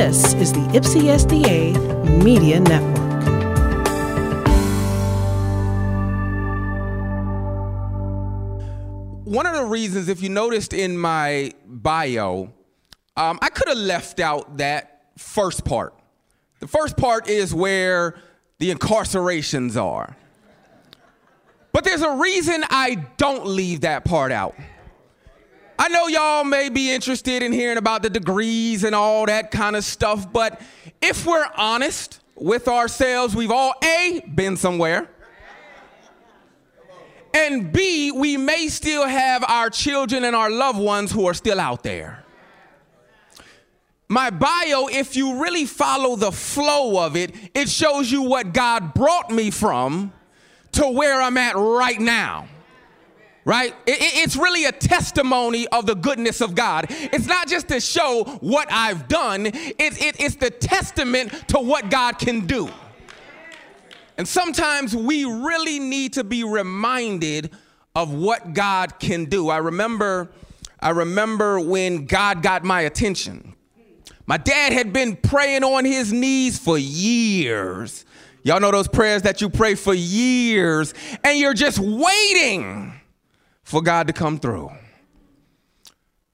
This 0.00 0.32
is 0.32 0.50
the 0.54 0.60
Ipsy 0.72 1.12
SDA 1.12 2.24
Media 2.24 2.58
Network. 2.58 2.96
One 9.26 9.44
of 9.44 9.54
the 9.56 9.66
reasons, 9.66 10.08
if 10.08 10.22
you 10.22 10.30
noticed 10.30 10.72
in 10.72 10.96
my 10.96 11.52
bio, 11.66 12.50
um, 13.18 13.38
I 13.42 13.50
could 13.50 13.68
have 13.68 13.76
left 13.76 14.20
out 14.20 14.56
that 14.56 15.02
first 15.18 15.66
part. 15.66 15.92
The 16.60 16.66
first 16.66 16.96
part 16.96 17.28
is 17.28 17.54
where 17.54 18.16
the 18.58 18.74
incarcerations 18.74 19.76
are. 19.76 20.16
But 21.72 21.84
there's 21.84 22.00
a 22.00 22.16
reason 22.16 22.64
I 22.70 23.06
don't 23.18 23.44
leave 23.44 23.82
that 23.82 24.06
part 24.06 24.32
out. 24.32 24.54
I 25.80 25.88
know 25.88 26.08
y'all 26.08 26.44
may 26.44 26.68
be 26.68 26.92
interested 26.92 27.42
in 27.42 27.52
hearing 27.52 27.78
about 27.78 28.02
the 28.02 28.10
degrees 28.10 28.84
and 28.84 28.94
all 28.94 29.24
that 29.24 29.50
kind 29.50 29.74
of 29.74 29.82
stuff, 29.82 30.30
but 30.30 30.60
if 31.00 31.24
we're 31.24 31.48
honest 31.56 32.20
with 32.34 32.68
ourselves, 32.68 33.34
we've 33.34 33.50
all 33.50 33.72
A, 33.82 34.22
been 34.34 34.58
somewhere, 34.58 35.08
and 37.32 37.72
B, 37.72 38.10
we 38.10 38.36
may 38.36 38.68
still 38.68 39.08
have 39.08 39.42
our 39.44 39.70
children 39.70 40.24
and 40.24 40.36
our 40.36 40.50
loved 40.50 40.78
ones 40.78 41.12
who 41.12 41.24
are 41.24 41.32
still 41.32 41.58
out 41.58 41.82
there. 41.82 42.24
My 44.06 44.28
bio, 44.28 44.86
if 44.88 45.16
you 45.16 45.42
really 45.42 45.64
follow 45.64 46.14
the 46.14 46.30
flow 46.30 47.02
of 47.02 47.16
it, 47.16 47.34
it 47.54 47.70
shows 47.70 48.12
you 48.12 48.20
what 48.20 48.52
God 48.52 48.92
brought 48.92 49.30
me 49.30 49.50
from 49.50 50.12
to 50.72 50.86
where 50.90 51.22
I'm 51.22 51.38
at 51.38 51.56
right 51.56 51.98
now 51.98 52.48
right? 53.44 53.74
it's 53.86 54.36
really 54.36 54.64
a 54.64 54.72
testimony 54.72 55.66
of 55.68 55.86
the 55.86 55.94
goodness 55.94 56.40
of 56.40 56.54
God. 56.54 56.86
It's 56.88 57.26
not 57.26 57.48
just 57.48 57.68
to 57.68 57.80
show 57.80 58.24
what 58.40 58.70
I've 58.70 59.08
done, 59.08 59.46
it, 59.46 59.54
it's 59.78 60.36
the 60.36 60.50
testament 60.50 61.32
to 61.48 61.58
what 61.58 61.90
God 61.90 62.18
can 62.18 62.46
do. 62.46 62.68
And 64.18 64.28
sometimes 64.28 64.94
we 64.94 65.24
really 65.24 65.78
need 65.78 66.12
to 66.14 66.24
be 66.24 66.44
reminded 66.44 67.50
of 67.94 68.12
what 68.12 68.52
God 68.52 68.98
can 68.98 69.24
do. 69.24 69.48
I 69.48 69.58
remember, 69.58 70.30
I 70.78 70.90
remember 70.90 71.58
when 71.58 72.06
God 72.06 72.42
got 72.42 72.62
my 72.62 72.82
attention. 72.82 73.54
My 74.26 74.36
dad 74.36 74.72
had 74.72 74.92
been 74.92 75.16
praying 75.16 75.64
on 75.64 75.84
his 75.84 76.12
knees 76.12 76.58
for 76.58 76.78
years. 76.78 78.04
Y'all 78.42 78.60
know 78.60 78.70
those 78.70 78.88
prayers 78.88 79.22
that 79.22 79.40
you 79.40 79.48
pray 79.48 79.74
for 79.74 79.92
years, 79.92 80.94
and 81.24 81.38
you're 81.38 81.54
just 81.54 81.78
waiting 81.78 82.99
for 83.70 83.80
God 83.80 84.08
to 84.08 84.12
come 84.12 84.36
through. 84.36 84.68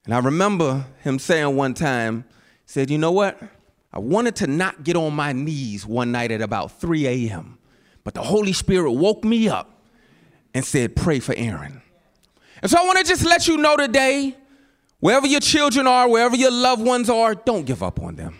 And 0.06 0.15
I 0.15 0.20
remember 0.20 0.87
him 1.03 1.19
saying 1.19 1.55
one 1.55 1.75
time, 1.75 2.25
he 2.65 2.73
said, 2.73 2.89
You 2.89 2.97
know 2.97 3.12
what? 3.12 3.39
I 3.93 3.98
wanted 3.98 4.37
to 4.37 4.47
not 4.47 4.84
get 4.84 4.97
on 4.97 5.12
my 5.12 5.33
knees 5.34 5.84
one 5.84 6.12
night 6.12 6.31
at 6.31 6.41
about 6.41 6.81
3 6.81 7.06
a.m., 7.06 7.59
but 8.05 8.15
the 8.15 8.23
Holy 8.23 8.55
Spirit 8.55 8.93
woke 8.93 9.23
me 9.23 9.51
up 9.51 9.83
and 10.55 10.65
said, 10.65 10.97
Pray 10.97 11.20
for 11.20 11.34
Aaron. 11.37 11.83
And 12.62 12.70
so 12.70 12.78
I 12.78 12.87
want 12.87 12.98
to 13.01 13.05
just 13.05 13.27
let 13.27 13.47
you 13.47 13.59
know 13.59 13.77
today, 13.77 14.34
wherever 15.00 15.27
your 15.27 15.41
children 15.41 15.87
are, 15.87 16.09
wherever 16.09 16.37
your 16.37 16.50
loved 16.50 16.87
ones 16.87 17.11
are, 17.11 17.34
don't 17.34 17.67
give 17.67 17.83
up 17.83 18.00
on 18.00 18.17
them. 18.17 18.39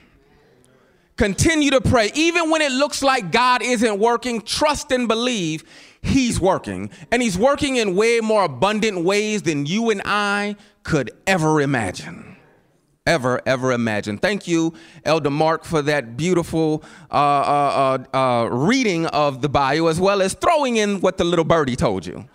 Continue 1.17 1.71
to 1.71 1.81
pray. 1.81 2.11
Even 2.15 2.51
when 2.51 2.61
it 2.61 2.73
looks 2.73 3.03
like 3.03 3.33
God 3.33 3.63
isn't 3.63 3.99
working, 3.99 4.43
trust 4.43 4.93
and 4.93 5.09
believe 5.09 5.65
He's 6.03 6.39
working. 6.39 6.91
And 7.11 7.23
He's 7.23 7.39
working 7.39 7.77
in 7.77 7.97
way 7.97 8.21
more 8.21 8.45
abundant 8.45 9.03
ways 9.03 9.43
than 9.43 9.65
you 9.65 9.91
and 9.91 10.03
I 10.05 10.57
could 10.83 11.11
ever 11.27 11.61
imagine. 11.61 12.37
Ever, 13.07 13.41
ever 13.47 13.73
imagine. 13.73 14.19
Thank 14.19 14.49
you, 14.49 14.75
Elder 15.05 15.31
Mark, 15.31 15.65
for 15.65 15.81
that 15.83 16.17
beautiful 16.17 16.83
uh, 17.11 17.15
uh, 17.15 17.99
uh, 18.13 18.17
uh, 18.17 18.49
reading 18.51 19.07
of 19.07 19.43
the 19.43 19.49
bio, 19.49 19.87
as 19.87 20.01
well 20.01 20.21
as 20.21 20.35
throwing 20.35 20.77
in 20.77 21.01
what 21.01 21.17
the 21.17 21.25
little 21.25 21.45
birdie 21.45 21.77
told 21.77 22.05
you. 22.05 22.27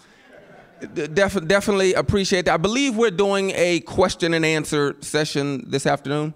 Def- 0.94 1.46
definitely 1.46 1.94
appreciate 1.94 2.46
that. 2.46 2.54
I 2.54 2.58
believe 2.58 2.96
we're 2.96 3.12
doing 3.12 3.52
a 3.54 3.82
question 3.82 4.34
and 4.34 4.46
answer 4.46 4.96
session 5.02 5.70
this 5.70 5.86
afternoon 5.86 6.34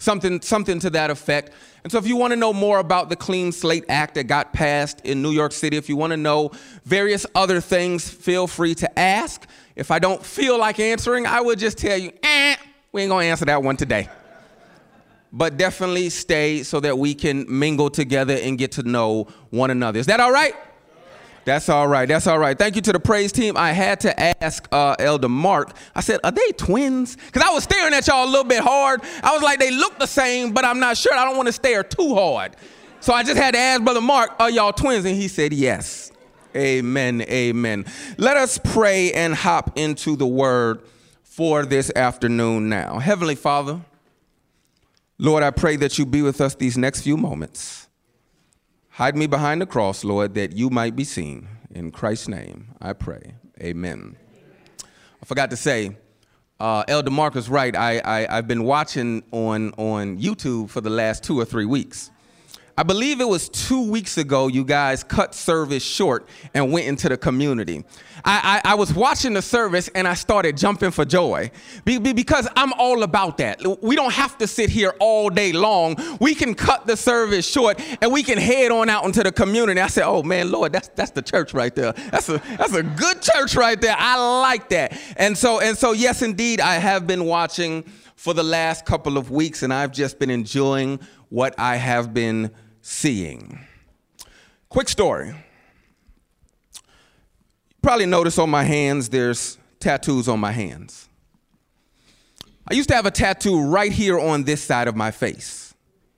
something, 0.00 0.40
something 0.40 0.80
to 0.80 0.90
that 0.90 1.10
effect. 1.10 1.52
And 1.84 1.92
so, 1.92 1.98
if 1.98 2.06
you 2.06 2.16
want 2.16 2.32
to 2.32 2.36
know 2.36 2.52
more 2.52 2.80
about 2.80 3.08
the 3.08 3.16
Clean 3.16 3.52
Slate 3.52 3.84
Act 3.88 4.16
that 4.16 4.24
got 4.24 4.52
passed 4.52 5.00
in 5.02 5.22
New 5.22 5.30
York 5.30 5.52
City, 5.52 5.76
if 5.76 5.88
you 5.88 5.96
want 5.96 6.10
to 6.10 6.16
know 6.16 6.50
various 6.84 7.24
other 7.34 7.60
things, 7.60 8.10
feel 8.10 8.48
free 8.48 8.74
to 8.74 8.98
ask. 8.98 9.46
If 9.76 9.90
I 9.90 9.98
don't 9.98 10.24
feel 10.24 10.58
like 10.58 10.80
answering, 10.80 11.26
I 11.26 11.40
would 11.40 11.58
just 11.58 11.78
tell 11.78 11.96
you, 11.96 12.12
eh, 12.22 12.56
we 12.92 13.02
ain't 13.02 13.10
gonna 13.10 13.24
answer 13.24 13.44
that 13.44 13.62
one 13.62 13.76
today. 13.76 14.08
But 15.32 15.56
definitely 15.56 16.10
stay 16.10 16.64
so 16.64 16.80
that 16.80 16.98
we 16.98 17.14
can 17.14 17.46
mingle 17.48 17.88
together 17.88 18.36
and 18.42 18.58
get 18.58 18.72
to 18.72 18.82
know 18.82 19.28
one 19.50 19.70
another. 19.70 20.00
Is 20.00 20.06
that 20.06 20.18
all 20.18 20.32
right? 20.32 20.54
That's 21.50 21.68
all 21.68 21.88
right. 21.88 22.06
That's 22.06 22.28
all 22.28 22.38
right. 22.38 22.56
Thank 22.56 22.76
you 22.76 22.82
to 22.82 22.92
the 22.92 23.00
praise 23.00 23.32
team. 23.32 23.56
I 23.56 23.72
had 23.72 23.98
to 24.02 24.40
ask 24.40 24.68
uh, 24.70 24.94
Elder 25.00 25.28
Mark. 25.28 25.74
I 25.96 26.00
said, 26.00 26.20
"Are 26.22 26.30
they 26.30 26.52
twins?" 26.52 27.16
Because 27.16 27.42
I 27.42 27.50
was 27.50 27.64
staring 27.64 27.92
at 27.92 28.06
y'all 28.06 28.24
a 28.24 28.30
little 28.30 28.44
bit 28.44 28.60
hard. 28.62 29.00
I 29.20 29.32
was 29.32 29.42
like, 29.42 29.58
"They 29.58 29.72
look 29.72 29.98
the 29.98 30.06
same, 30.06 30.52
but 30.52 30.64
I'm 30.64 30.78
not 30.78 30.96
sure. 30.96 31.12
I 31.12 31.24
don't 31.24 31.36
want 31.36 31.48
to 31.48 31.52
stare 31.52 31.82
too 31.82 32.14
hard." 32.14 32.54
So 33.00 33.12
I 33.12 33.24
just 33.24 33.36
had 33.36 33.54
to 33.54 33.58
ask 33.58 33.82
Brother 33.82 34.00
Mark, 34.00 34.30
"Are 34.38 34.48
y'all 34.48 34.72
twins?" 34.72 35.04
And 35.04 35.16
he 35.16 35.26
said, 35.26 35.52
"Yes." 35.52 36.12
Amen. 36.54 37.22
Amen. 37.22 37.84
Let 38.16 38.36
us 38.36 38.56
pray 38.56 39.12
and 39.12 39.34
hop 39.34 39.76
into 39.76 40.14
the 40.14 40.28
Word 40.28 40.82
for 41.24 41.66
this 41.66 41.90
afternoon. 41.96 42.68
Now, 42.68 43.00
Heavenly 43.00 43.34
Father, 43.34 43.80
Lord, 45.18 45.42
I 45.42 45.50
pray 45.50 45.74
that 45.78 45.98
you 45.98 46.06
be 46.06 46.22
with 46.22 46.40
us 46.40 46.54
these 46.54 46.78
next 46.78 47.00
few 47.00 47.16
moments. 47.16 47.88
Hide 48.90 49.16
me 49.16 49.26
behind 49.26 49.62
the 49.62 49.66
cross, 49.66 50.04
Lord, 50.04 50.34
that 50.34 50.56
you 50.56 50.68
might 50.68 50.96
be 50.96 51.04
seen. 51.04 51.48
In 51.72 51.92
Christ's 51.92 52.28
name, 52.28 52.74
I 52.80 52.92
pray. 52.92 53.34
Amen. 53.62 54.16
I 54.82 55.26
forgot 55.26 55.50
to 55.50 55.56
say, 55.56 55.96
uh, 56.58 56.82
Elder 56.88 57.10
Marcus 57.10 57.48
right. 57.48 57.74
I, 57.76 57.98
I, 57.98 58.38
I've 58.38 58.48
been 58.48 58.64
watching 58.64 59.22
on, 59.30 59.70
on 59.78 60.18
YouTube 60.18 60.70
for 60.70 60.80
the 60.80 60.90
last 60.90 61.22
two 61.22 61.38
or 61.38 61.44
three 61.44 61.64
weeks. 61.64 62.10
I 62.80 62.82
believe 62.82 63.20
it 63.20 63.28
was 63.28 63.50
two 63.50 63.90
weeks 63.90 64.16
ago 64.16 64.48
you 64.48 64.64
guys 64.64 65.04
cut 65.04 65.34
service 65.34 65.82
short 65.82 66.26
and 66.54 66.72
went 66.72 66.86
into 66.86 67.10
the 67.10 67.18
community. 67.18 67.84
I, 68.24 68.62
I, 68.64 68.72
I 68.72 68.74
was 68.74 68.94
watching 68.94 69.34
the 69.34 69.42
service 69.42 69.88
and 69.88 70.08
I 70.08 70.14
started 70.14 70.56
jumping 70.56 70.90
for 70.90 71.04
joy 71.04 71.50
be, 71.84 71.98
be, 71.98 72.14
because 72.14 72.48
I'm 72.56 72.72
all 72.72 73.02
about 73.02 73.36
that. 73.36 73.60
We 73.82 73.96
don't 73.96 74.14
have 74.14 74.38
to 74.38 74.46
sit 74.46 74.70
here 74.70 74.94
all 74.98 75.28
day 75.28 75.52
long. 75.52 75.96
We 76.22 76.34
can 76.34 76.54
cut 76.54 76.86
the 76.86 76.96
service 76.96 77.46
short 77.46 77.78
and 78.00 78.10
we 78.10 78.22
can 78.22 78.38
head 78.38 78.72
on 78.72 78.88
out 78.88 79.04
into 79.04 79.22
the 79.22 79.32
community. 79.32 79.78
I 79.78 79.88
said, 79.88 80.04
oh 80.06 80.22
man, 80.22 80.50
Lord, 80.50 80.72
that's, 80.72 80.88
that's 80.88 81.10
the 81.10 81.20
church 81.20 81.52
right 81.52 81.74
there. 81.74 81.92
That's 81.92 82.30
a, 82.30 82.38
that's 82.56 82.72
a 82.72 82.82
good 82.82 83.20
church 83.20 83.56
right 83.56 83.78
there. 83.78 83.94
I 83.98 84.40
like 84.40 84.70
that. 84.70 84.98
And 85.18 85.36
so, 85.36 85.60
and 85.60 85.76
so, 85.76 85.92
yes, 85.92 86.22
indeed, 86.22 86.62
I 86.62 86.76
have 86.76 87.06
been 87.06 87.26
watching 87.26 87.82
for 88.16 88.32
the 88.32 88.42
last 88.42 88.86
couple 88.86 89.18
of 89.18 89.30
weeks 89.30 89.62
and 89.62 89.70
I've 89.70 89.92
just 89.92 90.18
been 90.18 90.30
enjoying 90.30 90.98
what 91.28 91.54
I 91.58 91.76
have 91.76 92.14
been 92.14 92.50
seeing. 92.82 93.60
Quick 94.68 94.88
story. 94.88 95.28
You 95.28 95.34
probably 97.82 98.06
notice 98.06 98.38
on 98.38 98.50
my 98.50 98.62
hands 98.62 99.08
there's 99.08 99.58
tattoos 99.80 100.28
on 100.28 100.38
my 100.38 100.52
hands. 100.52 101.08
I 102.70 102.74
used 102.74 102.88
to 102.90 102.94
have 102.94 103.06
a 103.06 103.10
tattoo 103.10 103.66
right 103.66 103.90
here 103.90 104.18
on 104.18 104.44
this 104.44 104.62
side 104.62 104.86
of 104.86 104.94
my 104.94 105.10
face. 105.10 105.74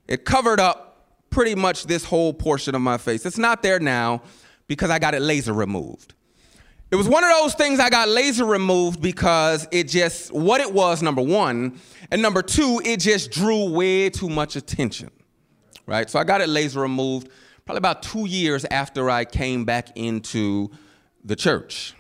It 0.07 0.25
covered 0.25 0.61
up 0.61 1.07
pretty 1.31 1.55
much 1.55 1.87
this 1.87 2.05
whole 2.05 2.35
portion 2.35 2.75
of 2.75 2.83
my 2.83 2.99
face. 2.99 3.25
It's 3.25 3.39
not 3.39 3.63
there 3.63 3.81
now 3.81 4.23
because 4.67 4.91
I 4.91 4.99
got 4.99 5.15
it 5.15 5.23
laser 5.23 5.55
removed. 5.55 6.15
It 6.91 6.97
was 6.97 7.09
one 7.09 7.25
of 7.25 7.31
those 7.31 7.55
things 7.55 7.81
I 7.81 7.89
got 7.89 8.09
laser 8.09 8.45
removed 8.45 9.01
because 9.01 9.67
it 9.71 9.85
just, 9.89 10.31
what 10.31 10.61
it 10.61 10.71
was, 10.71 11.01
number 11.01 11.23
one, 11.23 11.81
and 12.11 12.21
number 12.21 12.43
two, 12.43 12.83
it 12.85 13.01
just 13.01 13.31
drew 13.31 13.71
way 13.71 14.11
too 14.11 14.29
much 14.29 14.57
attention 14.57 15.11
right? 15.87 16.09
So 16.09 16.19
I 16.19 16.25
got 16.25 16.41
it 16.41 16.49
laser 16.49 16.81
removed 16.81 17.29
probably 17.65 17.79
about 17.79 18.03
two 18.03 18.27
years 18.27 18.65
after 18.67 19.11
I 19.11 19.25
came 19.25 19.65
back 19.65 19.97
into 19.97 20.71
the 21.25 21.37
church. 21.37 21.95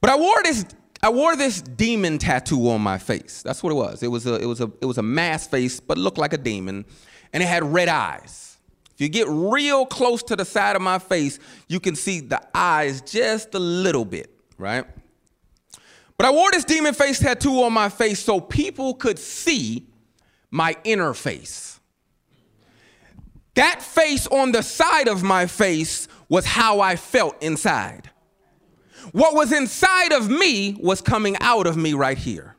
But 0.00 0.10
I 0.10 0.16
wore 0.16 0.42
this 0.42 0.64
I 1.02 1.10
wore 1.10 1.36
this 1.36 1.60
demon 1.60 2.18
tattoo 2.18 2.70
on 2.70 2.80
my 2.80 2.98
face. 2.98 3.42
That's 3.42 3.62
what 3.62 3.70
it 3.70 3.76
was. 3.76 4.02
It 4.02 4.08
was 4.08 4.26
a 4.26 4.34
it 4.34 4.46
was 4.46 4.60
a 4.60 4.70
it 4.80 4.86
was 4.86 4.98
a 4.98 5.02
mask 5.02 5.50
face, 5.50 5.80
but 5.80 5.98
looked 5.98 6.18
like 6.18 6.32
a 6.32 6.38
demon, 6.38 6.84
and 7.32 7.42
it 7.42 7.46
had 7.46 7.64
red 7.64 7.88
eyes. 7.88 8.56
If 8.94 9.00
you 9.02 9.08
get 9.10 9.28
real 9.28 9.84
close 9.84 10.22
to 10.24 10.36
the 10.36 10.44
side 10.44 10.74
of 10.74 10.80
my 10.80 10.98
face, 10.98 11.38
you 11.68 11.80
can 11.80 11.94
see 11.96 12.20
the 12.20 12.40
eyes 12.54 13.02
just 13.02 13.54
a 13.54 13.58
little 13.58 14.06
bit, 14.06 14.30
right? 14.56 14.86
But 16.16 16.26
I 16.26 16.30
wore 16.30 16.50
this 16.50 16.64
demon 16.64 16.94
face 16.94 17.18
tattoo 17.18 17.62
on 17.62 17.74
my 17.74 17.90
face 17.90 18.20
so 18.20 18.40
people 18.40 18.94
could 18.94 19.18
see 19.18 19.86
my 20.50 20.76
inner 20.84 21.12
face. 21.12 21.75
That 23.56 23.82
face 23.82 24.26
on 24.26 24.52
the 24.52 24.62
side 24.62 25.08
of 25.08 25.22
my 25.22 25.46
face 25.46 26.08
was 26.28 26.44
how 26.44 26.80
I 26.80 26.96
felt 26.96 27.42
inside. 27.42 28.10
What 29.12 29.34
was 29.34 29.50
inside 29.52 30.12
of 30.12 30.28
me 30.28 30.76
was 30.78 31.00
coming 31.00 31.36
out 31.40 31.66
of 31.66 31.76
me 31.76 31.94
right 31.94 32.18
here. 32.18 32.56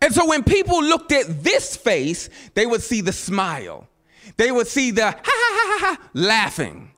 And 0.00 0.14
so 0.14 0.26
when 0.26 0.44
people 0.44 0.82
looked 0.82 1.10
at 1.10 1.42
this 1.42 1.76
face, 1.76 2.28
they 2.54 2.64
would 2.64 2.82
see 2.82 3.00
the 3.00 3.12
smile. 3.12 3.88
They 4.36 4.52
would 4.52 4.68
see 4.68 4.92
the 4.92 5.10
ha 5.10 5.16
ha 5.24 5.24
ha 5.24 5.78
ha, 5.80 6.08
laughing. 6.14 6.92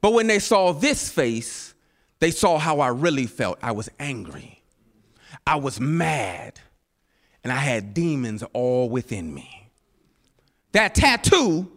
But 0.00 0.12
when 0.12 0.26
they 0.26 0.40
saw 0.40 0.72
this 0.72 1.08
face, 1.08 1.74
they 2.18 2.32
saw 2.32 2.58
how 2.58 2.80
I 2.80 2.88
really 2.88 3.26
felt. 3.26 3.58
I 3.62 3.72
was 3.72 3.88
angry. 4.00 4.62
I 5.46 5.56
was 5.56 5.78
mad. 5.78 6.58
And 7.44 7.52
I 7.52 7.56
had 7.56 7.94
demons 7.94 8.42
all 8.52 8.88
within 8.88 9.32
me. 9.32 9.70
That 10.72 10.94
tattoo 10.94 11.70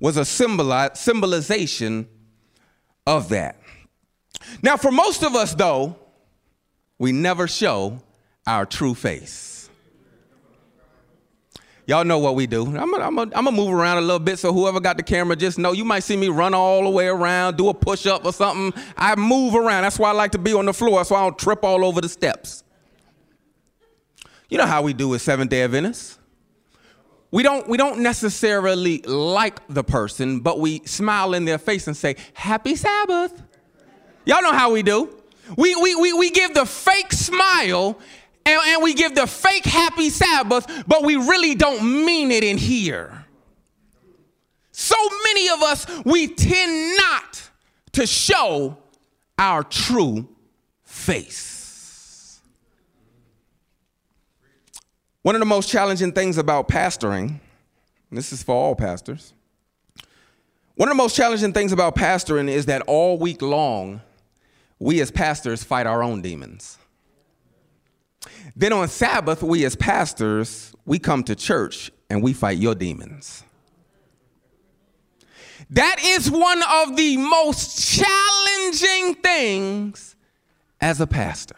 was 0.00 0.16
a 0.16 0.22
symboli- 0.22 0.96
symbolization 0.96 2.08
of 3.06 3.28
that. 3.28 3.56
Now, 4.62 4.76
for 4.76 4.90
most 4.90 5.22
of 5.22 5.34
us, 5.34 5.54
though, 5.54 5.96
we 6.98 7.12
never 7.12 7.46
show 7.46 8.00
our 8.46 8.66
true 8.66 8.94
face. 8.94 9.50
Y'all 11.90 12.04
know 12.04 12.20
what 12.20 12.36
we 12.36 12.46
do. 12.46 12.64
I'm 12.76 12.94
I'm 12.94 13.18
I'm 13.18 13.44
move 13.52 13.72
around 13.74 13.98
a 13.98 14.00
little 14.00 14.20
bit 14.20 14.38
so 14.38 14.52
whoever 14.52 14.78
got 14.78 14.96
the 14.96 15.02
camera 15.02 15.34
just 15.34 15.58
know 15.58 15.72
you 15.72 15.84
might 15.84 16.04
see 16.04 16.16
me 16.16 16.28
run 16.28 16.54
all 16.54 16.84
the 16.84 16.90
way 16.90 17.08
around, 17.08 17.56
do 17.56 17.68
a 17.68 17.74
push 17.74 18.06
up 18.06 18.24
or 18.24 18.32
something. 18.32 18.80
I 18.96 19.16
move 19.16 19.56
around. 19.56 19.82
That's 19.82 19.98
why 19.98 20.10
I 20.10 20.12
like 20.12 20.30
to 20.32 20.38
be 20.38 20.52
on 20.52 20.66
the 20.66 20.72
floor 20.72 21.04
so 21.04 21.16
I 21.16 21.22
don't 21.22 21.36
trip 21.36 21.64
all 21.64 21.84
over 21.84 22.00
the 22.00 22.08
steps. 22.08 22.62
You 24.48 24.58
know 24.58 24.66
how 24.66 24.82
we 24.82 24.92
do 24.92 25.08
with 25.08 25.20
Seventh 25.20 25.50
day 25.50 25.64
Adventists. 25.64 26.19
We 27.30 27.42
don't, 27.42 27.68
we 27.68 27.76
don't 27.76 28.00
necessarily 28.00 29.02
like 29.02 29.60
the 29.68 29.84
person, 29.84 30.40
but 30.40 30.58
we 30.58 30.80
smile 30.84 31.34
in 31.34 31.44
their 31.44 31.58
face 31.58 31.86
and 31.86 31.96
say, 31.96 32.16
Happy 32.34 32.74
Sabbath. 32.74 33.40
Y'all 34.24 34.42
know 34.42 34.52
how 34.52 34.72
we 34.72 34.82
do. 34.82 35.16
We, 35.56 35.74
we, 35.76 35.94
we, 35.94 36.12
we 36.12 36.30
give 36.30 36.54
the 36.54 36.66
fake 36.66 37.12
smile 37.12 37.98
and, 38.46 38.60
and 38.66 38.82
we 38.82 38.94
give 38.94 39.14
the 39.14 39.26
fake 39.26 39.64
happy 39.64 40.10
Sabbath, 40.10 40.84
but 40.86 41.04
we 41.04 41.16
really 41.16 41.54
don't 41.54 42.04
mean 42.04 42.30
it 42.30 42.44
in 42.44 42.58
here. 42.58 43.24
So 44.72 44.96
many 45.24 45.48
of 45.50 45.62
us, 45.62 45.86
we 46.04 46.28
tend 46.28 46.96
not 46.96 47.50
to 47.92 48.06
show 48.06 48.78
our 49.38 49.62
true 49.62 50.28
face. 50.84 51.49
One 55.22 55.34
of 55.34 55.40
the 55.40 55.46
most 55.46 55.68
challenging 55.68 56.12
things 56.12 56.38
about 56.38 56.68
pastoring, 56.68 57.40
this 58.10 58.32
is 58.32 58.42
for 58.42 58.54
all 58.54 58.74
pastors, 58.74 59.34
one 60.76 60.88
of 60.88 60.96
the 60.96 61.02
most 61.02 61.14
challenging 61.14 61.52
things 61.52 61.72
about 61.72 61.94
pastoring 61.94 62.48
is 62.48 62.66
that 62.66 62.80
all 62.86 63.18
week 63.18 63.42
long, 63.42 64.00
we 64.78 65.00
as 65.02 65.10
pastors 65.10 65.62
fight 65.62 65.86
our 65.86 66.02
own 66.02 66.22
demons. 66.22 66.78
Then 68.56 68.72
on 68.72 68.88
Sabbath, 68.88 69.42
we 69.42 69.64
as 69.66 69.76
pastors, 69.76 70.72
we 70.86 70.98
come 70.98 71.22
to 71.24 71.34
church 71.34 71.90
and 72.08 72.22
we 72.22 72.32
fight 72.32 72.56
your 72.56 72.74
demons. 72.74 73.44
That 75.68 75.96
is 76.02 76.30
one 76.30 76.62
of 76.62 76.96
the 76.96 77.18
most 77.18 77.96
challenging 77.98 79.16
things 79.22 80.16
as 80.80 81.00
a 81.00 81.06
pastor. 81.06 81.56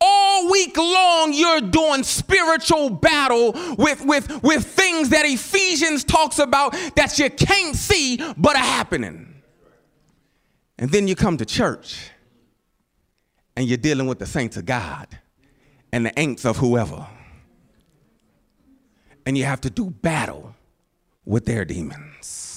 All 0.00 0.50
week 0.50 0.76
long, 0.76 1.32
you're 1.32 1.60
doing 1.60 2.02
spiritual 2.02 2.90
battle 2.90 3.52
with, 3.76 4.04
with, 4.04 4.42
with 4.42 4.64
things 4.66 5.10
that 5.10 5.24
Ephesians 5.24 6.04
talks 6.04 6.38
about 6.38 6.72
that 6.96 7.18
you 7.18 7.30
can't 7.30 7.76
see 7.76 8.16
but 8.36 8.56
are 8.56 8.58
happening. 8.58 9.42
And 10.78 10.90
then 10.90 11.06
you 11.06 11.14
come 11.14 11.36
to 11.36 11.44
church 11.44 12.10
and 13.56 13.68
you're 13.68 13.76
dealing 13.78 14.06
with 14.06 14.18
the 14.18 14.26
saints 14.26 14.56
of 14.56 14.64
God 14.64 15.06
and 15.92 16.06
the 16.06 16.18
ain'ts 16.18 16.44
of 16.44 16.56
whoever. 16.56 17.06
And 19.26 19.36
you 19.36 19.44
have 19.44 19.60
to 19.62 19.70
do 19.70 19.90
battle 19.90 20.54
with 21.24 21.44
their 21.44 21.64
demons. 21.64 22.49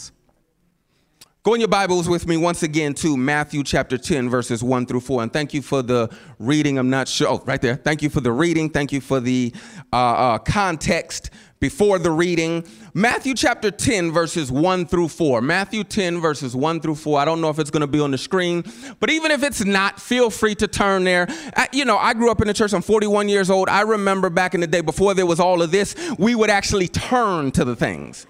Go 1.43 1.53
in 1.55 1.59
your 1.59 1.67
Bibles 1.67 2.07
with 2.07 2.25
me 2.25 2.37
once 2.37 2.63
again 2.63 2.93
to 2.93 3.17
Matthew 3.17 3.65
chapter 3.65 3.97
10, 3.97 4.29
verses 4.29 4.63
1 4.63 4.85
through 4.85 5.01
4. 5.01 5.23
And 5.23 5.33
thank 5.33 5.53
you 5.53 5.61
for 5.61 5.81
the 5.81 6.09
reading. 6.39 6.77
I'm 6.77 6.89
not 6.89 7.09
sure. 7.09 7.27
Oh, 7.27 7.43
right 7.45 7.61
there. 7.61 7.75
Thank 7.75 8.01
you 8.01 8.09
for 8.09 8.21
the 8.21 8.31
reading. 8.31 8.69
Thank 8.69 8.93
you 8.93 9.01
for 9.01 9.19
the 9.19 9.53
uh, 9.91 9.95
uh, 9.97 10.37
context 10.37 11.31
before 11.59 11.99
the 11.99 12.11
reading. 12.11 12.65
Matthew 12.93 13.33
chapter 13.33 13.71
10, 13.71 14.09
verses 14.13 14.53
1 14.53 14.85
through 14.85 15.09
4. 15.09 15.41
Matthew 15.41 15.83
10, 15.83 16.21
verses 16.21 16.55
1 16.55 16.79
through 16.79 16.95
4. 16.95 17.19
I 17.19 17.25
don't 17.25 17.41
know 17.41 17.49
if 17.49 17.59
it's 17.59 17.71
going 17.71 17.81
to 17.81 17.87
be 17.87 17.99
on 17.99 18.11
the 18.11 18.17
screen, 18.17 18.63
but 19.01 19.09
even 19.09 19.29
if 19.29 19.43
it's 19.43 19.65
not, 19.65 19.99
feel 19.99 20.29
free 20.29 20.55
to 20.55 20.67
turn 20.69 21.03
there. 21.03 21.27
I, 21.57 21.67
you 21.73 21.83
know, 21.83 21.97
I 21.97 22.13
grew 22.13 22.31
up 22.31 22.39
in 22.39 22.47
the 22.47 22.53
church. 22.53 22.71
I'm 22.71 22.81
41 22.81 23.27
years 23.27 23.49
old. 23.49 23.67
I 23.67 23.81
remember 23.81 24.29
back 24.29 24.55
in 24.55 24.61
the 24.61 24.67
day 24.67 24.79
before 24.79 25.13
there 25.13 25.25
was 25.25 25.41
all 25.41 25.61
of 25.61 25.71
this, 25.71 25.93
we 26.17 26.35
would 26.35 26.49
actually 26.49 26.87
turn 26.87 27.51
to 27.51 27.65
the 27.65 27.75
things 27.75 28.27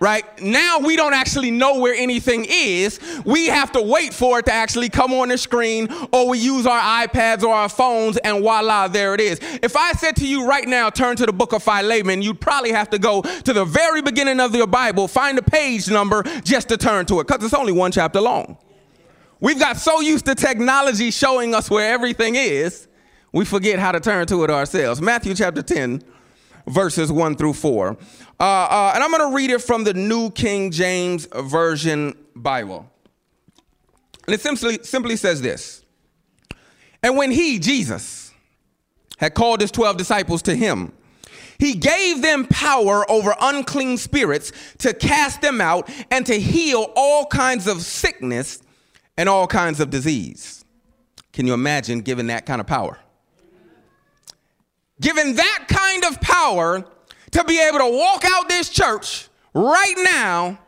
right? 0.00 0.24
Now 0.40 0.78
we 0.78 0.96
don't 0.96 1.12
actually 1.12 1.50
know 1.50 1.78
where 1.78 1.94
anything 1.94 2.46
is. 2.48 2.98
We 3.24 3.46
have 3.46 3.70
to 3.72 3.82
wait 3.82 4.14
for 4.14 4.38
it 4.38 4.46
to 4.46 4.52
actually 4.52 4.88
come 4.88 5.12
on 5.12 5.28
the 5.28 5.38
screen, 5.38 5.88
or 6.12 6.26
we 6.28 6.38
use 6.38 6.66
our 6.66 7.06
iPads 7.06 7.42
or 7.42 7.54
our 7.54 7.68
phones, 7.68 8.16
and 8.16 8.40
voila, 8.40 8.88
there 8.88 9.14
it 9.14 9.20
is. 9.20 9.38
If 9.62 9.76
I 9.76 9.92
said 9.92 10.16
to 10.16 10.26
you 10.26 10.46
right 10.46 10.66
now, 10.66 10.88
turn 10.88 11.16
to 11.16 11.26
the 11.26 11.32
book 11.32 11.52
of 11.52 11.62
Philemon, 11.62 12.22
you'd 12.22 12.40
probably 12.40 12.72
have 12.72 12.88
to 12.90 12.98
go 12.98 13.20
to 13.20 13.52
the 13.52 13.64
very 13.64 14.00
beginning 14.00 14.40
of 14.40 14.54
your 14.54 14.66
Bible, 14.66 15.06
find 15.06 15.38
a 15.38 15.42
page 15.42 15.90
number 15.90 16.22
just 16.42 16.68
to 16.70 16.78
turn 16.78 17.04
to 17.06 17.20
it, 17.20 17.26
because 17.26 17.44
it's 17.44 17.54
only 17.54 17.72
one 17.72 17.92
chapter 17.92 18.20
long. 18.20 18.56
We've 19.38 19.58
got 19.58 19.76
so 19.76 20.00
used 20.00 20.24
to 20.26 20.34
technology 20.34 21.10
showing 21.10 21.54
us 21.54 21.70
where 21.70 21.92
everything 21.92 22.36
is, 22.36 22.88
we 23.32 23.44
forget 23.44 23.78
how 23.78 23.92
to 23.92 24.00
turn 24.00 24.26
to 24.26 24.44
it 24.44 24.50
ourselves. 24.50 25.00
Matthew 25.00 25.34
chapter 25.34 25.62
10, 25.62 26.02
verses 26.66 27.12
1 27.12 27.36
through 27.36 27.52
4. 27.52 27.96
Uh, 28.40 28.42
uh, 28.42 28.92
and 28.94 29.04
I'm 29.04 29.10
going 29.10 29.30
to 29.30 29.36
read 29.36 29.50
it 29.50 29.60
from 29.60 29.84
the 29.84 29.92
New 29.92 30.30
King 30.30 30.70
James 30.70 31.26
Version 31.26 32.16
Bible. 32.34 32.90
And 34.26 34.34
it 34.34 34.40
simply, 34.40 34.78
simply 34.82 35.16
says 35.16 35.42
this 35.42 35.84
And 37.02 37.18
when 37.18 37.30
he, 37.30 37.58
Jesus, 37.58 38.32
had 39.18 39.34
called 39.34 39.60
his 39.60 39.70
12 39.70 39.98
disciples 39.98 40.40
to 40.42 40.54
him, 40.54 40.92
he 41.58 41.74
gave 41.74 42.22
them 42.22 42.46
power 42.46 43.08
over 43.10 43.34
unclean 43.42 43.98
spirits 43.98 44.52
to 44.78 44.94
cast 44.94 45.42
them 45.42 45.60
out 45.60 45.90
and 46.10 46.24
to 46.24 46.40
heal 46.40 46.90
all 46.96 47.26
kinds 47.26 47.66
of 47.66 47.82
sickness 47.82 48.62
and 49.18 49.28
all 49.28 49.46
kinds 49.46 49.80
of 49.80 49.90
disease. 49.90 50.64
Can 51.34 51.46
you 51.46 51.52
imagine 51.52 52.00
giving 52.00 52.28
that 52.28 52.46
kind 52.46 52.62
of 52.62 52.66
power? 52.66 52.98
Given 54.98 55.34
that 55.34 55.66
kind 55.68 56.04
of 56.06 56.18
power 56.22 56.86
to 57.32 57.44
be 57.44 57.60
able 57.60 57.78
to 57.78 57.96
walk 57.96 58.24
out 58.24 58.48
this 58.48 58.68
church 58.68 59.28
right 59.54 59.94
now 59.98 60.58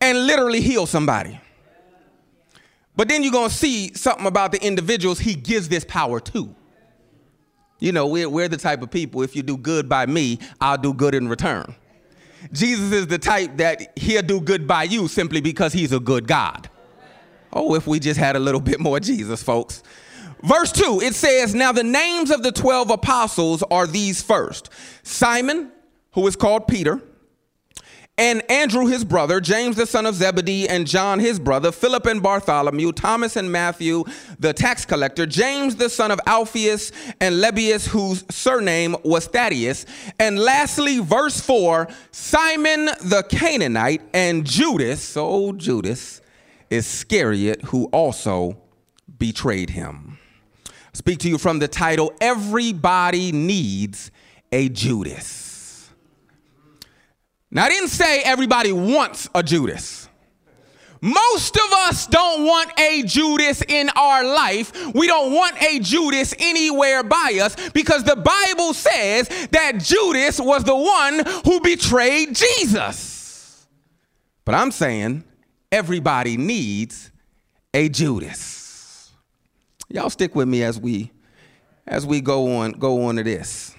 and 0.00 0.26
literally 0.26 0.60
heal 0.60 0.86
somebody. 0.86 1.40
But 2.94 3.08
then 3.08 3.22
you're 3.22 3.32
going 3.32 3.50
to 3.50 3.54
see 3.54 3.92
something 3.94 4.26
about 4.26 4.52
the 4.52 4.64
individuals 4.64 5.18
he 5.18 5.34
gives 5.34 5.68
this 5.68 5.84
power 5.84 6.18
to. 6.20 6.54
You 7.78 7.92
know, 7.92 8.06
we're, 8.06 8.28
we're 8.28 8.48
the 8.48 8.56
type 8.56 8.80
of 8.82 8.90
people, 8.90 9.22
if 9.22 9.36
you 9.36 9.42
do 9.42 9.56
good 9.58 9.88
by 9.88 10.06
me, 10.06 10.38
I'll 10.60 10.78
do 10.78 10.94
good 10.94 11.14
in 11.14 11.28
return. 11.28 11.74
Jesus 12.52 12.92
is 12.92 13.06
the 13.06 13.18
type 13.18 13.58
that 13.58 13.98
he'll 13.98 14.22
do 14.22 14.40
good 14.40 14.66
by 14.66 14.84
you 14.84 15.08
simply 15.08 15.40
because 15.40 15.72
he's 15.72 15.92
a 15.92 16.00
good 16.00 16.26
God. 16.26 16.70
Oh, 17.52 17.74
if 17.74 17.86
we 17.86 17.98
just 17.98 18.18
had 18.18 18.36
a 18.36 18.38
little 18.38 18.60
bit 18.62 18.80
more 18.80 18.98
Jesus, 18.98 19.42
folks. 19.42 19.82
Verse 20.42 20.72
2, 20.72 21.00
it 21.02 21.14
says, 21.14 21.54
Now 21.54 21.72
the 21.72 21.82
names 21.82 22.30
of 22.30 22.42
the 22.42 22.52
12 22.52 22.90
apostles 22.90 23.62
are 23.70 23.86
these 23.86 24.22
first 24.22 24.70
Simon, 25.02 25.72
who 26.16 26.26
is 26.26 26.34
called 26.34 26.66
Peter, 26.66 27.02
and 28.16 28.42
Andrew 28.50 28.86
his 28.86 29.04
brother, 29.04 29.38
James 29.38 29.76
the 29.76 29.84
son 29.84 30.06
of 30.06 30.14
Zebedee, 30.14 30.66
and 30.66 30.86
John 30.86 31.18
his 31.18 31.38
brother, 31.38 31.70
Philip 31.70 32.06
and 32.06 32.22
Bartholomew, 32.22 32.92
Thomas 32.92 33.36
and 33.36 33.52
Matthew 33.52 34.02
the 34.38 34.54
tax 34.54 34.86
collector, 34.86 35.26
James 35.26 35.76
the 35.76 35.90
son 35.90 36.10
of 36.10 36.18
Alphaeus, 36.26 36.90
and 37.20 37.34
Lebbaeus, 37.34 37.88
whose 37.88 38.24
surname 38.30 38.96
was 39.04 39.26
Thaddeus, 39.26 39.84
and 40.18 40.38
lastly, 40.38 41.00
verse 41.00 41.38
4, 41.42 41.86
Simon 42.12 42.86
the 43.04 43.22
Canaanite, 43.28 44.00
and 44.14 44.46
Judas, 44.46 45.18
oh 45.18 45.52
Judas, 45.52 46.22
Iscariot, 46.70 47.60
who 47.66 47.84
also 47.92 48.56
betrayed 49.18 49.68
him. 49.68 50.16
speak 50.94 51.18
to 51.18 51.28
you 51.28 51.36
from 51.36 51.58
the 51.58 51.68
title, 51.68 52.14
Everybody 52.22 53.32
Needs 53.32 54.10
a 54.50 54.70
Judas. 54.70 55.45
Now, 57.56 57.64
I 57.64 57.68
didn't 57.70 57.88
say 57.88 58.20
everybody 58.20 58.70
wants 58.70 59.30
a 59.34 59.42
Judas. 59.42 60.10
Most 61.00 61.56
of 61.56 61.72
us 61.72 62.06
don't 62.06 62.44
want 62.44 62.70
a 62.78 63.02
Judas 63.04 63.62
in 63.66 63.88
our 63.96 64.24
life. 64.24 64.92
We 64.94 65.06
don't 65.06 65.32
want 65.32 65.56
a 65.62 65.78
Judas 65.78 66.34
anywhere 66.38 67.02
by 67.02 67.38
us 67.40 67.56
because 67.70 68.04
the 68.04 68.14
Bible 68.14 68.74
says 68.74 69.30
that 69.52 69.78
Judas 69.78 70.38
was 70.38 70.64
the 70.64 70.76
one 70.76 71.22
who 71.46 71.60
betrayed 71.60 72.34
Jesus. 72.34 73.66
But 74.44 74.54
I'm 74.54 74.70
saying 74.70 75.24
everybody 75.72 76.36
needs 76.36 77.10
a 77.72 77.88
Judas. 77.88 79.12
Y'all 79.88 80.10
stick 80.10 80.34
with 80.34 80.46
me 80.46 80.62
as 80.62 80.78
we 80.78 81.10
as 81.86 82.04
we 82.04 82.20
go 82.20 82.58
on 82.58 82.72
go 82.72 83.04
on 83.04 83.16
to 83.16 83.22
this. 83.22 83.75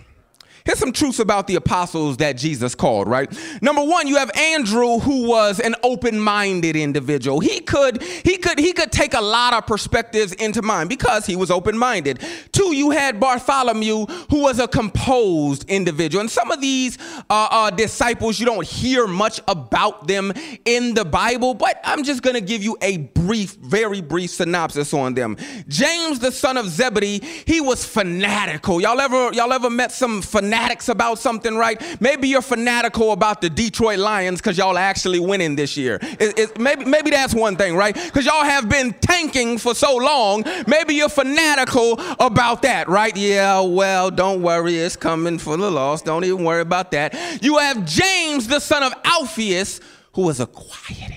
Here's 0.67 0.79
some 0.79 0.91
truths 0.91 1.19
about 1.19 1.47
the 1.47 1.55
apostles 1.55 2.17
that 2.17 2.33
Jesus 2.33 2.75
called, 2.75 3.07
right? 3.07 3.31
Number 3.61 3.81
one, 3.81 4.05
you 4.05 4.17
have 4.17 4.29
Andrew, 4.35 4.99
who 4.99 5.25
was 5.25 5.61
an 5.61 5.75
open-minded 5.81 6.75
individual. 6.75 7.39
He 7.39 7.61
could, 7.61 8.03
he 8.03 8.35
could, 8.35 8.59
he 8.59 8.73
could 8.73 8.91
take 8.91 9.13
a 9.13 9.21
lot 9.21 9.53
of 9.53 9.65
perspectives 9.65 10.33
into 10.33 10.61
mind 10.61 10.89
because 10.89 11.25
he 11.25 11.37
was 11.37 11.51
open-minded. 11.51 12.21
Two, 12.51 12.75
you 12.75 12.89
had 12.91 13.17
Bartholomew, 13.17 14.07
who 14.29 14.41
was 14.41 14.59
a 14.59 14.67
composed 14.67 15.63
individual. 15.69 16.19
And 16.19 16.29
some 16.29 16.51
of 16.51 16.59
these 16.59 16.97
uh, 17.29 17.47
uh, 17.49 17.69
disciples, 17.69 18.37
you 18.37 18.45
don't 18.45 18.67
hear 18.67 19.07
much 19.07 19.39
about 19.47 20.05
them 20.05 20.33
in 20.65 20.93
the 20.95 21.05
Bible, 21.05 21.53
but 21.53 21.79
I'm 21.85 22.03
just 22.03 22.23
going 22.23 22.33
to 22.33 22.41
give 22.41 22.61
you 22.61 22.75
a 22.81 22.97
brief, 22.97 23.55
very 23.55 24.01
brief 24.01 24.31
synopsis 24.31 24.93
on 24.93 25.13
them. 25.13 25.37
James, 25.69 26.19
the 26.19 26.33
son 26.33 26.57
of 26.57 26.67
Zebedee, 26.67 27.21
he 27.45 27.61
was 27.61 27.85
fanatical. 27.85 28.81
Y'all 28.81 28.99
ever, 28.99 29.31
y'all 29.31 29.53
ever 29.53 29.69
met 29.69 29.93
some 29.93 30.21
fanatical 30.21 30.56
fanatics 30.57 30.89
about 30.89 31.19
something, 31.19 31.55
right? 31.55 31.81
Maybe 32.01 32.27
you're 32.27 32.41
fanatical 32.41 33.11
about 33.11 33.41
the 33.41 33.49
Detroit 33.49 33.99
Lions 33.99 34.39
because 34.39 34.57
y'all 34.57 34.77
actually 34.77 35.19
winning 35.19 35.55
this 35.55 35.77
year. 35.77 35.99
It, 36.01 36.39
it, 36.39 36.59
maybe, 36.59 36.83
maybe 36.85 37.11
that's 37.11 37.33
one 37.33 37.55
thing, 37.55 37.75
right? 37.75 37.93
Because 37.93 38.25
y'all 38.25 38.43
have 38.43 38.67
been 38.67 38.93
tanking 38.93 39.59
for 39.59 39.75
so 39.75 39.95
long. 39.95 40.43
Maybe 40.65 40.95
you're 40.95 41.09
fanatical 41.09 41.99
about 42.19 42.63
that, 42.63 42.89
right? 42.89 43.15
Yeah, 43.15 43.61
well, 43.61 44.09
don't 44.09 44.41
worry. 44.41 44.77
It's 44.77 44.95
coming 44.95 45.37
for 45.37 45.57
the 45.57 45.69
loss. 45.69 46.01
Don't 46.01 46.23
even 46.23 46.43
worry 46.43 46.61
about 46.61 46.91
that. 46.91 47.13
You 47.43 47.57
have 47.57 47.85
James, 47.85 48.47
the 48.47 48.59
son 48.59 48.81
of 48.81 48.93
Alphaeus, 49.05 49.79
who 50.13 50.23
was 50.23 50.39
a 50.39 50.47
quiet 50.47 51.11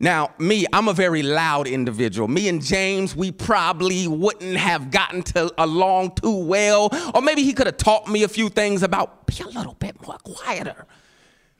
now, 0.00 0.30
me, 0.38 0.64
I'm 0.72 0.86
a 0.86 0.92
very 0.92 1.22
loud 1.22 1.66
individual. 1.66 2.28
Me 2.28 2.48
and 2.48 2.62
James, 2.62 3.16
we 3.16 3.32
probably 3.32 4.06
wouldn't 4.06 4.56
have 4.56 4.92
gotten 4.92 5.22
to 5.24 5.52
along 5.58 6.12
too 6.14 6.36
well. 6.36 6.88
Or 7.14 7.20
maybe 7.20 7.42
he 7.42 7.52
could 7.52 7.66
have 7.66 7.78
taught 7.78 8.06
me 8.06 8.22
a 8.22 8.28
few 8.28 8.48
things 8.48 8.84
about 8.84 9.26
be 9.26 9.42
a 9.42 9.48
little 9.48 9.74
bit 9.74 10.00
more 10.06 10.16
quieter. 10.18 10.86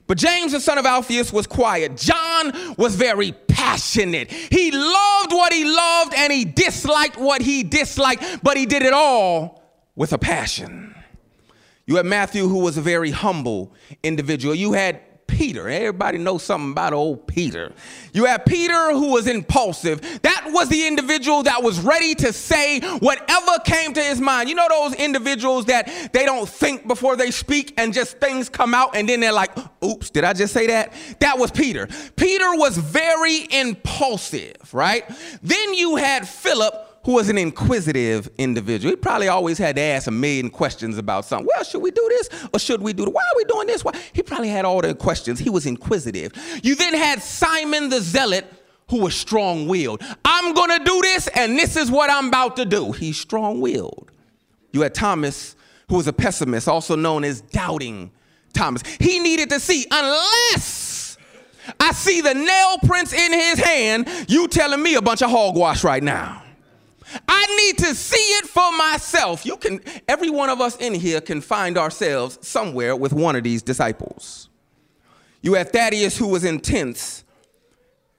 But 0.07 0.17
James, 0.17 0.53
the 0.53 0.61
son 0.61 0.77
of 0.77 0.85
Alphaeus, 0.85 1.33
was 1.33 1.47
quiet. 1.47 1.97
John 1.97 2.75
was 2.77 2.95
very 2.95 3.33
passionate. 3.33 4.31
He 4.31 4.71
loved 4.71 5.33
what 5.33 5.53
he 5.53 5.65
loved 5.65 6.13
and 6.15 6.31
he 6.31 6.45
disliked 6.45 7.17
what 7.17 7.41
he 7.41 7.61
disliked, 7.63 8.23
but 8.41 8.55
he 8.57 8.65
did 8.65 8.83
it 8.83 8.93
all 8.93 9.63
with 9.95 10.13
a 10.13 10.17
passion. 10.17 10.95
You 11.85 11.97
had 11.97 12.05
Matthew, 12.05 12.47
who 12.47 12.59
was 12.59 12.77
a 12.77 12.81
very 12.81 13.11
humble 13.11 13.73
individual. 14.01 14.55
You 14.55 14.73
had 14.73 15.01
Peter. 15.39 15.69
Everybody 15.69 16.17
knows 16.17 16.43
something 16.43 16.71
about 16.71 16.91
old 16.91 17.25
Peter. 17.25 17.71
You 18.11 18.25
have 18.25 18.43
Peter 18.43 18.91
who 18.91 19.13
was 19.13 19.25
impulsive. 19.25 20.01
That 20.21 20.49
was 20.49 20.67
the 20.67 20.85
individual 20.85 21.43
that 21.43 21.63
was 21.63 21.79
ready 21.79 22.13
to 22.15 22.33
say 22.33 22.81
whatever 22.81 23.51
came 23.63 23.93
to 23.93 24.03
his 24.03 24.19
mind. 24.19 24.49
You 24.49 24.55
know 24.55 24.67
those 24.69 24.95
individuals 24.95 25.67
that 25.67 26.09
they 26.11 26.25
don't 26.25 26.47
think 26.49 26.89
before 26.89 27.15
they 27.15 27.31
speak 27.31 27.73
and 27.77 27.93
just 27.93 28.17
things 28.17 28.49
come 28.49 28.73
out 28.73 28.97
and 28.97 29.07
then 29.07 29.21
they're 29.21 29.31
like, 29.31 29.51
oops, 29.81 30.09
did 30.09 30.25
I 30.25 30.33
just 30.33 30.53
say 30.53 30.67
that? 30.67 30.91
That 31.21 31.39
was 31.39 31.51
Peter. 31.51 31.87
Peter 32.17 32.57
was 32.57 32.77
very 32.77 33.47
impulsive, 33.49 34.73
right? 34.73 35.05
Then 35.41 35.73
you 35.73 35.95
had 35.95 36.27
Philip 36.27 36.88
who 37.09 37.15
was 37.15 37.27
an 37.27 37.39
inquisitive 37.39 38.29
individual. 38.37 38.91
He 38.91 38.95
probably 38.95 39.29
always 39.29 39.57
had 39.57 39.77
to 39.77 39.81
ask 39.81 40.05
a 40.05 40.11
million 40.11 40.47
questions 40.47 40.99
about 40.99 41.25
something. 41.25 41.47
Well, 41.51 41.63
should 41.63 41.81
we 41.81 41.89
do 41.89 42.07
this 42.07 42.29
or 42.53 42.59
should 42.59 42.83
we 42.83 42.93
do 42.93 43.05
that? 43.05 43.09
Why 43.09 43.23
are 43.23 43.35
we 43.35 43.45
doing 43.45 43.65
this? 43.65 43.83
Why? 43.83 43.93
He 44.13 44.21
probably 44.21 44.49
had 44.49 44.63
all 44.63 44.79
the 44.79 44.93
questions. 44.93 45.39
He 45.39 45.49
was 45.49 45.65
inquisitive. 45.65 46.33
You 46.61 46.75
then 46.75 46.93
had 46.93 47.23
Simon 47.23 47.89
the 47.89 47.99
Zealot, 47.99 48.45
who 48.91 48.99
was 49.01 49.15
strong 49.15 49.67
willed. 49.67 50.03
I'm 50.23 50.53
going 50.53 50.69
to 50.77 50.85
do 50.85 51.01
this 51.01 51.27
and 51.29 51.57
this 51.57 51.75
is 51.77 51.89
what 51.89 52.11
I'm 52.11 52.27
about 52.27 52.57
to 52.57 52.65
do. 52.65 52.91
He's 52.91 53.17
strong 53.17 53.59
willed. 53.59 54.11
You 54.71 54.81
had 54.81 54.93
Thomas, 54.93 55.55
who 55.87 55.95
was 55.95 56.05
a 56.05 56.13
pessimist, 56.13 56.67
also 56.67 56.95
known 56.95 57.23
as 57.23 57.41
doubting 57.41 58.11
Thomas. 58.53 58.83
He 58.99 59.17
needed 59.17 59.49
to 59.49 59.59
see, 59.59 59.87
unless 59.89 61.17
I 61.79 61.91
see 61.91 62.21
the 62.21 62.35
nail 62.35 62.77
prints 62.85 63.13
in 63.13 63.33
his 63.33 63.57
hand, 63.57 64.07
you 64.27 64.47
telling 64.47 64.83
me 64.83 64.93
a 64.93 65.01
bunch 65.01 65.23
of 65.23 65.31
hogwash 65.31 65.83
right 65.83 66.03
now. 66.03 66.43
I 67.27 67.45
need 67.65 67.77
to 67.79 67.95
see 67.95 68.17
it 68.17 68.45
for 68.45 68.71
myself. 68.77 69.45
You 69.45 69.57
can, 69.57 69.81
every 70.07 70.29
one 70.29 70.49
of 70.49 70.61
us 70.61 70.77
in 70.77 70.93
here 70.93 71.21
can 71.21 71.41
find 71.41 71.77
ourselves 71.77 72.39
somewhere 72.47 72.95
with 72.95 73.13
one 73.13 73.35
of 73.35 73.43
these 73.43 73.61
disciples. 73.61 74.49
You 75.41 75.53
had 75.53 75.71
Thaddeus, 75.71 76.17
who 76.17 76.27
was 76.27 76.43
intense. 76.43 77.23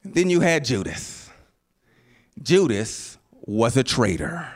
Then 0.03 0.31
you 0.31 0.41
had 0.41 0.65
Judas. 0.65 1.31
Judas 2.43 3.19
was 3.43 3.77
a 3.77 3.85
traitor. 3.85 4.49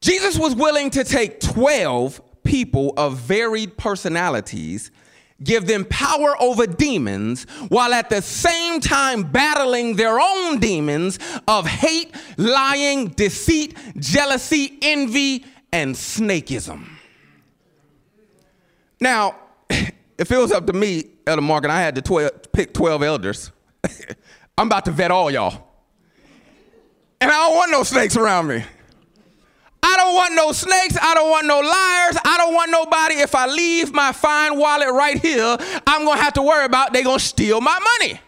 Jesus 0.00 0.38
was 0.38 0.54
willing 0.54 0.90
to 0.90 1.04
take 1.04 1.40
12 1.40 2.20
people 2.44 2.94
of 2.96 3.18
varied 3.18 3.76
personalities 3.76 4.90
give 5.42 5.66
them 5.66 5.84
power 5.84 6.34
over 6.40 6.66
demons 6.66 7.44
while 7.68 7.92
at 7.92 8.10
the 8.10 8.20
same 8.22 8.80
time 8.80 9.22
battling 9.22 9.96
their 9.96 10.20
own 10.20 10.58
demons 10.58 11.18
of 11.46 11.66
hate, 11.66 12.14
lying, 12.36 13.08
deceit, 13.08 13.76
jealousy, 13.96 14.78
envy, 14.82 15.44
and 15.72 15.94
snakeism. 15.94 16.88
Now, 19.00 19.36
if 19.70 19.92
it 20.32 20.36
was 20.36 20.50
up 20.50 20.66
to 20.66 20.72
me, 20.72 21.04
Elder 21.26 21.42
Mark, 21.42 21.64
and 21.64 21.72
I 21.72 21.80
had 21.80 21.94
to 21.94 22.02
12, 22.02 22.52
pick 22.52 22.72
12 22.72 23.02
elders, 23.02 23.52
I'm 24.58 24.66
about 24.66 24.84
to 24.86 24.90
vet 24.90 25.10
all 25.10 25.30
y'all. 25.30 25.66
And 27.20 27.30
I 27.30 27.34
don't 27.34 27.56
want 27.56 27.70
no 27.70 27.82
snakes 27.82 28.16
around 28.16 28.48
me. 28.48 28.64
I 29.82 29.96
don't 29.96 30.14
want 30.14 30.34
no 30.34 30.52
snakes. 30.52 30.96
I 31.00 31.14
don't 31.14 31.30
want 31.30 31.46
no 31.46 31.60
liars. 31.60 32.16
I 32.24 32.36
don't 32.38 32.54
want 32.54 32.70
nobody. 32.70 33.16
If 33.16 33.34
I 33.34 33.46
leave 33.46 33.92
my 33.92 34.12
fine 34.12 34.58
wallet 34.58 34.88
right 34.92 35.18
here, 35.18 35.56
I'm 35.86 36.04
going 36.04 36.18
to 36.18 36.22
have 36.22 36.34
to 36.34 36.42
worry 36.42 36.64
about 36.64 36.92
they 36.92 37.02
going 37.02 37.18
to 37.18 37.24
steal 37.24 37.60
my 37.60 37.78
money. 38.00 38.20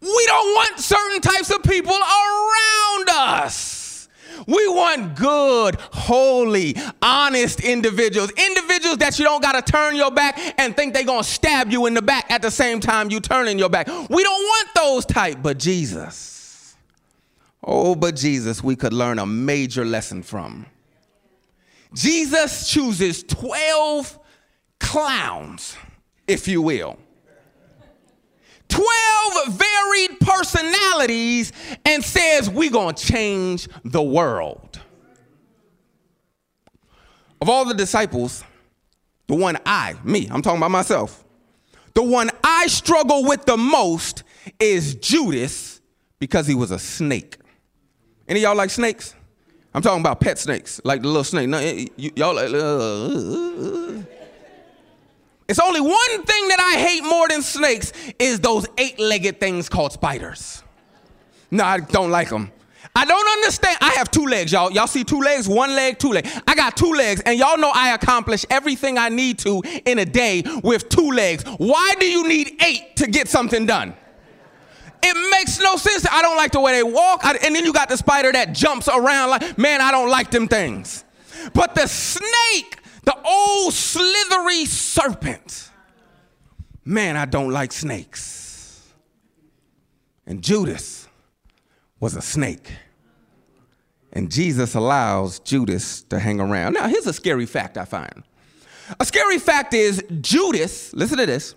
We 0.00 0.26
don't 0.26 0.54
want 0.54 0.80
certain 0.80 1.20
types 1.20 1.50
of 1.50 1.62
people 1.62 1.94
around 1.94 3.08
us. 3.08 4.08
We 4.46 4.66
want 4.68 5.14
good, 5.14 5.76
holy, 5.92 6.76
honest 7.00 7.60
individuals. 7.60 8.30
Individuals 8.30 8.98
that 8.98 9.18
you 9.18 9.24
don't 9.24 9.40
got 9.40 9.64
to 9.64 9.72
turn 9.72 9.94
your 9.94 10.10
back 10.10 10.38
and 10.58 10.74
think 10.74 10.94
they're 10.94 11.04
going 11.04 11.22
to 11.22 11.28
stab 11.28 11.70
you 11.70 11.86
in 11.86 11.94
the 11.94 12.02
back 12.02 12.30
at 12.30 12.42
the 12.42 12.50
same 12.50 12.80
time 12.80 13.10
you 13.10 13.20
turning 13.20 13.58
your 13.58 13.68
back. 13.68 13.86
We 13.86 14.24
don't 14.24 14.42
want 14.42 14.68
those 14.74 15.06
type, 15.06 15.38
but 15.40 15.58
Jesus 15.58 16.31
Oh, 17.64 17.94
but 17.94 18.16
Jesus, 18.16 18.62
we 18.62 18.74
could 18.74 18.92
learn 18.92 19.18
a 19.18 19.26
major 19.26 19.84
lesson 19.84 20.22
from. 20.22 20.66
Jesus 21.94 22.68
chooses 22.68 23.22
12 23.24 24.18
clowns, 24.80 25.76
if 26.26 26.48
you 26.48 26.62
will. 26.62 26.98
12 28.68 29.48
varied 29.48 30.20
personalities 30.20 31.52
and 31.84 32.02
says, 32.02 32.48
We're 32.48 32.70
going 32.70 32.94
to 32.94 33.04
change 33.04 33.68
the 33.84 34.02
world. 34.02 34.80
Of 37.40 37.48
all 37.48 37.64
the 37.64 37.74
disciples, 37.74 38.44
the 39.26 39.34
one 39.34 39.58
I, 39.66 39.96
me, 40.04 40.28
I'm 40.30 40.42
talking 40.42 40.58
about 40.58 40.70
myself, 40.70 41.24
the 41.94 42.02
one 42.02 42.30
I 42.42 42.66
struggle 42.68 43.24
with 43.24 43.44
the 43.44 43.56
most 43.56 44.22
is 44.58 44.94
Judas 44.94 45.80
because 46.18 46.46
he 46.46 46.54
was 46.54 46.70
a 46.70 46.78
snake. 46.78 47.36
Any 48.32 48.40
y'all 48.40 48.56
like 48.56 48.70
snakes? 48.70 49.14
I'm 49.74 49.82
talking 49.82 50.00
about 50.00 50.18
pet 50.18 50.38
snakes, 50.38 50.80
like 50.84 51.02
the 51.02 51.08
little 51.08 51.22
snake. 51.22 51.50
No, 51.50 51.58
y'all 51.98 52.34
like. 52.34 52.48
Uh, 52.48 54.02
it's 55.46 55.58
only 55.58 55.82
one 55.82 56.22
thing 56.24 56.48
that 56.48 56.58
I 56.58 56.78
hate 56.80 57.04
more 57.04 57.28
than 57.28 57.42
snakes 57.42 57.92
is 58.18 58.40
those 58.40 58.66
eight-legged 58.78 59.38
things 59.38 59.68
called 59.68 59.92
spiders. 59.92 60.62
No, 61.50 61.62
I 61.62 61.80
don't 61.80 62.10
like 62.10 62.30
them. 62.30 62.50
I 62.96 63.04
don't 63.04 63.28
understand. 63.36 63.76
I 63.82 63.90
have 63.98 64.10
two 64.10 64.24
legs, 64.24 64.50
y'all. 64.50 64.72
Y'all 64.72 64.86
see 64.86 65.04
two 65.04 65.20
legs, 65.20 65.46
one 65.46 65.76
leg, 65.76 65.98
two 65.98 66.12
legs. 66.12 66.30
I 66.48 66.54
got 66.54 66.74
two 66.74 66.94
legs, 66.94 67.20
and 67.26 67.38
y'all 67.38 67.58
know 67.58 67.70
I 67.74 67.92
accomplish 67.92 68.46
everything 68.48 68.96
I 68.96 69.10
need 69.10 69.40
to 69.40 69.62
in 69.84 69.98
a 69.98 70.06
day 70.06 70.42
with 70.64 70.88
two 70.88 71.10
legs. 71.10 71.44
Why 71.58 71.96
do 72.00 72.06
you 72.06 72.26
need 72.26 72.62
eight 72.62 72.96
to 72.96 73.08
get 73.08 73.28
something 73.28 73.66
done? 73.66 73.92
It 75.02 75.30
makes 75.30 75.58
no 75.60 75.76
sense. 75.76 76.06
I 76.10 76.22
don't 76.22 76.36
like 76.36 76.52
the 76.52 76.60
way 76.60 76.72
they 76.72 76.82
walk. 76.82 77.24
I, 77.24 77.34
and 77.36 77.54
then 77.54 77.64
you 77.64 77.72
got 77.72 77.88
the 77.88 77.96
spider 77.96 78.30
that 78.32 78.52
jumps 78.52 78.88
around 78.88 79.30
like, 79.30 79.58
man, 79.58 79.80
I 79.80 79.90
don't 79.90 80.10
like 80.10 80.30
them 80.30 80.48
things. 80.48 81.04
But 81.54 81.74
the 81.74 81.86
snake, 81.86 82.78
the 83.04 83.16
old 83.24 83.72
slithery 83.72 84.64
serpent, 84.64 85.70
man, 86.84 87.16
I 87.16 87.24
don't 87.24 87.50
like 87.50 87.72
snakes. 87.72 88.92
And 90.26 90.42
Judas 90.42 91.08
was 91.98 92.14
a 92.14 92.22
snake. 92.22 92.70
And 94.12 94.30
Jesus 94.30 94.74
allows 94.74 95.40
Judas 95.40 96.02
to 96.04 96.18
hang 96.18 96.40
around. 96.40 96.74
Now, 96.74 96.86
here's 96.86 97.06
a 97.06 97.12
scary 97.12 97.46
fact 97.46 97.78
I 97.78 97.84
find. 97.84 98.22
A 99.00 99.04
scary 99.04 99.38
fact 99.38 99.74
is 99.74 100.04
Judas, 100.20 100.92
listen 100.92 101.18
to 101.18 101.26
this, 101.26 101.54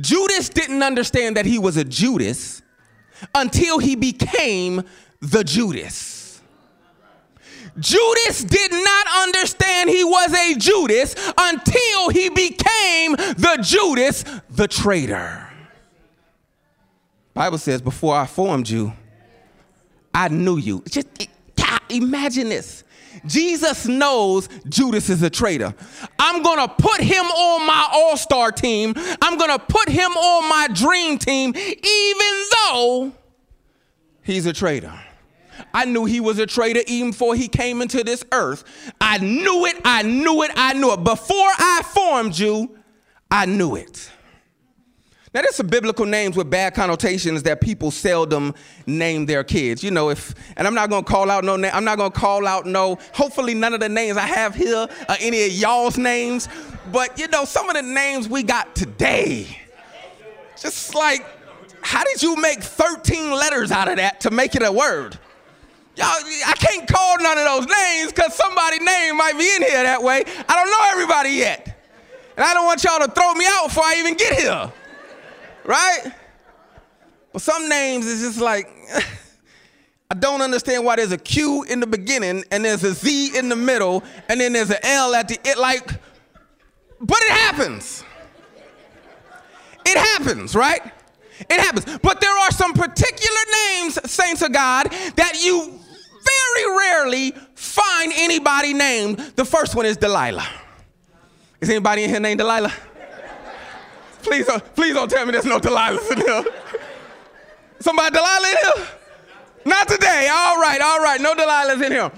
Judas 0.00 0.48
didn't 0.48 0.82
understand 0.82 1.36
that 1.36 1.46
he 1.46 1.58
was 1.58 1.76
a 1.76 1.84
Judas 1.84 2.62
until 3.34 3.78
he 3.78 3.96
became 3.96 4.82
the 5.20 5.42
Judas. 5.42 6.40
Judas 7.78 8.44
did 8.44 8.72
not 8.72 9.06
understand 9.22 9.90
he 9.90 10.04
was 10.04 10.32
a 10.34 10.54
Judas 10.54 11.14
until 11.38 12.10
he 12.10 12.28
became 12.28 13.12
the 13.12 13.58
Judas, 13.62 14.24
the 14.50 14.68
traitor. 14.68 15.46
Bible 17.32 17.58
says, 17.58 17.80
before 17.80 18.14
I 18.14 18.26
formed 18.26 18.68
you, 18.68 18.92
I 20.12 20.28
knew 20.28 20.58
you. 20.58 20.82
Just 20.88 21.06
imagine 21.88 22.48
this. 22.48 22.84
Jesus 23.26 23.86
knows 23.86 24.48
Judas 24.68 25.10
is 25.10 25.22
a 25.22 25.30
traitor. 25.30 25.74
I'm 26.18 26.42
going 26.42 26.58
to 26.58 26.68
put 26.68 27.00
him 27.00 27.24
on 27.24 27.66
my 27.66 27.88
all 27.92 28.16
star 28.16 28.52
team. 28.52 28.94
I'm 29.22 29.38
going 29.38 29.50
to 29.50 29.58
put 29.58 29.88
him 29.88 30.10
on 30.12 30.48
my 30.48 30.68
dream 30.72 31.18
team, 31.18 31.54
even 31.56 32.44
though 32.52 33.12
he's 34.22 34.46
a 34.46 34.52
traitor. 34.52 34.92
I 35.74 35.84
knew 35.84 36.04
he 36.04 36.20
was 36.20 36.38
a 36.38 36.46
traitor 36.46 36.80
even 36.86 37.10
before 37.10 37.34
he 37.34 37.48
came 37.48 37.82
into 37.82 38.02
this 38.02 38.24
earth. 38.32 38.64
I 39.00 39.18
knew 39.18 39.66
it, 39.66 39.76
I 39.84 40.02
knew 40.02 40.42
it, 40.42 40.50
I 40.56 40.72
knew 40.72 40.92
it. 40.92 41.04
Before 41.04 41.36
I 41.36 41.82
formed 41.84 42.38
you, 42.38 42.76
I 43.30 43.46
knew 43.46 43.76
it. 43.76 44.10
Now, 45.32 45.42
there's 45.42 45.54
some 45.54 45.68
biblical 45.68 46.06
names 46.06 46.36
with 46.36 46.50
bad 46.50 46.74
connotations 46.74 47.44
that 47.44 47.60
people 47.60 47.92
seldom 47.92 48.52
name 48.84 49.26
their 49.26 49.44
kids. 49.44 49.80
You 49.84 49.92
know, 49.92 50.10
if, 50.10 50.34
and 50.56 50.66
I'm 50.66 50.74
not 50.74 50.90
gonna 50.90 51.04
call 51.04 51.30
out 51.30 51.44
no 51.44 51.54
name, 51.54 51.70
I'm 51.72 51.84
not 51.84 51.98
gonna 51.98 52.10
call 52.10 52.48
out 52.48 52.66
no, 52.66 52.98
hopefully 53.12 53.54
none 53.54 53.72
of 53.72 53.78
the 53.78 53.88
names 53.88 54.16
I 54.16 54.26
have 54.26 54.56
here 54.56 54.88
are 55.08 55.16
any 55.20 55.44
of 55.44 55.52
y'all's 55.52 55.96
names, 55.96 56.48
but 56.90 57.16
you 57.16 57.28
know, 57.28 57.44
some 57.44 57.68
of 57.68 57.76
the 57.76 57.82
names 57.82 58.28
we 58.28 58.42
got 58.42 58.74
today, 58.74 59.46
just 60.60 60.96
like, 60.96 61.24
how 61.80 62.02
did 62.02 62.20
you 62.20 62.34
make 62.34 62.60
13 62.60 63.30
letters 63.30 63.70
out 63.70 63.86
of 63.86 63.98
that 63.98 64.20
to 64.22 64.32
make 64.32 64.56
it 64.56 64.64
a 64.64 64.72
word? 64.72 65.16
Y'all, 65.94 66.08
I 66.08 66.54
can't 66.58 66.88
call 66.88 67.18
none 67.20 67.38
of 67.38 67.44
those 67.44 67.66
names 67.66 68.12
because 68.12 68.34
somebody's 68.34 68.80
name 68.80 69.16
might 69.16 69.38
be 69.38 69.48
in 69.54 69.62
here 69.62 69.84
that 69.84 70.02
way. 70.02 70.24
I 70.48 70.56
don't 70.56 70.70
know 70.70 70.88
everybody 70.90 71.30
yet. 71.30 71.76
And 72.36 72.44
I 72.44 72.52
don't 72.52 72.64
want 72.64 72.82
y'all 72.82 72.98
to 72.98 73.08
throw 73.08 73.32
me 73.34 73.44
out 73.46 73.68
before 73.68 73.84
I 73.84 73.96
even 73.98 74.14
get 74.16 74.36
here 74.36 74.72
right? 75.70 76.12
But 77.32 77.42
some 77.42 77.68
names 77.68 78.06
is 78.06 78.20
just 78.20 78.40
like, 78.40 78.68
I 80.10 80.14
don't 80.14 80.42
understand 80.42 80.84
why 80.84 80.96
there's 80.96 81.12
a 81.12 81.18
Q 81.18 81.62
in 81.62 81.78
the 81.78 81.86
beginning 81.86 82.42
and 82.50 82.64
there's 82.64 82.82
a 82.82 82.92
Z 82.92 83.38
in 83.38 83.48
the 83.48 83.56
middle 83.56 84.02
and 84.28 84.40
then 84.40 84.52
there's 84.52 84.70
an 84.70 84.78
L 84.82 85.14
at 85.14 85.28
the 85.28 85.38
it 85.44 85.56
like, 85.56 85.86
but 87.00 87.18
it 87.22 87.30
happens. 87.30 88.02
It 89.86 89.96
happens, 89.96 90.56
right? 90.56 90.82
It 91.38 91.60
happens. 91.60 91.86
But 92.02 92.20
there 92.20 92.36
are 92.36 92.50
some 92.50 92.72
particular 92.72 93.40
names, 93.70 94.10
saints 94.10 94.42
of 94.42 94.52
God, 94.52 94.90
that 94.90 95.40
you 95.42 95.78
very 96.24 96.76
rarely 96.76 97.30
find 97.54 98.12
anybody 98.16 98.74
named. 98.74 99.18
The 99.36 99.44
first 99.44 99.76
one 99.76 99.86
is 99.86 99.96
Delilah. 99.96 100.46
Is 101.60 101.70
anybody 101.70 102.02
in 102.02 102.10
here 102.10 102.20
named 102.20 102.38
Delilah? 102.38 102.72
Please 104.22 104.46
don't, 104.46 104.74
please 104.74 104.94
don't 104.94 105.10
tell 105.10 105.24
me 105.26 105.32
there's 105.32 105.44
no 105.44 105.58
Delilahs 105.58 106.10
in 106.12 106.18
here. 106.18 106.44
Somebody 107.80 108.14
Delilah 108.14 108.48
in 108.48 108.56
here? 108.56 108.86
Not 109.66 109.88
today. 109.88 110.28
All 110.30 110.60
right, 110.60 110.80
all 110.80 111.00
right. 111.00 111.20
No 111.20 111.34
Delilahs 111.34 111.84
in 111.84 111.92
here. 111.92 112.12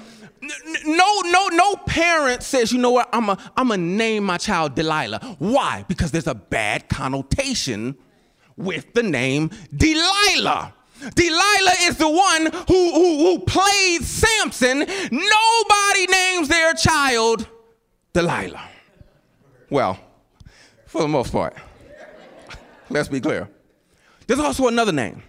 No, 0.85 1.21
no, 1.27 1.49
no 1.49 1.77
parent 1.87 2.43
says, 2.43 2.73
you 2.73 2.79
know 2.79 2.91
what, 2.91 3.09
I'm 3.13 3.27
going 3.27 3.39
I'm 3.57 3.69
to 3.69 3.77
name 3.77 4.25
my 4.25 4.39
child 4.39 4.75
Delilah. 4.75 5.37
Why? 5.39 5.85
Because 5.87 6.11
there's 6.11 6.27
a 6.27 6.35
bad 6.35 6.89
connotation 6.89 7.97
with 8.57 8.93
the 8.93 9.05
name 9.05 9.51
Delilah. 9.77 10.75
Delilah 11.15 11.75
is 11.83 11.97
the 11.97 12.09
one 12.09 12.47
who, 12.69 12.93
who, 12.93 13.19
who 13.19 13.39
played 13.41 14.03
Samson. 14.03 14.81
Nobody 14.81 16.07
names 16.11 16.49
their 16.49 16.75
child 16.75 17.49
Delilah. 18.13 18.69
Well, 19.71 19.99
for 20.87 21.03
the 21.03 21.09
most 21.09 21.33
part. 21.33 21.57
Let's 22.93 23.09
be 23.09 23.21
clear. 23.21 23.49
There's 24.27 24.39
also 24.39 24.69
another 24.69 24.93
name. 24.93 25.23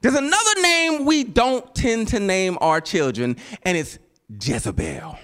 There's 0.00 0.14
another 0.14 0.62
name 0.62 1.04
we 1.04 1.22
don't 1.22 1.74
tend 1.74 2.08
to 2.08 2.20
name 2.20 2.56
our 2.60 2.80
children, 2.80 3.36
and 3.62 3.76
it's 3.76 3.98
Jezebel. 4.40 5.18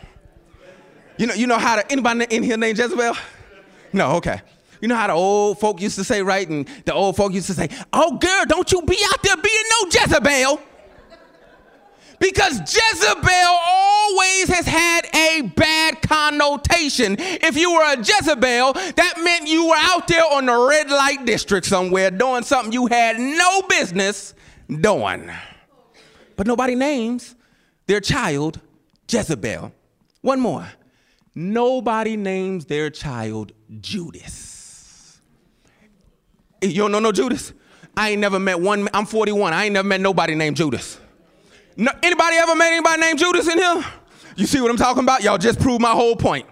You 1.16 1.26
know, 1.26 1.34
you 1.34 1.46
know 1.46 1.58
how 1.58 1.76
to 1.76 1.92
anybody 1.92 2.26
in 2.28 2.42
here 2.42 2.56
named 2.56 2.76
Jezebel? 2.78 3.14
No, 3.92 4.16
okay. 4.16 4.42
You 4.80 4.88
know 4.88 4.96
how 4.96 5.06
the 5.06 5.12
old 5.14 5.58
folk 5.58 5.80
used 5.80 5.96
to 5.96 6.04
say, 6.04 6.22
right? 6.22 6.46
And 6.46 6.68
the 6.84 6.92
old 6.92 7.16
folk 7.16 7.32
used 7.32 7.46
to 7.46 7.54
say, 7.54 7.70
Oh, 7.92 8.18
girl, 8.18 8.44
don't 8.46 8.70
you 8.70 8.82
be 8.82 8.98
out 9.10 9.22
there 9.22 9.36
being 9.36 9.64
no 9.80 9.88
Jezebel. 9.90 10.60
Because 12.18 12.60
Jezebel 12.60 13.58
always 13.66 14.48
has 14.48 14.66
had 14.66 15.06
a 15.14 15.42
bad 15.56 16.02
connotation. 16.02 17.16
If 17.18 17.56
you 17.56 17.72
were 17.72 17.92
a 17.92 17.96
Jezebel, 17.98 18.72
that 18.72 19.14
meant 19.22 19.48
you 19.48 19.68
were 19.68 19.76
out 19.76 20.06
there 20.08 20.24
on 20.32 20.46
the 20.46 20.66
red 20.68 20.90
light 20.90 21.24
district 21.24 21.66
somewhere 21.66 22.10
doing 22.10 22.42
something 22.42 22.72
you 22.72 22.86
had 22.86 23.18
no 23.18 23.62
business 23.62 24.34
doing. 24.68 25.30
But 26.36 26.46
nobody 26.46 26.74
names 26.74 27.34
their 27.86 28.00
child 28.00 28.60
Jezebel. 29.08 29.72
One 30.20 30.40
more. 30.40 30.66
Nobody 31.34 32.16
names 32.16 32.66
their 32.66 32.90
child 32.90 33.52
Judas. 33.80 35.20
You 36.62 36.74
don't 36.74 36.92
know 36.92 37.00
no 37.00 37.12
Judas? 37.12 37.52
I 37.96 38.10
ain't 38.10 38.20
never 38.20 38.38
met 38.38 38.60
one. 38.60 38.88
I'm 38.94 39.06
41. 39.06 39.52
I 39.52 39.64
ain't 39.64 39.74
never 39.74 39.86
met 39.86 40.00
nobody 40.00 40.34
named 40.34 40.56
Judas. 40.56 40.98
No, 41.76 41.90
anybody 42.02 42.36
ever 42.36 42.54
met 42.54 42.72
anybody 42.72 43.00
named 43.00 43.18
Judas 43.18 43.48
in 43.48 43.58
here? 43.58 43.84
You 44.36 44.46
see 44.46 44.60
what 44.60 44.70
I'm 44.70 44.76
talking 44.76 45.02
about? 45.02 45.22
Y'all 45.22 45.38
just 45.38 45.60
proved 45.60 45.80
my 45.80 45.90
whole 45.90 46.16
point. 46.16 46.46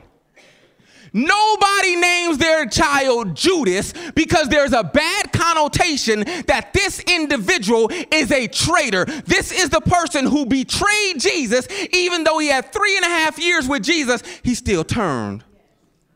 Nobody 1.12 1.96
names 1.96 2.38
their 2.38 2.66
child 2.66 3.36
Judas 3.36 3.92
because 4.14 4.48
there's 4.48 4.72
a 4.72 4.82
bad 4.82 5.30
connotation 5.32 6.20
that 6.46 6.70
this 6.72 7.00
individual 7.00 7.90
is 8.10 8.32
a 8.32 8.48
traitor. 8.48 9.04
This 9.26 9.52
is 9.52 9.68
the 9.68 9.82
person 9.82 10.24
who 10.24 10.46
betrayed 10.46 11.20
Jesus, 11.20 11.68
even 11.92 12.24
though 12.24 12.38
he 12.38 12.48
had 12.48 12.72
three 12.72 12.96
and 12.96 13.04
a 13.04 13.08
half 13.08 13.38
years 13.38 13.68
with 13.68 13.82
Jesus, 13.82 14.22
he 14.42 14.54
still 14.54 14.84
turned 14.84 15.44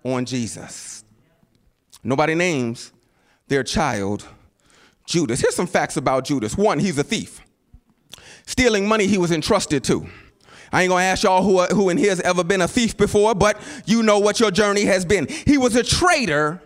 on 0.02 0.24
Jesus. 0.24 1.04
Nobody 2.02 2.34
names 2.34 2.92
their 3.48 3.62
child 3.62 4.26
Judas. 5.04 5.40
Here's 5.40 5.54
some 5.54 5.66
facts 5.66 5.98
about 5.98 6.24
Judas. 6.24 6.56
One, 6.56 6.78
he's 6.78 6.96
a 6.96 7.04
thief 7.04 7.40
stealing 8.46 8.88
money 8.88 9.06
he 9.06 9.18
was 9.18 9.30
entrusted 9.30 9.84
to. 9.84 10.06
I 10.72 10.82
ain't 10.82 10.90
gonna 10.90 11.04
ask 11.04 11.22
y'all 11.22 11.42
who, 11.42 11.62
who 11.74 11.88
in 11.90 11.98
here 11.98 12.10
has 12.10 12.20
ever 12.20 12.42
been 12.42 12.60
a 12.60 12.68
thief 12.68 12.96
before, 12.96 13.34
but 13.34 13.60
you 13.86 14.02
know 14.02 14.18
what 14.18 14.40
your 14.40 14.50
journey 14.50 14.84
has 14.84 15.04
been. 15.04 15.26
He 15.28 15.58
was 15.58 15.76
a 15.76 15.82
traitor. 15.82 16.62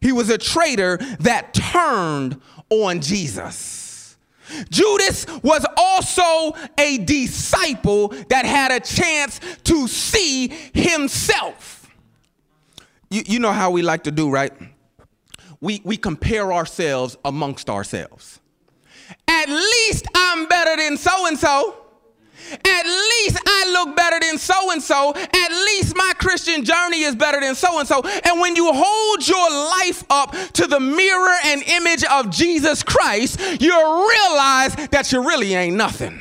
He 0.00 0.12
was 0.12 0.30
a 0.30 0.38
traitor 0.38 0.96
that 1.20 1.54
turned 1.54 2.40
on 2.70 3.00
Jesus. 3.00 4.16
Judas 4.70 5.26
was 5.42 5.64
also 5.76 6.54
a 6.78 6.98
disciple 6.98 8.08
that 8.28 8.44
had 8.44 8.72
a 8.72 8.80
chance 8.80 9.40
to 9.64 9.86
see 9.88 10.48
himself. 10.74 11.88
You, 13.10 13.22
you 13.26 13.38
know 13.38 13.52
how 13.52 13.70
we 13.70 13.82
like 13.82 14.04
to 14.04 14.10
do, 14.10 14.30
right? 14.30 14.52
We, 15.60 15.80
we 15.84 15.96
compare 15.96 16.52
ourselves 16.52 17.16
amongst 17.24 17.70
ourselves. 17.70 18.40
At 19.28 19.48
least 19.48 20.06
Better 20.48 20.76
than 20.76 20.96
so 20.96 21.26
and 21.26 21.38
so. 21.38 21.76
At 22.52 22.84
least 22.84 23.38
I 23.46 23.70
look 23.72 23.96
better 23.96 24.20
than 24.20 24.38
so 24.38 24.72
and 24.72 24.82
so. 24.82 25.14
At 25.14 25.50
least 25.50 25.96
my 25.96 26.12
Christian 26.18 26.64
journey 26.64 27.02
is 27.02 27.14
better 27.14 27.40
than 27.40 27.54
so 27.54 27.78
and 27.78 27.88
so. 27.88 28.02
And 28.02 28.40
when 28.40 28.56
you 28.56 28.70
hold 28.72 29.26
your 29.26 29.50
life 29.50 30.04
up 30.10 30.34
to 30.54 30.66
the 30.66 30.80
mirror 30.80 31.36
and 31.46 31.62
image 31.62 32.04
of 32.04 32.30
Jesus 32.30 32.82
Christ, 32.82 33.40
you 33.60 33.72
realize 33.72 34.74
that 34.90 35.10
you 35.12 35.26
really 35.26 35.54
ain't 35.54 35.76
nothing. 35.76 36.20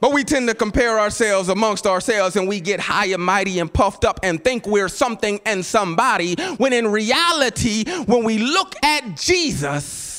But 0.00 0.14
we 0.14 0.24
tend 0.24 0.48
to 0.48 0.54
compare 0.54 0.98
ourselves 0.98 1.50
amongst 1.50 1.86
ourselves 1.86 2.34
and 2.34 2.48
we 2.48 2.58
get 2.58 2.80
high 2.80 3.06
and 3.06 3.22
mighty 3.22 3.58
and 3.58 3.72
puffed 3.72 4.06
up 4.06 4.18
and 4.22 4.42
think 4.42 4.66
we're 4.66 4.88
something 4.88 5.38
and 5.44 5.64
somebody, 5.64 6.36
when 6.56 6.72
in 6.72 6.88
reality, 6.88 7.84
when 8.04 8.24
we 8.24 8.38
look 8.38 8.74
at 8.82 9.14
Jesus, 9.16 10.09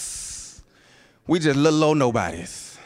we 1.27 1.39
just 1.39 1.57
little 1.57 1.83
old 1.83 1.97
nobodies. 1.97 2.77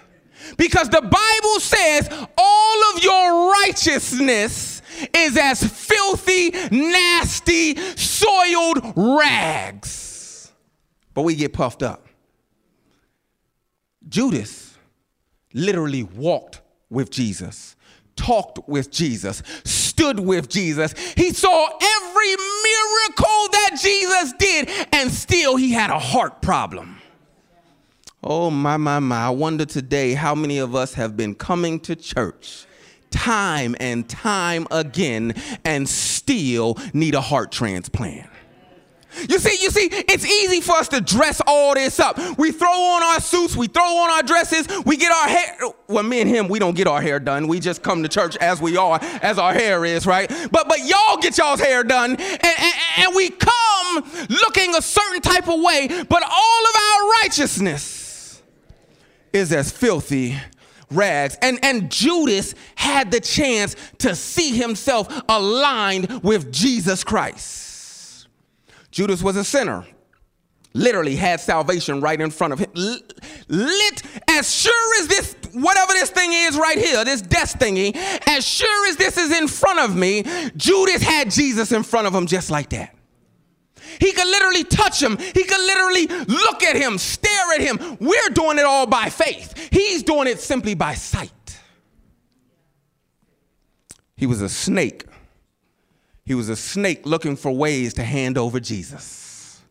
Because 0.58 0.90
the 0.90 1.02
Bible 1.02 1.60
says 1.60 2.28
all 2.38 2.84
of 2.94 3.04
your 3.04 3.52
righteousness 3.52 4.82
is 5.14 5.38
as 5.38 5.64
filthy, 5.64 6.52
nasty, 6.72 7.76
soiled 7.96 8.94
rags. 8.96 10.52
But 11.14 11.24
we 11.24 11.36
get 11.36 11.54
puffed 11.54 11.82
up. 11.82 12.06
Judas 14.08 14.78
literally 15.54 16.04
walked 16.04 16.62
with 16.90 17.10
Jesus, 17.10 17.76
talked 18.16 18.60
with 18.68 18.92
Jesus, 18.92 19.42
stood 19.64 20.20
with 20.20 20.50
Jesus. 20.50 20.94
He 21.16 21.32
saw 21.32 21.66
every 21.66 22.36
miracle 22.36 23.48
that 23.52 23.80
Jesus 23.82 24.34
did, 24.38 24.70
and 24.94 25.12
still 25.12 25.56
he 25.56 25.72
had 25.72 25.90
a 25.90 26.00
heart 26.00 26.42
problem. 26.42 26.95
Oh, 28.28 28.50
my, 28.50 28.76
my, 28.78 28.98
my. 28.98 29.28
I 29.28 29.30
wonder 29.30 29.66
today 29.66 30.16
how 30.16 30.34
many 30.34 30.58
of 30.58 30.74
us 30.74 30.96
have 30.96 31.16
been 31.16 31.36
coming 31.36 31.80
to 31.82 31.96
church 31.96 32.66
time 33.12 33.76
and 33.80 34.10
time 34.10 34.66
again 34.72 35.36
and 35.64 35.88
still 35.88 36.76
need 36.92 37.14
a 37.14 37.22
heart 37.22 37.52
transplant. 37.52 38.28
You 39.30 39.38
see, 39.38 39.64
you 39.64 39.70
see, 39.70 39.90
it's 39.92 40.26
easy 40.26 40.60
for 40.60 40.76
us 40.76 40.88
to 40.88 41.02
dress 41.02 41.40
all 41.46 41.76
this 41.76 42.00
up. 42.00 42.20
We 42.40 42.52
throw 42.52 42.68
on 42.68 43.04
our 43.04 43.22
suits, 43.22 43.56
we 43.56 43.68
throw 43.68 43.84
on 43.84 44.10
our 44.10 44.24
dresses, 44.24 44.68
we 44.86 44.98
get 44.98 45.12
our 45.12 45.28
hair. 45.28 45.58
Well, 45.88 46.04
me 46.04 46.22
and 46.22 46.30
him, 46.30 46.48
we 46.48 46.58
don't 46.58 46.76
get 46.76 46.88
our 46.88 47.02
hair 47.04 47.20
done. 47.20 47.48
We 47.48 47.60
just 47.60 47.84
come 47.84 48.02
to 48.02 48.10
church 48.10 48.36
as 48.38 48.60
we 48.60 48.76
are, 48.76 49.00
as 49.22 49.38
our 49.38 49.54
hair 49.54 49.86
is, 49.86 50.08
right? 50.08 50.28
But 50.52 50.68
but 50.68 50.80
y'all 50.80 51.18
get 51.22 51.38
y'all's 51.38 51.62
hair 51.62 51.84
done, 51.84 52.16
and, 52.16 52.22
and, 52.44 52.74
and 52.98 53.16
we 53.16 53.30
come 53.30 54.04
looking 54.30 54.76
a 54.76 54.82
certain 54.82 55.22
type 55.22 55.48
of 55.48 55.62
way, 55.62 55.88
but 56.10 56.24
all 56.24 56.64
of 56.66 56.76
our 56.76 57.10
righteousness 57.22 58.05
is 59.36 59.52
as 59.52 59.72
filthy 59.72 60.38
rags. 60.90 61.38
And, 61.42 61.60
and 61.64 61.92
Judas 61.92 62.56
had 62.76 63.12
the 63.12 63.20
chance 63.20 63.76
to 64.00 64.16
see 64.16 64.56
himself 64.58 65.24
aligned 65.30 66.24
with 66.24 66.52
Jesus 66.52 67.04
Christ. 67.04 68.28
Judas 68.92 69.22
was 69.22 69.36
a 69.36 69.44
sinner. 69.44 69.86
Literally 70.74 71.16
had 71.16 71.40
salvation 71.40 72.02
right 72.02 72.20
in 72.20 72.32
front 72.32 72.54
of 72.54 72.60
him. 72.60 72.70
Lit, 73.48 74.04
as 74.30 74.54
sure 74.54 75.02
as 75.02 75.08
this, 75.08 75.36
whatever 75.54 75.94
this 75.94 76.10
thing 76.10 76.32
is 76.34 76.58
right 76.58 76.78
here, 76.78 77.06
this 77.06 77.22
death 77.22 77.58
thingy, 77.58 77.96
as 78.28 78.46
sure 78.46 78.88
as 78.90 78.98
this 78.98 79.18
is 79.18 79.32
in 79.38 79.48
front 79.48 79.80
of 79.80 79.96
me, 79.96 80.24
Judas 80.58 81.02
had 81.02 81.32
Jesus 81.32 81.72
in 81.72 81.84
front 81.84 82.08
of 82.08 82.14
him 82.16 82.26
just 82.26 82.50
like 82.50 82.70
that. 82.70 82.95
He 84.00 84.12
could 84.12 84.28
literally 84.28 84.64
touch 84.64 85.02
him. 85.02 85.18
He 85.18 85.44
could 85.44 85.66
literally 85.66 86.08
look 86.26 86.64
at 86.64 86.76
him, 86.76 86.98
stare 86.98 87.54
at 87.56 87.62
him. 87.62 87.98
We're 88.00 88.30
doing 88.30 88.60
it 88.60 88.66
all 88.66 88.88
by 88.88 89.10
faith. 89.10 89.70
He's 89.72 90.04
doing 90.04 90.28
it 90.28 90.40
simply 90.40 90.76
by 90.76 90.94
sight. 90.96 91.32
He 94.18 94.26
was 94.26 94.42
a 94.42 94.50
snake 94.50 95.04
he 96.26 96.34
was 96.34 96.50
a 96.50 96.56
snake 96.56 97.06
looking 97.06 97.36
for 97.36 97.52
ways 97.52 97.94
to 97.96 98.04
hand 98.04 98.38
over 98.38 98.60
Jesus. 98.60 99.62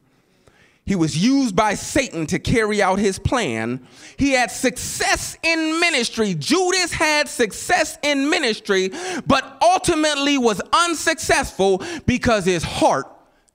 He 0.87 0.95
was 0.95 1.17
used 1.17 1.57
by 1.57 1.75
Satan 1.75 2.27
to 2.27 2.39
carry 2.39 2.83
out 2.83 2.99
his 2.99 3.19
plan. 3.19 3.87
He 4.19 4.33
had 4.33 4.51
success 4.51 5.37
in 5.43 5.81
ministry. 5.81 6.35
Judas 6.35 6.93
had 6.93 7.27
success 7.27 7.99
in 8.03 8.29
ministry, 8.29 8.91
but 9.27 9.59
ultimately 9.63 10.37
was 10.37 10.61
unsuccessful 10.73 11.83
because 12.07 12.45
his 12.45 12.63
heart 12.63 13.07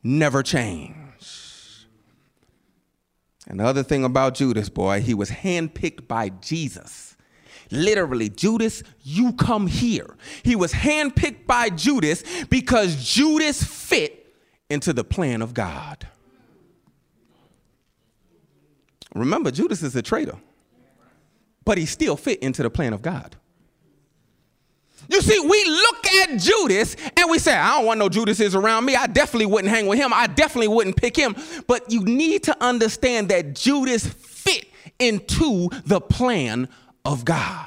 never 0.03 0.43
change. 0.43 0.95
And 3.47 3.59
the 3.59 3.65
other 3.65 3.83
thing 3.83 4.03
about 4.03 4.35
Judas, 4.35 4.69
boy, 4.69 5.01
he 5.01 5.13
was 5.13 5.31
handpicked 5.31 6.07
by 6.07 6.29
Jesus 6.29 7.09
Literally, 7.71 8.29
Judas, 8.29 8.83
you 9.03 9.33
come 9.33 9.67
here. 9.67 10.15
He 10.43 10.55
was 10.55 10.73
handpicked 10.73 11.45
by 11.45 11.69
Judas 11.69 12.23
because 12.45 13.03
Judas 13.03 13.63
fit 13.63 14.33
into 14.69 14.91
the 14.91 15.03
plan 15.03 15.41
of 15.41 15.53
God. 15.53 16.07
Remember, 19.13 19.51
Judas 19.51 19.83
is 19.83 19.95
a 19.95 20.01
traitor, 20.01 20.37
but 21.65 21.77
he 21.77 21.85
still 21.85 22.15
fit 22.15 22.39
into 22.39 22.63
the 22.63 22.69
plan 22.69 22.93
of 22.93 23.01
God. 23.01 23.35
You 25.09 25.21
see, 25.21 25.39
we 25.39 25.65
look 25.65 26.07
at 26.07 26.39
Judas 26.39 26.95
and 27.17 27.29
we 27.29 27.39
say, 27.39 27.53
I 27.53 27.77
don't 27.77 27.85
want 27.85 27.99
no 27.99 28.09
Judases 28.09 28.55
around 28.55 28.85
me. 28.85 28.95
I 28.95 29.07
definitely 29.07 29.47
wouldn't 29.47 29.73
hang 29.73 29.87
with 29.87 29.97
him. 29.97 30.13
I 30.13 30.27
definitely 30.27 30.67
wouldn't 30.67 30.97
pick 30.97 31.17
him. 31.17 31.35
But 31.67 31.91
you 31.91 32.03
need 32.03 32.43
to 32.43 32.63
understand 32.63 33.29
that 33.29 33.55
Judas 33.55 34.05
fit 34.05 34.65
into 34.99 35.69
the 35.85 35.99
plan 35.99 36.69
of 37.05 37.25
God. 37.25 37.65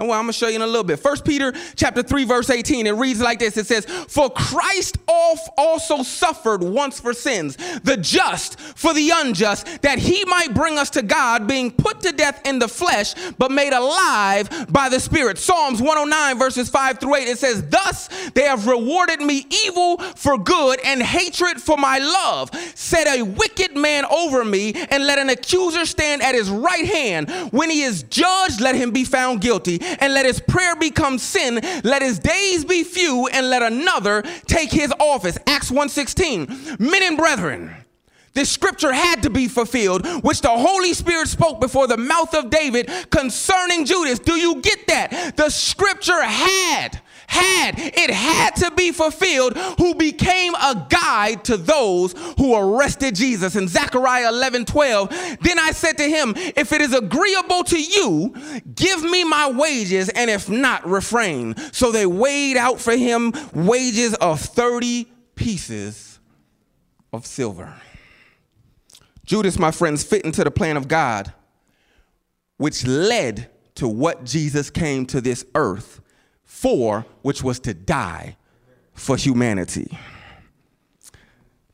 And 0.00 0.08
well, 0.08 0.18
I'm 0.18 0.24
gonna 0.24 0.32
show 0.32 0.48
you 0.48 0.56
in 0.56 0.62
a 0.62 0.66
little 0.66 0.82
bit. 0.82 0.98
First 0.98 1.26
Peter 1.26 1.52
chapter 1.76 2.02
3, 2.02 2.24
verse 2.24 2.48
18. 2.48 2.86
It 2.86 2.92
reads 2.92 3.20
like 3.20 3.38
this: 3.38 3.58
it 3.58 3.66
says, 3.66 3.84
For 3.84 4.30
Christ 4.30 4.96
also 5.06 6.02
suffered 6.02 6.62
once 6.62 6.98
for 6.98 7.12
sins, 7.12 7.58
the 7.82 7.98
just 7.98 8.58
for 8.58 8.94
the 8.94 9.10
unjust, 9.14 9.82
that 9.82 9.98
he 9.98 10.24
might 10.24 10.54
bring 10.54 10.78
us 10.78 10.88
to 10.90 11.02
God, 11.02 11.46
being 11.46 11.70
put 11.70 12.00
to 12.00 12.12
death 12.12 12.40
in 12.46 12.58
the 12.58 12.66
flesh, 12.66 13.14
but 13.36 13.50
made 13.50 13.74
alive 13.74 14.72
by 14.72 14.88
the 14.88 14.98
Spirit. 14.98 15.36
Psalms 15.36 15.82
109, 15.82 16.38
verses 16.38 16.70
5 16.70 16.98
through 16.98 17.16
8. 17.16 17.28
It 17.28 17.38
says, 17.38 17.68
Thus 17.68 18.08
they 18.30 18.44
have 18.44 18.66
rewarded 18.66 19.20
me 19.20 19.46
evil 19.66 19.98
for 19.98 20.38
good 20.38 20.80
and 20.82 21.02
hatred 21.02 21.60
for 21.60 21.76
my 21.76 21.98
love. 21.98 22.50
Set 22.74 23.06
a 23.06 23.22
wicked 23.22 23.76
man 23.76 24.06
over 24.06 24.46
me, 24.46 24.72
and 24.72 25.04
let 25.04 25.18
an 25.18 25.28
accuser 25.28 25.84
stand 25.84 26.22
at 26.22 26.34
his 26.34 26.48
right 26.48 26.86
hand. 26.86 27.30
When 27.52 27.68
he 27.68 27.82
is 27.82 28.04
judged, 28.04 28.62
let 28.62 28.74
him 28.74 28.92
be 28.92 29.04
found 29.04 29.42
guilty 29.42 29.78
and 29.98 30.14
let 30.14 30.26
his 30.26 30.40
prayer 30.40 30.76
become 30.76 31.18
sin. 31.18 31.60
Let 31.84 32.02
his 32.02 32.18
days 32.18 32.64
be 32.64 32.84
few 32.84 33.28
and 33.28 33.50
let 33.50 33.62
another 33.62 34.22
take 34.46 34.70
his 34.70 34.92
office. 34.98 35.38
Acts 35.46 35.70
1:16. 35.70 36.78
Men 36.78 37.02
and 37.02 37.16
brethren, 37.16 37.74
this 38.32 38.48
scripture 38.50 38.92
had 38.92 39.22
to 39.24 39.30
be 39.30 39.48
fulfilled, 39.48 40.06
which 40.22 40.40
the 40.40 40.50
Holy 40.50 40.94
Spirit 40.94 41.28
spoke 41.28 41.60
before 41.60 41.88
the 41.88 41.96
mouth 41.96 42.32
of 42.34 42.48
David 42.48 42.90
concerning 43.10 43.84
Judas. 43.84 44.18
Do 44.20 44.34
you 44.34 44.60
get 44.60 44.86
that? 44.86 45.36
The 45.36 45.50
scripture 45.50 46.22
had 46.22 47.00
had, 47.30 47.78
it 47.78 48.10
had 48.10 48.56
to 48.56 48.72
be 48.72 48.90
fulfilled, 48.90 49.56
who 49.78 49.94
became 49.94 50.52
a 50.56 50.86
guide 50.88 51.44
to 51.44 51.56
those 51.56 52.12
who 52.36 52.56
arrested 52.56 53.14
Jesus. 53.14 53.54
In 53.54 53.68
Zechariah 53.68 54.28
11 54.30 54.64
12, 54.64 55.38
then 55.40 55.58
I 55.58 55.70
said 55.70 55.96
to 55.98 56.02
him, 56.02 56.34
If 56.36 56.72
it 56.72 56.80
is 56.80 56.92
agreeable 56.92 57.62
to 57.64 57.80
you, 57.80 58.34
give 58.74 59.04
me 59.04 59.22
my 59.22 59.48
wages, 59.48 60.08
and 60.08 60.28
if 60.28 60.48
not, 60.48 60.84
refrain. 60.86 61.54
So 61.72 61.92
they 61.92 62.04
weighed 62.04 62.56
out 62.56 62.80
for 62.80 62.96
him 62.96 63.32
wages 63.54 64.14
of 64.14 64.40
30 64.40 65.06
pieces 65.36 66.18
of 67.12 67.26
silver. 67.26 67.72
Judas, 69.24 69.56
my 69.56 69.70
friends, 69.70 70.02
fit 70.02 70.24
into 70.24 70.42
the 70.42 70.50
plan 70.50 70.76
of 70.76 70.88
God, 70.88 71.32
which 72.56 72.84
led 72.84 73.48
to 73.76 73.86
what 73.86 74.24
Jesus 74.24 74.68
came 74.68 75.06
to 75.06 75.20
this 75.20 75.44
earth 75.54 75.99
for, 76.50 77.06
which 77.22 77.44
was 77.44 77.60
to 77.60 77.72
die 77.72 78.36
for 78.92 79.16
humanity. 79.16 79.96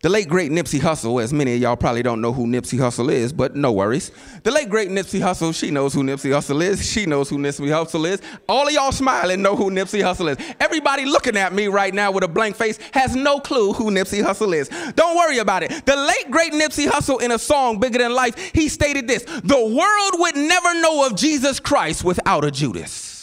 The 0.03 0.11
late 0.11 0.29
great 0.29 0.53
Nipsey 0.53 0.79
Hussle, 0.79 1.21
as 1.21 1.33
many 1.33 1.55
of 1.55 1.61
y'all 1.61 1.77
probably 1.77 2.03
don't 2.03 2.21
know 2.21 2.31
who 2.31 2.47
Nipsey 2.47 2.79
Hussle 2.79 3.11
is, 3.11 3.33
but 3.33 3.57
no 3.57 3.73
worries. 3.73 4.13
The 4.43 4.51
late 4.51 4.69
great 4.69 4.91
Nipsey 4.91 5.19
Hussle, 5.19 5.59
she 5.59 5.71
knows 5.71 5.95
who 5.95 6.03
Nipsey 6.03 6.31
Hussle 6.31 6.63
is. 6.63 6.89
She 6.89 7.07
knows 7.07 7.31
who 7.31 7.39
Nipsey 7.39 7.69
Hussle 7.69 8.07
is. 8.07 8.21
All 8.49 8.69
of 8.69 8.73
y'all 8.75 8.93
smiling 8.93 9.41
know 9.41 9.57
who 9.57 9.71
Nipsey 9.71 10.03
Hussle 10.03 10.39
is. 10.39 10.55
Everybody 10.61 11.07
looking 11.07 11.39
at 11.39 11.55
me 11.55 11.69
right 11.69 11.95
now 11.95 12.13
with 12.13 12.23
a 12.23 12.29
blank 12.29 12.55
face 12.55 12.79
has 12.93 13.17
no 13.17 13.41
clue 13.41 13.73
who 13.73 13.91
Nipsey 13.91 14.23
Hussle 14.23 14.55
is. 14.55 14.69
Don't 14.95 15.17
worry 15.17 15.39
about 15.39 15.63
it. 15.63 15.87
The 15.87 15.97
late 15.97 16.31
great 16.31 16.53
Nipsey 16.53 16.87
Hussle, 16.87 17.23
in 17.23 17.33
a 17.33 17.39
song 17.39 17.81
Bigger 17.81 17.99
Than 17.99 18.13
Life, 18.13 18.53
he 18.55 18.69
stated 18.69 19.09
this 19.09 19.25
The 19.25 19.57
world 19.57 20.21
would 20.21 20.37
never 20.37 20.75
know 20.83 21.07
of 21.07 21.17
Jesus 21.17 21.59
Christ 21.59 22.05
without 22.05 22.45
a 22.45 22.51
Judas 22.51 23.16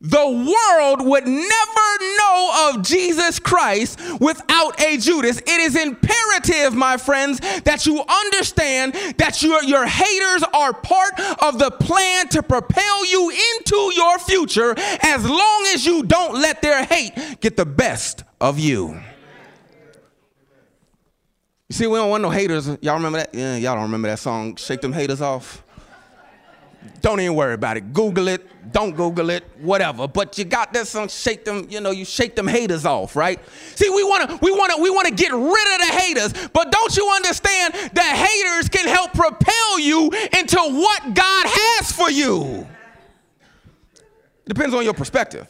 the 0.00 0.26
world 0.26 1.06
would 1.06 1.26
never 1.26 1.90
know 2.18 2.70
of 2.72 2.82
Jesus 2.82 3.38
Christ 3.38 4.00
without 4.18 4.80
a 4.80 4.96
Judas. 4.96 5.38
It 5.38 5.48
is 5.48 5.76
imperative, 5.76 6.74
my 6.74 6.96
friends, 6.96 7.40
that 7.64 7.84
you 7.84 8.02
understand 8.08 8.94
that 9.18 9.42
your, 9.42 9.62
your 9.62 9.86
haters 9.86 10.42
are 10.54 10.72
part 10.72 11.20
of 11.42 11.58
the 11.58 11.70
plan 11.70 12.28
to 12.28 12.42
propel 12.42 13.06
you 13.06 13.30
into 13.30 13.92
your 13.94 14.18
future 14.18 14.74
as 15.02 15.28
long 15.28 15.66
as 15.74 15.84
you 15.84 16.02
don't 16.02 16.34
let 16.34 16.62
their 16.62 16.84
hate 16.84 17.40
get 17.40 17.56
the 17.56 17.66
best 17.66 18.24
of 18.40 18.58
you. 18.58 18.98
You 21.68 21.74
see, 21.74 21.86
we 21.86 21.98
don't 21.98 22.10
want 22.10 22.22
no 22.22 22.30
haters. 22.30 22.66
Y'all 22.80 22.96
remember 22.96 23.18
that? 23.18 23.34
Yeah, 23.34 23.56
y'all 23.56 23.74
don't 23.74 23.84
remember 23.84 24.08
that 24.08 24.18
song, 24.18 24.56
Shake 24.56 24.80
Them 24.80 24.92
Haters 24.92 25.20
Off? 25.20 25.62
Don't 27.00 27.20
even 27.20 27.34
worry 27.34 27.54
about 27.54 27.76
it. 27.76 27.92
Google 27.92 28.28
it. 28.28 28.46
Don't 28.72 28.94
Google 28.94 29.30
it. 29.30 29.44
Whatever. 29.60 30.06
But 30.06 30.36
you 30.38 30.44
got 30.44 30.72
this 30.72 30.90
song. 30.90 31.08
Shake 31.08 31.44
them. 31.44 31.66
You 31.70 31.80
know, 31.80 31.90
you 31.90 32.04
shake 32.04 32.36
them 32.36 32.46
haters 32.46 32.84
off, 32.84 33.16
right? 33.16 33.40
See, 33.74 33.88
we 33.88 34.04
wanna, 34.04 34.38
we 34.42 34.52
wanna, 34.52 34.74
we 34.78 34.90
wanna 34.90 35.10
get 35.10 35.32
rid 35.32 35.40
of 35.40 35.86
the 35.86 35.92
haters. 35.92 36.48
But 36.52 36.70
don't 36.70 36.96
you 36.96 37.10
understand 37.14 37.74
that 37.74 38.28
haters 38.28 38.68
can 38.68 38.86
help 38.86 39.12
propel 39.12 39.78
you 39.78 40.10
into 40.38 40.58
what 40.58 41.14
God 41.14 41.46
has 41.46 41.92
for 41.92 42.10
you? 42.10 42.66
Depends 44.46 44.74
on 44.74 44.84
your 44.84 44.94
perspective. 44.94 45.48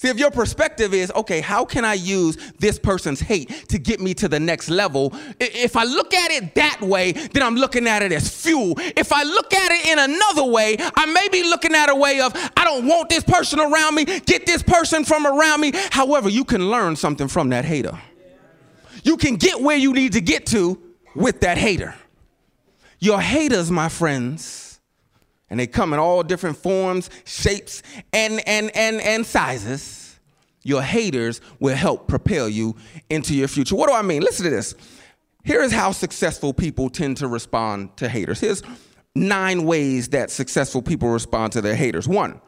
See, 0.00 0.06
if 0.06 0.16
your 0.16 0.30
perspective 0.30 0.94
is, 0.94 1.10
okay, 1.10 1.40
how 1.40 1.64
can 1.64 1.84
I 1.84 1.94
use 1.94 2.36
this 2.60 2.78
person's 2.78 3.18
hate 3.18 3.68
to 3.68 3.80
get 3.80 3.98
me 3.98 4.14
to 4.14 4.28
the 4.28 4.38
next 4.38 4.70
level? 4.70 5.12
If 5.40 5.74
I 5.74 5.82
look 5.82 6.14
at 6.14 6.30
it 6.30 6.54
that 6.54 6.80
way, 6.80 7.10
then 7.10 7.42
I'm 7.42 7.56
looking 7.56 7.88
at 7.88 8.02
it 8.02 8.12
as 8.12 8.28
fuel. 8.28 8.74
If 8.78 9.12
I 9.12 9.24
look 9.24 9.52
at 9.52 9.72
it 9.72 9.86
in 9.86 9.98
another 9.98 10.44
way, 10.44 10.76
I 10.94 11.06
may 11.06 11.28
be 11.32 11.42
looking 11.42 11.74
at 11.74 11.90
a 11.90 11.96
way 11.96 12.20
of, 12.20 12.32
I 12.56 12.64
don't 12.64 12.86
want 12.86 13.08
this 13.08 13.24
person 13.24 13.58
around 13.58 13.96
me, 13.96 14.04
get 14.04 14.46
this 14.46 14.62
person 14.62 15.04
from 15.04 15.26
around 15.26 15.60
me. 15.60 15.72
However, 15.90 16.28
you 16.28 16.44
can 16.44 16.70
learn 16.70 16.94
something 16.94 17.26
from 17.26 17.48
that 17.48 17.64
hater. 17.64 17.98
You 19.02 19.16
can 19.16 19.34
get 19.34 19.60
where 19.60 19.76
you 19.76 19.92
need 19.92 20.12
to 20.12 20.20
get 20.20 20.46
to 20.46 20.80
with 21.16 21.40
that 21.40 21.58
hater. 21.58 21.96
Your 23.00 23.20
haters, 23.20 23.68
my 23.68 23.88
friends, 23.88 24.67
and 25.50 25.58
they 25.58 25.66
come 25.66 25.92
in 25.92 25.98
all 25.98 26.22
different 26.22 26.56
forms, 26.56 27.10
shapes, 27.24 27.82
and, 28.12 28.40
and, 28.46 28.70
and, 28.76 29.00
and 29.00 29.24
sizes, 29.24 30.18
your 30.62 30.82
haters 30.82 31.40
will 31.60 31.76
help 31.76 32.08
propel 32.08 32.48
you 32.48 32.76
into 33.08 33.34
your 33.34 33.48
future. 33.48 33.74
What 33.74 33.88
do 33.88 33.94
I 33.94 34.02
mean? 34.02 34.22
Listen 34.22 34.44
to 34.44 34.50
this. 34.50 34.74
Here 35.44 35.62
is 35.62 35.72
how 35.72 35.92
successful 35.92 36.52
people 36.52 36.90
tend 36.90 37.16
to 37.18 37.28
respond 37.28 37.96
to 37.96 38.08
haters. 38.08 38.40
Here's 38.40 38.62
nine 39.14 39.64
ways 39.64 40.08
that 40.08 40.30
successful 40.30 40.82
people 40.82 41.08
respond 41.08 41.52
to 41.52 41.62
their 41.62 41.74
haters. 41.74 42.06
One, 42.06 42.40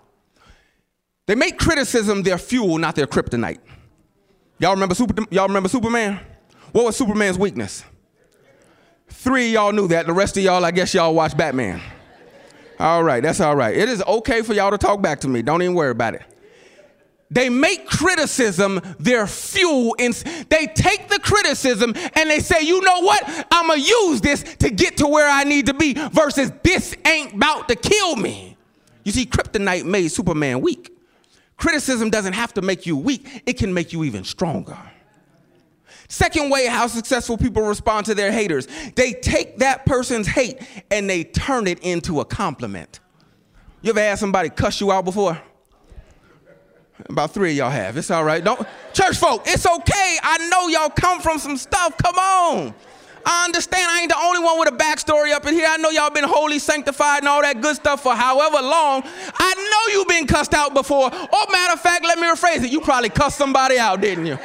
they 1.26 1.34
make 1.34 1.58
criticism 1.58 2.22
their 2.22 2.38
fuel, 2.38 2.78
not 2.78 2.96
their 2.96 3.06
kryptonite. 3.06 3.60
Y'all 4.58 4.72
remember, 4.72 4.94
Super, 4.94 5.24
y'all 5.30 5.48
remember 5.48 5.68
Superman? 5.68 6.20
What 6.72 6.84
was 6.84 6.96
Superman's 6.96 7.38
weakness? 7.38 7.84
Three 9.08 9.52
y'all 9.52 9.72
knew 9.72 9.88
that. 9.88 10.06
The 10.06 10.12
rest 10.12 10.36
of 10.36 10.42
y'all, 10.42 10.64
I 10.64 10.70
guess 10.70 10.92
y'all 10.92 11.14
watch 11.14 11.36
Batman. 11.36 11.80
All 12.80 13.04
right, 13.04 13.22
that's 13.22 13.40
all 13.40 13.54
right. 13.54 13.76
It 13.76 13.90
is 13.90 14.02
okay 14.02 14.40
for 14.40 14.54
y'all 14.54 14.70
to 14.70 14.78
talk 14.78 15.02
back 15.02 15.20
to 15.20 15.28
me. 15.28 15.42
Don't 15.42 15.60
even 15.60 15.74
worry 15.74 15.90
about 15.90 16.14
it. 16.14 16.22
They 17.30 17.50
make 17.50 17.86
criticism 17.86 18.80
their 18.98 19.26
fuel. 19.26 19.94
And 19.98 20.14
they 20.48 20.66
take 20.66 21.08
the 21.08 21.18
criticism 21.18 21.92
and 22.14 22.30
they 22.30 22.40
say, 22.40 22.62
you 22.62 22.80
know 22.80 23.00
what? 23.00 23.46
I'm 23.52 23.66
going 23.66 23.80
to 23.80 23.86
use 23.86 24.22
this 24.22 24.42
to 24.56 24.70
get 24.70 24.96
to 24.96 25.06
where 25.06 25.28
I 25.28 25.44
need 25.44 25.66
to 25.66 25.74
be 25.74 25.92
versus 25.92 26.50
this 26.62 26.96
ain't 27.06 27.34
about 27.34 27.68
to 27.68 27.76
kill 27.76 28.16
me. 28.16 28.56
You 29.04 29.12
see, 29.12 29.26
kryptonite 29.26 29.84
made 29.84 30.08
Superman 30.08 30.62
weak. 30.62 30.96
Criticism 31.58 32.08
doesn't 32.08 32.32
have 32.32 32.54
to 32.54 32.62
make 32.62 32.86
you 32.86 32.96
weak, 32.96 33.42
it 33.44 33.58
can 33.58 33.74
make 33.74 33.92
you 33.92 34.04
even 34.04 34.24
stronger. 34.24 34.78
Second 36.10 36.50
way 36.50 36.66
how 36.66 36.88
successful 36.88 37.38
people 37.38 37.62
respond 37.62 38.04
to 38.06 38.16
their 38.16 38.32
haters 38.32 38.66
they 38.96 39.12
take 39.12 39.58
that 39.58 39.86
person's 39.86 40.26
hate 40.26 40.58
and 40.90 41.08
they 41.08 41.22
turn 41.22 41.68
it 41.68 41.78
into 41.84 42.18
a 42.18 42.24
compliment. 42.24 42.98
You 43.80 43.90
ever 43.90 44.00
had 44.00 44.18
somebody 44.18 44.50
cuss 44.50 44.80
you 44.80 44.90
out 44.90 45.04
before? 45.04 45.40
About 47.08 47.30
three 47.30 47.52
of 47.52 47.56
y'all 47.56 47.70
have. 47.70 47.96
It's 47.96 48.10
all 48.10 48.24
right. 48.24 48.42
Don't 48.42 48.66
church 48.92 49.18
folk, 49.18 49.44
it's 49.46 49.64
okay. 49.64 50.18
I 50.20 50.48
know 50.48 50.66
y'all 50.66 50.90
come 50.90 51.20
from 51.20 51.38
some 51.38 51.56
stuff. 51.56 51.96
Come 51.96 52.16
on. 52.16 52.74
I 53.24 53.44
understand 53.44 53.86
I 53.88 54.00
ain't 54.00 54.10
the 54.10 54.18
only 54.18 54.42
one 54.42 54.58
with 54.58 54.68
a 54.68 54.76
backstory 54.76 55.32
up 55.32 55.46
in 55.46 55.54
here. 55.54 55.68
I 55.68 55.76
know 55.76 55.90
y'all 55.90 56.10
been 56.10 56.24
holy, 56.24 56.58
sanctified, 56.58 57.20
and 57.20 57.28
all 57.28 57.42
that 57.42 57.60
good 57.60 57.76
stuff 57.76 58.02
for 58.02 58.16
however 58.16 58.60
long. 58.60 59.04
I 59.38 59.54
know 59.54 59.94
you've 59.96 60.08
been 60.08 60.26
cussed 60.26 60.54
out 60.54 60.74
before. 60.74 61.06
Or 61.06 61.52
matter 61.52 61.74
of 61.74 61.80
fact, 61.80 62.04
let 62.04 62.18
me 62.18 62.26
rephrase 62.26 62.64
it. 62.64 62.72
You 62.72 62.80
probably 62.80 63.10
cussed 63.10 63.38
somebody 63.38 63.78
out, 63.78 64.00
didn't 64.00 64.26
you? 64.26 64.38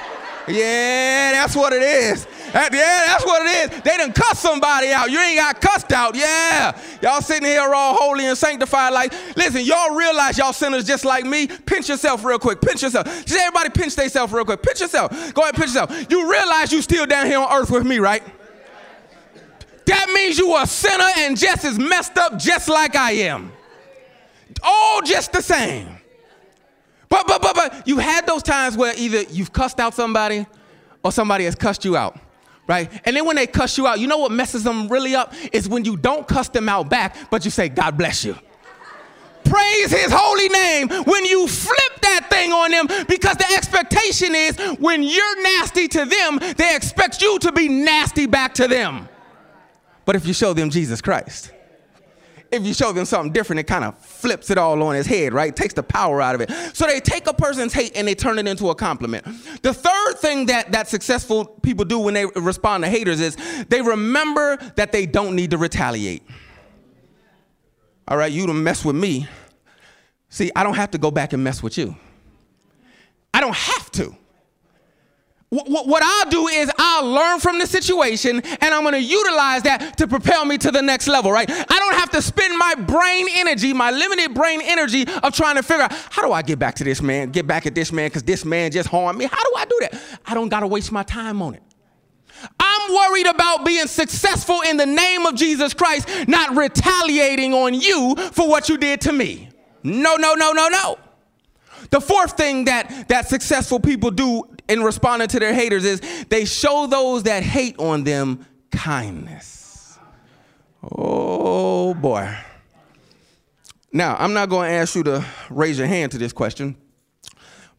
Yeah, 0.48 1.32
that's 1.32 1.56
what 1.56 1.74
it 1.74 1.82
is. 1.82 2.26
That, 2.54 2.72
yeah, 2.72 3.04
that's 3.08 3.26
what 3.26 3.42
it 3.46 3.74
is. 3.74 3.82
They 3.82 3.98
done 3.98 4.14
cuss 4.14 4.40
somebody 4.40 4.92
out. 4.92 5.12
You 5.12 5.20
ain't 5.20 5.40
got 5.40 5.60
cussed 5.60 5.92
out. 5.92 6.16
Yeah. 6.16 6.80
Y'all 7.02 7.22
sitting 7.22 7.48
here 7.48 7.74
all 7.74 7.96
holy 7.96 8.26
and 8.28 8.38
sanctified. 8.38 8.94
Like, 8.94 9.14
listen, 9.36 9.66
y'all 9.66 9.96
realize 9.96 10.38
y'all 10.38 10.54
sinners 10.54 10.86
just 10.86 11.04
like 11.04 11.26
me. 11.26 11.48
Pinch 11.48 11.90
yourself 11.90 12.24
real 12.24 12.40
quick. 12.40 12.62
Pinch 12.62 12.84
yourself. 12.84 13.08
Just 13.26 13.40
everybody 13.40 13.70
pinch 13.70 13.96
themselves 13.96 14.32
real 14.32 14.46
quick. 14.46 14.62
Pinch 14.62 14.82
yourself. 14.82 15.34
Go 15.34 15.42
ahead, 15.42 15.56
pinch 15.56 15.74
yourself. 15.74 16.06
You 16.10 16.32
realize 16.32 16.72
you 16.72 16.82
still 16.82 17.06
down 17.06 17.26
here 17.26 17.40
on 17.40 17.52
earth 17.52 17.72
with 17.72 17.86
me, 17.86 18.00
right? 18.00 18.24
That 19.86 20.10
means 20.14 20.38
you 20.38 20.56
a 20.58 20.66
sinner 20.66 21.10
and 21.18 21.38
just 21.38 21.66
as 21.66 21.78
messed 21.78 22.18
up 22.18 22.40
just 22.40 22.70
like 22.70 22.96
I 22.96 23.12
am. 23.12 23.52
All 24.64 25.02
just 25.02 25.32
the 25.32 25.42
same. 25.42 25.95
But, 27.10 27.28
but, 27.28 27.42
but, 27.42 27.56
but 27.56 27.88
you 27.88 27.98
had 27.98 28.26
those 28.26 28.44
times 28.44 28.76
where 28.78 28.94
either 28.98 29.22
you've 29.24 29.54
cussed 29.54 29.80
out 29.80 29.94
somebody 29.94 30.46
or 31.04 31.12
somebody 31.12 31.46
has 31.46 31.56
cussed 31.56 31.86
you 31.86 31.96
out, 31.96 32.18
right? 32.68 32.90
And 33.06 33.16
then 33.16 33.26
when 33.26 33.36
they 33.36 33.48
cuss 33.48 33.78
you 33.78 33.88
out, 33.88 34.00
you 34.00 34.08
know 34.08 34.18
what 34.18 34.32
messes 34.32 34.64
them 34.64 34.88
really 34.88 35.16
up? 35.16 35.34
Is 35.54 35.70
when 35.70 35.86
you 35.86 35.98
don't 35.98 36.28
cuss 36.28 36.50
them 36.50 36.68
out 36.68 36.90
back, 36.90 37.30
but 37.30 37.46
you 37.46 37.52
say, 37.52 37.70
God 37.70 37.98
bless 37.98 38.26
you. 38.26 38.36
Praise 39.46 39.92
his 39.92 40.12
holy 40.12 40.50
name 40.50 40.90
when 41.06 41.24
you 41.26 41.48
flip 41.48 42.02
that 42.02 42.28
thing 42.32 42.52
on 42.52 42.72
them 42.72 42.88
because 43.08 43.38
the 43.38 43.46
expectation 43.56 44.34
is 44.34 44.58
when 44.80 45.04
you're 45.04 45.44
nasty 45.44 45.88
to 45.88 46.06
them, 46.06 46.40
they 46.58 46.76
expect 46.76 47.22
you 47.22 47.38
to 47.40 47.52
be 47.52 47.68
nasty 47.68 48.26
back 48.26 48.56
to 48.56 48.68
them. 48.68 49.08
But 50.04 50.16
if 50.16 50.26
you 50.26 50.34
show 50.34 50.54
them 50.54 50.72
Jesus 50.72 51.00
Christ, 51.00 51.52
if 52.52 52.64
you 52.64 52.74
show 52.74 52.92
them 52.92 53.06
something 53.06 53.32
different, 53.32 53.60
it 53.60 53.68
kind 53.68 53.84
of 53.84 53.96
flips 54.26 54.50
it 54.50 54.58
all 54.58 54.82
on 54.82 54.96
his 54.96 55.06
head, 55.06 55.34
right? 55.34 55.56
Takes 55.56 55.76
the 55.76 55.84
power 55.84 56.20
out 56.20 56.34
of 56.34 56.42
it. 56.42 56.50
So 56.74 56.88
they 56.88 57.00
take 57.00 57.28
a 57.28 57.34
person's 57.34 57.74
hate 57.74 57.96
and 57.96 58.08
they 58.08 58.16
turn 58.16 58.40
it 58.40 58.48
into 58.48 58.72
a 58.72 58.76
compliment. 58.76 59.24
The 59.62 59.72
third 59.72 60.16
thing 60.18 60.48
that, 60.48 60.72
that 60.72 60.88
successful 60.88 61.46
people 61.46 61.86
do 61.86 62.00
when 62.00 62.16
they 62.16 62.26
respond 62.26 62.84
to 62.84 62.90
haters 62.90 63.20
is 63.20 63.38
they 63.70 63.84
remember 63.84 64.58
that 64.78 64.92
they 64.92 65.06
don't 65.06 65.36
need 65.36 65.52
to 65.52 65.60
retaliate. 65.60 66.24
All 68.08 68.18
right, 68.18 68.32
you 68.32 68.48
to 68.48 68.54
mess 68.54 68.84
with 68.84 68.96
me. 68.96 69.28
See, 70.30 70.52
I 70.56 70.64
don't 70.64 70.76
have 70.76 70.90
to 70.92 70.98
go 70.98 71.12
back 71.12 71.34
and 71.34 71.44
mess 71.44 71.62
with 71.62 71.78
you. 71.78 71.96
I 73.32 73.42
don't 73.42 73.56
have 73.56 73.92
to 73.92 74.16
what 75.50 76.04
I'll 76.04 76.30
do 76.30 76.48
is 76.48 76.72
I'll 76.78 77.10
learn 77.10 77.40
from 77.40 77.60
the 77.60 77.68
situation 77.68 78.42
and 78.42 78.74
I'm 78.74 78.82
going 78.82 78.94
to 78.94 79.02
utilize 79.02 79.64
that 79.64 79.98
to 79.98 80.08
propel 80.08 80.44
me 80.44 80.58
to 80.58 80.72
the 80.72 80.82
next 80.82 81.08
level, 81.08 81.32
right? 81.32 81.50
I 81.50 81.80
don't 81.80 81.96
have 81.96 82.10
to 82.12 82.22
spend 82.22 82.58
my 82.58 82.76
brain 82.76 83.28
energy, 83.36 83.72
my 83.72 83.92
limited 83.92 84.34
brain 84.34 84.60
energy 84.64 85.06
of 85.24 85.34
trying 85.34 85.56
to 85.56 85.64
figure 85.64 85.84
out 85.84 85.94
how 86.10 86.26
do 86.26 86.34
I 86.34 86.42
get 86.42 86.60
back 86.60 86.76
to 86.76 86.84
this 86.84 87.02
man, 87.02 87.30
get 87.30 87.48
back 87.48 87.66
at 87.66 87.76
this 87.76 87.92
man 87.92 88.08
because 88.08 88.24
this 88.24 88.44
man 88.44 88.72
just 88.72 88.90
harmed 88.90 89.20
me. 89.20 89.26
How 89.26 89.44
do 89.44 89.54
I 89.56 89.66
do 89.66 89.78
that? 89.82 90.02
I 90.26 90.34
don't 90.34 90.50
got 90.50 90.62
to 90.62 90.68
waste 90.68 90.92
my 90.92 91.04
time 91.04 91.42
on 91.42 91.54
it. 91.54 91.64
I'm 92.60 92.94
worried 92.94 93.28
about 93.28 93.66
being 93.66 93.88
successful 93.88 94.62
in 94.62 94.78
the 94.78 94.86
name 94.86 95.26
of 95.26 95.36
Jesus 95.36 95.74
Christ, 95.74 96.10
not 96.28 96.56
retaliating 96.56 97.54
on 97.54 97.74
you 97.74 98.16
for 98.34 98.48
what 98.50 98.68
you 98.68 98.78
did 98.78 99.02
to 99.02 99.14
me. 99.14 99.50
No, 99.84 100.16
no, 100.16 100.34
no, 100.34 100.52
no, 100.52 100.68
no. 100.68 100.98
The 101.92 102.02
fourth 102.02 102.36
thing 102.36 102.66
that, 102.66 103.08
that 103.10 103.30
successful 103.30 103.80
people 103.80 104.12
do 104.12 104.44
in 104.68 104.84
responding 104.84 105.28
to 105.30 105.40
their 105.40 105.54
haters 105.54 105.86
is 105.86 106.02
they 106.30 106.46
show 106.46 106.88
those 106.88 107.24
that 107.24 107.44
hate 107.44 107.78
on 107.80 108.04
them 108.04 108.46
kindness. 108.72 109.98
Oh 110.84 111.94
boy. 111.94 112.36
Now, 113.92 114.18
I'm 114.20 114.34
not 114.34 114.50
going 114.50 114.70
to 114.70 114.76
ask 114.76 114.96
you 114.96 115.04
to 115.04 115.26
raise 115.50 115.78
your 115.78 115.88
hand 115.88 116.12
to 116.12 116.18
this 116.18 116.34
question, 116.34 116.76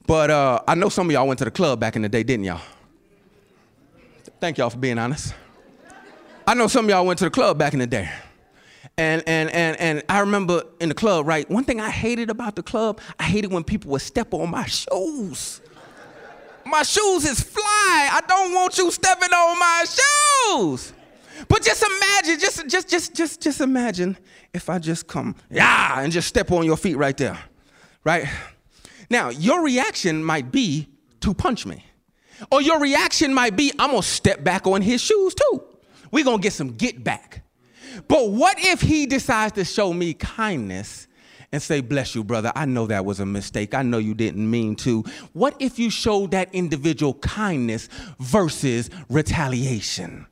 but 0.07 0.31
uh, 0.31 0.63
I 0.67 0.75
know 0.75 0.89
some 0.89 1.07
of 1.09 1.13
y'all 1.13 1.27
went 1.27 1.39
to 1.41 1.45
the 1.45 1.51
club 1.51 1.79
back 1.79 1.95
in 1.95 2.01
the 2.01 2.09
day, 2.09 2.23
didn't 2.23 2.45
y'all? 2.45 2.63
Thank 4.41 4.57
y'all 4.57 4.71
for 4.71 4.79
being 4.79 4.99
honest. 4.99 5.35
I 6.47 6.55
know 6.55 6.69
some 6.69 6.87
of 6.87 6.91
y'all 6.91 7.05
went 7.05 7.19
to 7.19 7.25
the 7.27 7.31
club 7.31 7.59
back 7.59 7.75
in 7.75 7.81
the 7.81 7.87
day. 7.87 8.11
And, 8.97 9.23
and, 9.27 9.51
and, 9.51 9.79
and 9.79 10.03
I 10.09 10.21
remember 10.21 10.63
in 10.81 10.89
the 10.89 10.95
club, 10.95 11.27
right? 11.27 11.49
One 11.51 11.65
thing 11.65 11.81
I 11.81 11.91
hated 11.91 12.31
about 12.31 12.57
the 12.57 12.63
club, 12.63 13.01
I 13.19 13.25
hated 13.25 13.53
when 13.53 13.63
people 13.63 13.91
would 13.91 14.01
step 14.01 14.33
on 14.33 14.51
my 14.51 14.65
shoes. 14.65 15.61
My 16.67 16.83
shoes 16.83 17.25
is 17.25 17.41
fly. 17.41 18.11
I 18.13 18.21
don't 18.27 18.53
want 18.53 18.77
you 18.77 18.91
stepping 18.91 19.33
on 19.33 19.59
my 19.59 19.85
shoes. 19.85 20.93
But 21.49 21.63
just 21.63 21.83
imagine, 21.83 22.41
just, 22.41 22.69
just, 22.69 22.89
just, 22.89 23.15
just, 23.15 23.41
just 23.41 23.61
imagine 23.61 24.17
if 24.53 24.69
I 24.69 24.79
just 24.79 25.07
come, 25.07 25.37
yeah, 25.51 26.01
and 26.01 26.13
just 26.13 26.29
step 26.29 26.51
on 26.51 26.65
your 26.65 26.77
feet 26.77 26.97
right 26.97 27.17
there, 27.17 27.39
right? 28.05 28.27
Now, 29.11 29.29
your 29.29 29.63
reaction 29.63 30.25
might 30.25 30.51
be 30.51 30.89
to 31.21 31.35
punch 31.35 31.67
me. 31.67 31.85
Or 32.51 32.61
your 32.61 32.81
reaction 32.81 33.33
might 33.33 33.55
be, 33.57 33.73
I'm 33.79 33.91
gonna 33.91 34.03
step 34.03 34.43
back 34.43 34.67
on 34.67 34.83
his 34.83 35.01
shoes 35.01 35.35
too. 35.35 35.65
We're 36.11 36.25
gonna 36.25 36.43
get 36.43 36.53
some 36.53 36.73
get 36.73 37.05
back. 37.05 37.45
But 38.09 38.31
what 38.31 38.57
if 38.59 38.81
he 38.81 39.07
decides 39.07 39.53
to 39.55 39.65
show 39.65 39.93
me 39.93 40.15
kindness 40.15 41.06
and 41.57 41.63
say, 41.63 41.81
Bless 41.81 42.15
you, 42.15 42.23
brother. 42.23 42.53
I 42.55 42.67
know 42.67 42.87
that 42.87 43.05
was 43.05 43.19
a 43.19 43.27
mistake. 43.27 43.75
I 43.75 43.83
know 43.83 43.99
you 43.99 44.15
didn't 44.15 44.49
mean 44.49 44.77
to. 44.77 45.03
What 45.33 45.57
if 45.59 45.79
you 45.79 45.89
showed 45.91 46.33
that 46.33 46.55
individual 46.55 47.15
kindness 47.15 47.89
versus 48.21 48.91
retaliation? 49.09 50.27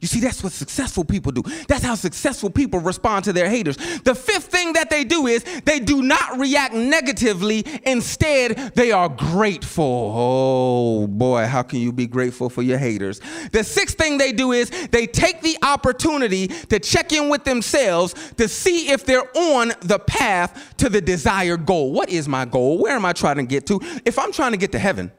You 0.00 0.08
see, 0.08 0.20
that's 0.20 0.42
what 0.42 0.52
successful 0.52 1.04
people 1.04 1.30
do. 1.30 1.42
That's 1.68 1.84
how 1.84 1.94
successful 1.94 2.48
people 2.48 2.80
respond 2.80 3.26
to 3.26 3.34
their 3.34 3.50
haters. 3.50 3.76
The 3.76 4.14
fifth 4.14 4.46
thing 4.46 4.72
that 4.72 4.88
they 4.88 5.04
do 5.04 5.26
is 5.26 5.44
they 5.66 5.78
do 5.78 6.00
not 6.02 6.38
react 6.38 6.72
negatively. 6.72 7.66
Instead, 7.84 8.72
they 8.74 8.92
are 8.92 9.10
grateful. 9.10 10.12
Oh 10.16 11.06
boy, 11.06 11.44
how 11.46 11.62
can 11.62 11.80
you 11.80 11.92
be 11.92 12.06
grateful 12.06 12.48
for 12.48 12.62
your 12.62 12.78
haters? 12.78 13.20
The 13.52 13.62
sixth 13.62 13.98
thing 13.98 14.16
they 14.16 14.32
do 14.32 14.52
is 14.52 14.70
they 14.88 15.06
take 15.06 15.42
the 15.42 15.58
opportunity 15.62 16.48
to 16.48 16.78
check 16.78 17.12
in 17.12 17.28
with 17.28 17.44
themselves 17.44 18.14
to 18.38 18.48
see 18.48 18.90
if 18.90 19.04
they're 19.04 19.28
on 19.36 19.72
the 19.80 19.98
path 19.98 20.74
to 20.78 20.88
the 20.88 21.02
desired 21.02 21.66
goal. 21.66 21.92
What 21.92 22.08
is 22.08 22.26
my 22.26 22.46
goal? 22.46 22.78
Where 22.78 22.96
am 22.96 23.04
I 23.04 23.12
trying 23.12 23.36
to 23.36 23.42
get 23.42 23.66
to? 23.66 23.80
If 24.06 24.18
I'm 24.18 24.32
trying 24.32 24.52
to 24.52 24.58
get 24.58 24.72
to 24.72 24.78
heaven, 24.78 25.12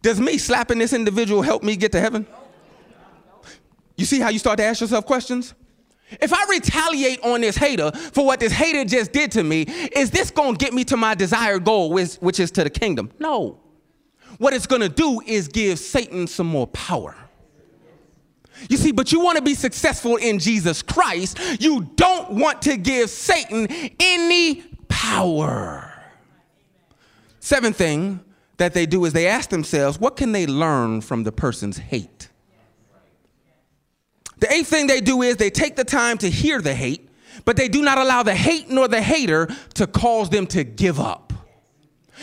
does 0.00 0.18
me 0.18 0.38
slapping 0.38 0.78
this 0.78 0.94
individual 0.94 1.42
help 1.42 1.62
me 1.62 1.76
get 1.76 1.92
to 1.92 2.00
heaven? 2.00 2.26
You 3.96 4.04
see 4.04 4.20
how 4.20 4.28
you 4.28 4.38
start 4.38 4.58
to 4.58 4.64
ask 4.64 4.80
yourself 4.80 5.06
questions? 5.06 5.54
If 6.10 6.32
I 6.32 6.44
retaliate 6.48 7.20
on 7.22 7.40
this 7.40 7.56
hater 7.56 7.90
for 7.90 8.24
what 8.24 8.38
this 8.38 8.52
hater 8.52 8.84
just 8.84 9.12
did 9.12 9.32
to 9.32 9.42
me, 9.42 9.62
is 9.62 10.10
this 10.10 10.30
going 10.30 10.56
to 10.56 10.64
get 10.64 10.72
me 10.72 10.84
to 10.84 10.96
my 10.96 11.14
desired 11.14 11.64
goal, 11.64 11.90
which, 11.90 12.38
is 12.38 12.50
to 12.52 12.64
the 12.64 12.70
kingdom? 12.70 13.10
No. 13.18 13.60
What 14.38 14.54
it's 14.54 14.66
going 14.66 14.82
to 14.82 14.88
do 14.88 15.20
is 15.26 15.48
give 15.48 15.78
Satan 15.78 16.26
some 16.26 16.46
more 16.46 16.66
power. 16.68 17.16
You 18.70 18.76
see, 18.76 18.92
but 18.92 19.12
you 19.12 19.20
want 19.20 19.36
to 19.36 19.42
be 19.42 19.54
successful 19.54 20.16
in 20.16 20.38
Jesus 20.38 20.82
Christ. 20.82 21.38
You 21.60 21.90
don't 21.96 22.32
want 22.32 22.62
to 22.62 22.76
give 22.76 23.10
Satan 23.10 23.66
any 23.98 24.62
power. 24.88 25.92
Seventh 27.40 27.76
thing 27.76 28.20
that 28.56 28.72
they 28.74 28.86
do 28.86 29.04
is 29.04 29.12
they 29.12 29.26
ask 29.26 29.50
themselves, 29.50 30.00
what 30.00 30.16
can 30.16 30.32
they 30.32 30.46
learn 30.46 31.00
from 31.00 31.24
the 31.24 31.32
person's 31.32 31.78
hate? 31.78 32.25
The 34.38 34.52
eighth 34.52 34.68
thing 34.68 34.86
they 34.86 35.00
do 35.00 35.22
is 35.22 35.36
they 35.36 35.50
take 35.50 35.76
the 35.76 35.84
time 35.84 36.18
to 36.18 36.30
hear 36.30 36.60
the 36.60 36.74
hate, 36.74 37.08
but 37.44 37.56
they 37.56 37.68
do 37.68 37.82
not 37.82 37.98
allow 37.98 38.22
the 38.22 38.34
hate 38.34 38.68
nor 38.68 38.88
the 38.88 39.00
hater 39.00 39.48
to 39.74 39.86
cause 39.86 40.28
them 40.30 40.46
to 40.48 40.64
give 40.64 41.00
up. 41.00 41.32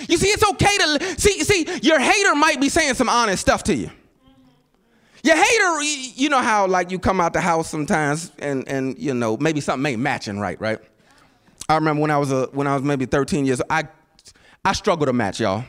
You 0.08 0.18
see, 0.18 0.28
it's 0.28 0.44
okay 0.52 0.78
to 0.78 1.20
see, 1.20 1.44
see, 1.44 1.80
your 1.82 2.00
hater 2.00 2.36
might 2.36 2.60
be 2.60 2.70
saying 2.70 2.96
some 2.96 3.10
honest 3.10 3.42
stuff 3.42 3.64
to 3.66 3.76
you. 3.76 3.90
Your 5.24 5.38
hater, 5.38 5.82
you 5.84 6.30
know 6.30 6.40
how 6.42 6.68
like 6.68 6.92
you 6.92 7.00
come 7.00 7.22
out 7.22 7.32
the 7.34 7.42
house 7.42 7.70
sometimes 7.70 8.32
and 8.40 8.68
and 8.68 8.98
you 9.00 9.14
know, 9.14 9.38
maybe 9.38 9.62
something 9.62 9.94
ain't 9.94 10.02
matching 10.02 10.40
right, 10.40 10.60
right? 10.60 10.80
I 11.70 11.76
remember 11.76 12.02
when 12.02 12.12
I 12.12 12.18
was 12.18 12.32
a 12.32 12.48
when 12.48 12.68
I 12.68 12.74
was 12.74 12.84
maybe 12.84 13.06
13 13.06 13.46
years 13.46 13.62
old, 13.62 13.68
I 13.70 13.84
I 14.66 14.74
struggle 14.74 15.06
to 15.06 15.14
match, 15.14 15.40
y'all. 15.40 15.64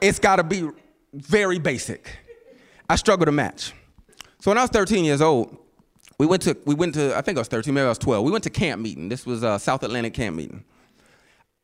It's 0.00 0.18
gotta 0.18 0.42
be 0.42 0.68
very 1.12 1.58
basic. 1.58 2.18
I 2.88 2.96
struggle 2.96 3.26
to 3.26 3.32
match. 3.32 3.72
So 4.40 4.50
when 4.50 4.58
I 4.58 4.62
was 4.62 4.70
13 4.70 5.04
years 5.04 5.20
old, 5.20 5.56
we 6.20 6.26
went 6.26 6.42
to 6.42 6.54
we 6.66 6.74
went 6.74 6.92
to 6.96 7.16
I 7.16 7.22
think 7.22 7.38
I 7.38 7.40
was 7.40 7.48
13, 7.48 7.72
maybe 7.72 7.86
I 7.86 7.88
was 7.88 7.96
12. 7.96 8.22
We 8.22 8.30
went 8.30 8.44
to 8.44 8.50
camp 8.50 8.82
meeting. 8.82 9.08
This 9.08 9.24
was 9.24 9.42
a 9.42 9.58
South 9.58 9.82
Atlantic 9.82 10.12
camp 10.12 10.36
meeting. 10.36 10.64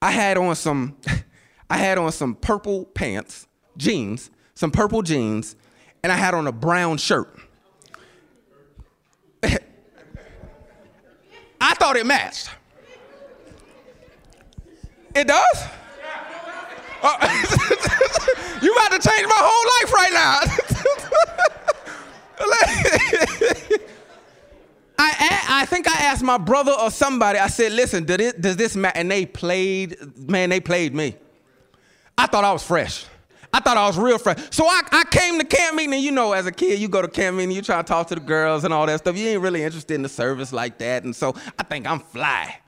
I 0.00 0.10
had 0.10 0.38
on 0.38 0.56
some 0.56 0.96
I 1.68 1.76
had 1.76 1.98
on 1.98 2.10
some 2.10 2.34
purple 2.34 2.86
pants, 2.86 3.48
jeans, 3.76 4.30
some 4.54 4.70
purple 4.70 5.02
jeans, 5.02 5.56
and 6.02 6.10
I 6.10 6.16
had 6.16 6.32
on 6.32 6.46
a 6.46 6.52
brown 6.52 6.96
shirt. 6.96 7.38
I 9.42 9.58
thought 11.74 11.96
it 11.98 12.06
matched. 12.06 12.48
It 15.14 15.28
does? 15.28 15.64
Uh, 17.02 17.18
you 18.62 18.72
about 18.72 18.92
to 18.92 19.06
change 19.06 19.26
my 19.26 19.36
whole 19.36 19.66
life 19.82 19.92
right 19.92 20.12
now. 20.14 20.40
I, 25.56 25.66
think 25.66 25.88
I 25.88 26.06
asked 26.06 26.22
my 26.22 26.38
brother 26.38 26.72
or 26.72 26.90
somebody, 26.90 27.38
I 27.38 27.48
said, 27.48 27.72
listen, 27.72 28.04
does 28.04 28.16
this, 28.18 28.32
does 28.34 28.56
this 28.56 28.76
matter? 28.76 28.98
And 28.98 29.10
they 29.10 29.26
played, 29.26 29.96
man, 30.28 30.50
they 30.50 30.60
played 30.60 30.94
me. 30.94 31.16
I 32.18 32.26
thought 32.26 32.44
I 32.44 32.52
was 32.52 32.62
fresh. 32.62 33.04
I 33.52 33.60
thought 33.60 33.76
I 33.76 33.86
was 33.86 33.98
real 33.98 34.18
fresh. 34.18 34.38
So 34.50 34.66
I, 34.66 34.82
I 34.92 35.04
came 35.10 35.38
to 35.38 35.44
camp 35.44 35.76
meeting, 35.76 35.94
and 35.94 36.02
you 36.02 36.10
know, 36.10 36.32
as 36.32 36.46
a 36.46 36.52
kid, 36.52 36.78
you 36.78 36.88
go 36.88 37.00
to 37.00 37.08
camp 37.08 37.36
meeting, 37.36 37.54
you 37.54 37.62
try 37.62 37.78
to 37.78 37.82
talk 37.82 38.08
to 38.08 38.14
the 38.14 38.20
girls 38.20 38.64
and 38.64 38.74
all 38.74 38.84
that 38.86 38.98
stuff. 38.98 39.16
You 39.16 39.28
ain't 39.28 39.40
really 39.40 39.62
interested 39.62 39.94
in 39.94 40.02
the 40.02 40.08
service 40.08 40.52
like 40.52 40.78
that. 40.78 41.04
And 41.04 41.16
so 41.16 41.34
I 41.58 41.62
think 41.62 41.86
I'm 41.86 42.00
fly. 42.00 42.58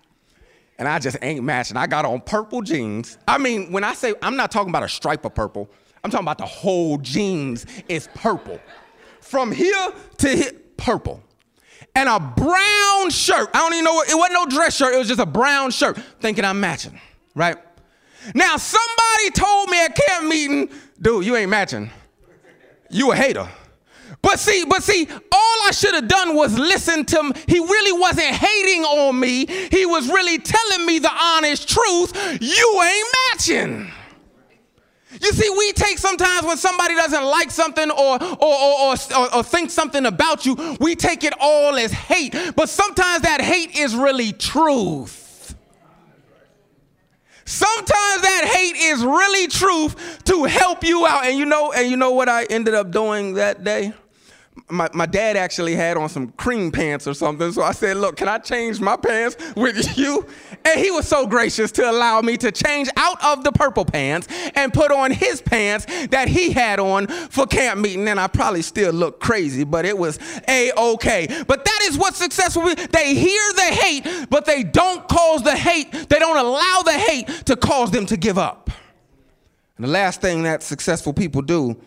And 0.79 0.88
I 0.88 0.98
just 0.98 1.18
ain't 1.20 1.44
matching. 1.44 1.77
I 1.77 1.87
got 1.87 2.05
on 2.05 2.20
purple 2.20 2.62
jeans. 2.62 3.18
I 3.27 3.37
mean, 3.37 3.72
when 3.72 3.85
I 3.85 3.94
say 3.94 4.14
I'm 4.22 4.37
not 4.37 4.51
talking 4.51 4.70
about 4.70 4.85
a 4.85 4.88
stripe 4.88 5.24
of 5.24 5.35
purple, 5.35 5.68
I'm 6.05 6.11
talking 6.11 6.24
about 6.24 6.38
the 6.38 6.46
whole 6.46 6.98
jeans 6.98 7.66
is 7.88 8.09
purple. 8.14 8.61
From 9.20 9.53
here 9.53 9.92
to 10.18 10.29
here, 10.29 10.53
purple. 10.77 11.22
And 11.98 12.08
a 12.08 12.20
brown 12.20 13.11
shirt. 13.11 13.50
I 13.52 13.58
don't 13.58 13.72
even 13.72 13.84
know 13.84 13.94
what, 13.94 14.08
it 14.08 14.14
wasn't 14.14 14.34
no 14.34 14.46
dress 14.46 14.76
shirt, 14.76 14.94
it 14.94 14.98
was 14.98 15.08
just 15.08 15.18
a 15.18 15.26
brown 15.26 15.72
shirt, 15.72 15.98
thinking 16.20 16.44
I'm 16.44 16.61
matching, 16.61 16.96
right? 17.34 17.56
Now, 18.37 18.56
somebody 18.56 19.30
told 19.34 19.68
me 19.68 19.84
at 19.84 19.96
camp 19.96 20.28
meeting, 20.28 20.70
dude, 21.02 21.26
you 21.26 21.34
ain't 21.34 21.50
matching. 21.50 21.90
You 22.88 23.11
a 23.11 23.16
hater. 23.16 23.48
But 24.22 24.38
see, 24.38 24.64
but 24.64 24.84
see, 24.84 25.08
all 25.11 25.58
I 25.66 25.72
should 25.72 25.94
have 25.94 26.06
done 26.06 26.37
was 26.37 26.56
listen 26.56 27.04
to 27.04 27.18
him. 27.18 27.32
He 27.48 27.58
really 27.58 28.00
wasn't 28.00 28.28
hating 28.28 28.84
on 28.84 29.18
me. 29.18 29.46
He 29.46 29.84
was 29.84 30.08
really 30.08 30.38
telling 30.38 30.87
me 30.87 31.00
the 31.00 31.11
honest 31.12 31.68
truth. 31.68 32.40
You 32.40 32.80
ain't 32.80 33.08
matching. 33.32 33.90
You 35.11 35.33
see, 35.33 35.49
we 35.49 35.73
take 35.73 35.99
sometimes 35.99 36.44
when 36.44 36.59
somebody 36.59 36.94
doesn't 36.94 37.25
like 37.25 37.51
something 37.51 37.90
or, 37.90 38.23
or, 38.23 38.40
or, 38.40 38.94
or, 39.16 39.37
or 39.37 39.42
think 39.42 39.71
something 39.71 40.05
about 40.05 40.44
you, 40.44 40.77
we 40.81 40.94
take 40.94 41.25
it 41.25 41.33
all 41.40 41.77
as 41.77 41.92
hate. 41.92 42.35
But 42.55 42.68
sometimes 42.68 43.23
that 43.23 43.40
hate 43.40 43.77
is 43.77 43.94
really 43.94 44.33
truth. 44.33 45.55
Sometimes 47.47 48.23
that 48.23 48.51
hate 48.55 48.77
is 48.77 49.03
really 49.03 49.49
truth 49.49 50.23
to 50.25 50.44
help 50.44 50.85
you 50.85 51.07
out. 51.07 51.25
And 51.25 51.38
you 51.38 51.47
know, 51.47 51.73
and 51.73 51.90
you 51.90 51.97
know 51.97 52.12
what 52.12 52.29
I 52.29 52.44
ended 52.44 52.75
up 52.75 52.90
doing 52.90 53.35
that 53.35 53.64
day? 53.64 53.94
my, 54.71 54.88
my 54.92 55.07
dad 55.07 55.37
actually 55.37 55.75
had 55.75 55.97
on 55.97 56.09
some 56.09 56.29
cream 56.33 56.71
pants 56.71 57.07
or 57.07 57.14
something. 57.14 57.53
So 57.53 57.62
I 57.62 57.73
said, 57.73 57.97
Look, 57.97 58.16
can 58.16 58.29
I 58.29 58.38
change 58.38 58.81
my 58.81 58.97
pants 58.97 59.37
with 59.57 59.97
you? 59.99 60.27
And 60.64 60.79
he 60.79 60.90
was 60.90 61.09
so 61.09 61.27
gracious 61.27 61.73
to 61.73 61.90
allow 61.90 62.21
me 62.21 62.37
to 62.38 62.53
change 62.53 62.88
out 62.97 63.23
of 63.25 63.44
the 63.44 63.53
purple 63.53 63.85
pants 63.85 64.29
and 64.55 64.73
put 64.73 64.90
on 64.90 65.11
his 65.11 65.40
pants 65.40 65.87
that 66.09 66.29
he 66.29 66.53
had 66.53 66.79
on 66.79 67.07
for 67.07 67.47
camp 67.47 67.81
meeting. 67.81 68.07
And 68.09 68.21
I 68.21 68.27
probably 68.27 68.62
still 68.62 68.92
look 68.92 69.21
crazy, 69.21 69.64
but 69.64 69.85
it 69.85 69.97
was 69.97 70.18
a 70.47 70.73
okay. 70.77 71.27
But 71.47 71.64
that 71.64 71.81
is 71.85 71.97
what 71.97 72.14
successful 72.14 72.62
people, 72.62 72.87
they 72.92 73.14
hear 73.14 73.53
the 73.55 73.62
hate, 73.62 74.27
but 74.31 74.44
they 74.44 74.62
don't 74.62 75.09
cause 75.09 75.42
the 75.42 75.57
hate, 75.57 75.92
they 75.92 76.18
don't 76.18 76.37
allow 76.37 76.83
the 76.85 76.92
hate 76.92 77.29
to 77.47 77.57
cause 77.57 77.90
them 77.90 78.07
to 78.07 78.16
give 78.16 78.38
up. 78.38 78.71
And 79.77 79.87
the 79.87 79.90
last 79.90 80.21
thing 80.21 80.42
that 80.42 80.62
successful 80.62 81.12
people 81.12 81.40
do, 81.40 81.81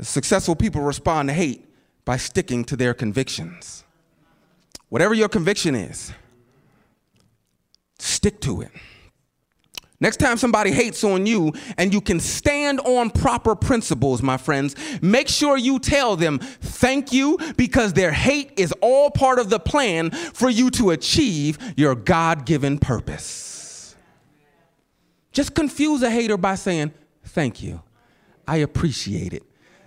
successful 0.00 0.56
people 0.56 0.82
respond 0.82 1.28
to 1.28 1.32
hate 1.32 1.64
by 2.04 2.16
sticking 2.16 2.64
to 2.64 2.76
their 2.76 2.94
convictions. 2.94 3.84
Whatever 4.88 5.14
your 5.14 5.28
conviction 5.28 5.74
is, 5.74 6.12
stick 8.02 8.40
to 8.40 8.62
it. 8.62 8.70
Next 10.00 10.16
time 10.16 10.36
somebody 10.36 10.72
hates 10.72 11.04
on 11.04 11.26
you 11.26 11.52
and 11.78 11.94
you 11.94 12.00
can 12.00 12.18
stand 12.18 12.80
on 12.80 13.08
proper 13.08 13.54
principles, 13.54 14.20
my 14.20 14.36
friends, 14.36 14.74
make 15.00 15.28
sure 15.28 15.56
you 15.56 15.78
tell 15.78 16.16
them 16.16 16.40
thank 16.40 17.12
you 17.12 17.38
because 17.56 17.92
their 17.92 18.10
hate 18.10 18.52
is 18.56 18.74
all 18.80 19.12
part 19.12 19.38
of 19.38 19.48
the 19.48 19.60
plan 19.60 20.10
for 20.10 20.50
you 20.50 20.70
to 20.72 20.90
achieve 20.90 21.56
your 21.76 21.94
God 21.94 22.46
given 22.46 22.80
purpose. 22.80 23.94
Just 25.30 25.54
confuse 25.54 26.02
a 26.02 26.10
hater 26.10 26.36
by 26.36 26.56
saying 26.56 26.92
thank 27.22 27.62
you. 27.62 27.80
I 28.46 28.56
appreciate 28.56 29.32
it. 29.32 29.44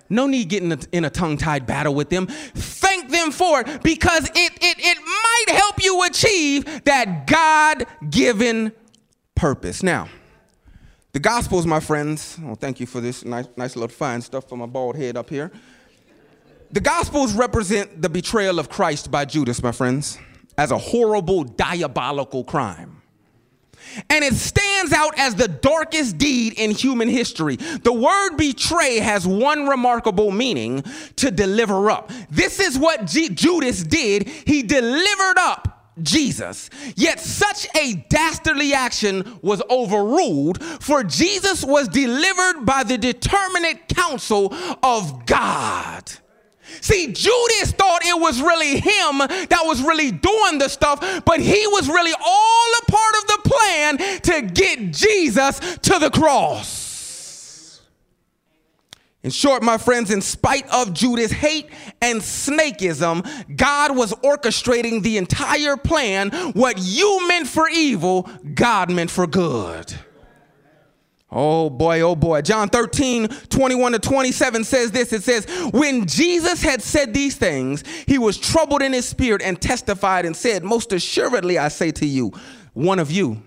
No 0.10 0.28
need 0.28 0.50
getting 0.50 0.72
in 0.92 1.06
a 1.06 1.10
tongue 1.10 1.38
tied 1.38 1.66
battle 1.66 1.96
with 1.96 2.10
them. 2.10 2.28
Thank 2.28 3.10
them 3.10 3.32
for 3.32 3.62
it 3.62 3.84
because 3.84 4.30
it, 4.30 4.54
it, 4.62 4.78
it 4.80 4.98
might 4.98 5.56
help 5.56 5.84
you 5.84 6.04
achieve 6.04 6.84
that 6.84 7.28
God 7.28 7.86
given 8.10 8.72
purpose. 9.34 9.82
Now, 9.82 10.08
the 11.14 11.20
Gospels, 11.20 11.66
my 11.66 11.80
friends, 11.80 12.38
oh, 12.46 12.56
thank 12.56 12.80
you 12.80 12.86
for 12.86 13.02
this 13.02 13.26
nice, 13.26 13.48
nice 13.56 13.76
little 13.76 13.90
fine 13.90 14.22
stuff 14.22 14.48
for 14.48 14.58
my 14.58 14.66
bald 14.66 14.96
head 14.96 15.18
up 15.18 15.30
here. 15.30 15.52
The 16.72 16.82
Gospels 16.82 17.34
represent 17.34 18.02
the 18.02 18.10
betrayal 18.10 18.60
of 18.60 18.70
Christ 18.70 19.10
by 19.10 19.26
Judas, 19.26 19.64
my 19.64 19.72
friends, 19.72 20.18
as 20.58 20.72
a 20.72 20.78
horrible, 20.78 21.44
diabolical 21.44 22.44
crime 22.44 22.95
and 24.10 24.24
it 24.24 24.34
stands 24.34 24.94
out 24.94 25.18
as 25.18 25.36
the 25.36 25.48
darkest 25.48 26.18
deed 26.18 26.54
in 26.54 26.72
human 26.72 27.08
history. 27.08 27.56
The 27.56 27.94
word 27.94 28.38
betray 28.38 29.00
has 29.00 29.28
one 29.28 29.68
remarkable 29.68 30.32
meaning 30.32 30.84
to 31.18 31.32
deliver 31.32 31.90
up. 31.90 32.12
This 32.30 32.60
is 32.60 32.78
what 32.78 33.06
G- 33.06 33.30
Judas 33.30 33.84
did. 33.84 34.28
He 34.28 34.64
delivered 34.64 35.38
up 35.38 35.76
Jesus. 36.02 36.70
Yet 36.96 37.20
such 37.20 37.68
a 37.76 38.06
dastardly 38.10 38.74
action 38.74 39.40
was 39.42 39.62
overruled, 39.70 40.62
for 40.64 41.04
Jesus 41.04 41.64
was 41.64 41.88
delivered 41.88 42.66
by 42.66 42.84
the 42.84 42.98
determinate 42.98 43.88
counsel 43.88 44.54
of 44.84 45.26
God. 45.26 46.12
See, 46.86 47.08
Judas 47.08 47.72
thought 47.72 48.06
it 48.06 48.22
was 48.22 48.40
really 48.40 48.80
him 48.80 49.18
that 49.18 49.64
was 49.64 49.82
really 49.82 50.12
doing 50.12 50.60
the 50.60 50.68
stuff, 50.70 51.00
but 51.26 51.40
he 51.40 51.66
was 51.66 51.88
really 51.88 52.14
all 52.14 52.68
a 52.80 52.92
part 52.92 53.16
of 53.16 53.26
the 53.26 53.40
plan 53.50 53.98
to 54.22 54.42
get 54.54 54.94
Jesus 54.94 55.60
to 55.78 55.98
the 55.98 56.12
cross. 56.12 57.82
In 59.24 59.32
short, 59.32 59.64
my 59.64 59.80
friends, 59.80 60.12
in 60.12 60.22
spite 60.22 60.72
of 60.72 60.94
Judas' 60.94 61.32
hate 61.32 61.72
and 62.04 62.22
snakeism, 62.22 63.26
God 63.58 63.98
was 63.98 64.14
orchestrating 64.24 65.02
the 65.02 65.18
entire 65.18 65.78
plan. 65.78 66.30
What 66.54 66.78
you 66.78 67.28
meant 67.28 67.48
for 67.48 67.68
evil, 67.68 68.30
God 68.54 68.92
meant 68.92 69.10
for 69.10 69.26
good. 69.26 69.92
Oh 71.32 71.70
boy, 71.70 72.02
oh 72.02 72.16
boy. 72.16 72.42
John 72.42 72.70
13, 72.70 73.28
21 73.28 73.92
to 73.94 74.00
27 74.00 74.64
says 74.64 74.92
this 74.92 75.12
it 75.12 75.24
says, 75.24 75.46
When 75.74 76.06
Jesus 76.06 76.62
had 76.62 76.82
said 76.82 77.14
these 77.14 77.36
things, 77.36 77.84
he 78.08 78.18
was 78.18 78.38
troubled 78.38 78.82
in 78.82 78.94
his 78.94 79.08
spirit 79.08 79.42
and 79.42 79.60
testified 79.60 80.26
and 80.26 80.36
said, 80.36 80.64
Most 80.64 80.94
assuredly, 80.94 81.58
I 81.58 81.68
say 81.70 81.92
to 81.92 82.06
you, 82.06 82.32
one 82.74 83.00
of 83.00 83.12
you 83.12 83.42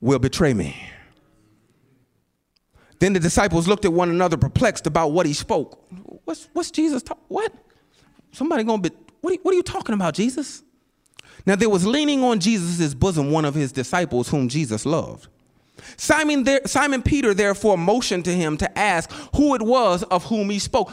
will 0.00 0.18
betray 0.18 0.54
me. 0.54 0.76
Then 2.98 3.12
the 3.12 3.20
disciples 3.20 3.68
looked 3.68 3.84
at 3.84 3.92
one 3.92 4.10
another 4.10 4.36
perplexed 4.36 4.86
about 4.86 5.12
what 5.12 5.24
he 5.24 5.32
spoke. 5.32 5.84
What's, 6.24 6.48
what's 6.52 6.70
Jesus? 6.70 7.02
What? 7.28 7.52
somebody 8.32 8.64
gonna 8.64 8.82
be, 8.82 8.90
what 9.20 9.32
are, 9.32 9.36
what 9.42 9.52
are 9.52 9.56
you 9.56 9.62
talking 9.62 9.94
about, 9.94 10.14
Jesus? 10.14 10.62
Now 11.46 11.56
there 11.56 11.70
was 11.70 11.86
leaning 11.86 12.22
on 12.22 12.40
Jesus' 12.40 12.94
bosom 12.94 13.30
one 13.30 13.44
of 13.44 13.54
his 13.54 13.72
disciples 13.72 14.28
whom 14.28 14.48
Jesus 14.48 14.84
loved. 14.84 15.28
Simon, 15.96 16.44
there, 16.44 16.60
Simon 16.66 17.02
Peter 17.02 17.34
therefore 17.34 17.78
motioned 17.78 18.24
to 18.26 18.34
him 18.34 18.56
to 18.58 18.78
ask 18.78 19.10
who 19.34 19.54
it 19.54 19.62
was 19.62 20.02
of 20.04 20.24
whom 20.24 20.50
he 20.50 20.58
spoke. 20.58 20.92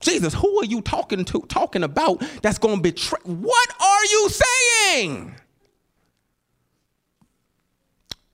Jesus, 0.00 0.34
who 0.34 0.60
are 0.60 0.64
you 0.64 0.82
talking 0.82 1.24
to, 1.24 1.40
talking 1.48 1.82
about 1.82 2.22
that's 2.42 2.58
going 2.58 2.76
to 2.76 2.82
betray? 2.82 3.20
What 3.24 3.68
are 3.80 4.04
you 4.04 4.28
saying? 4.30 5.34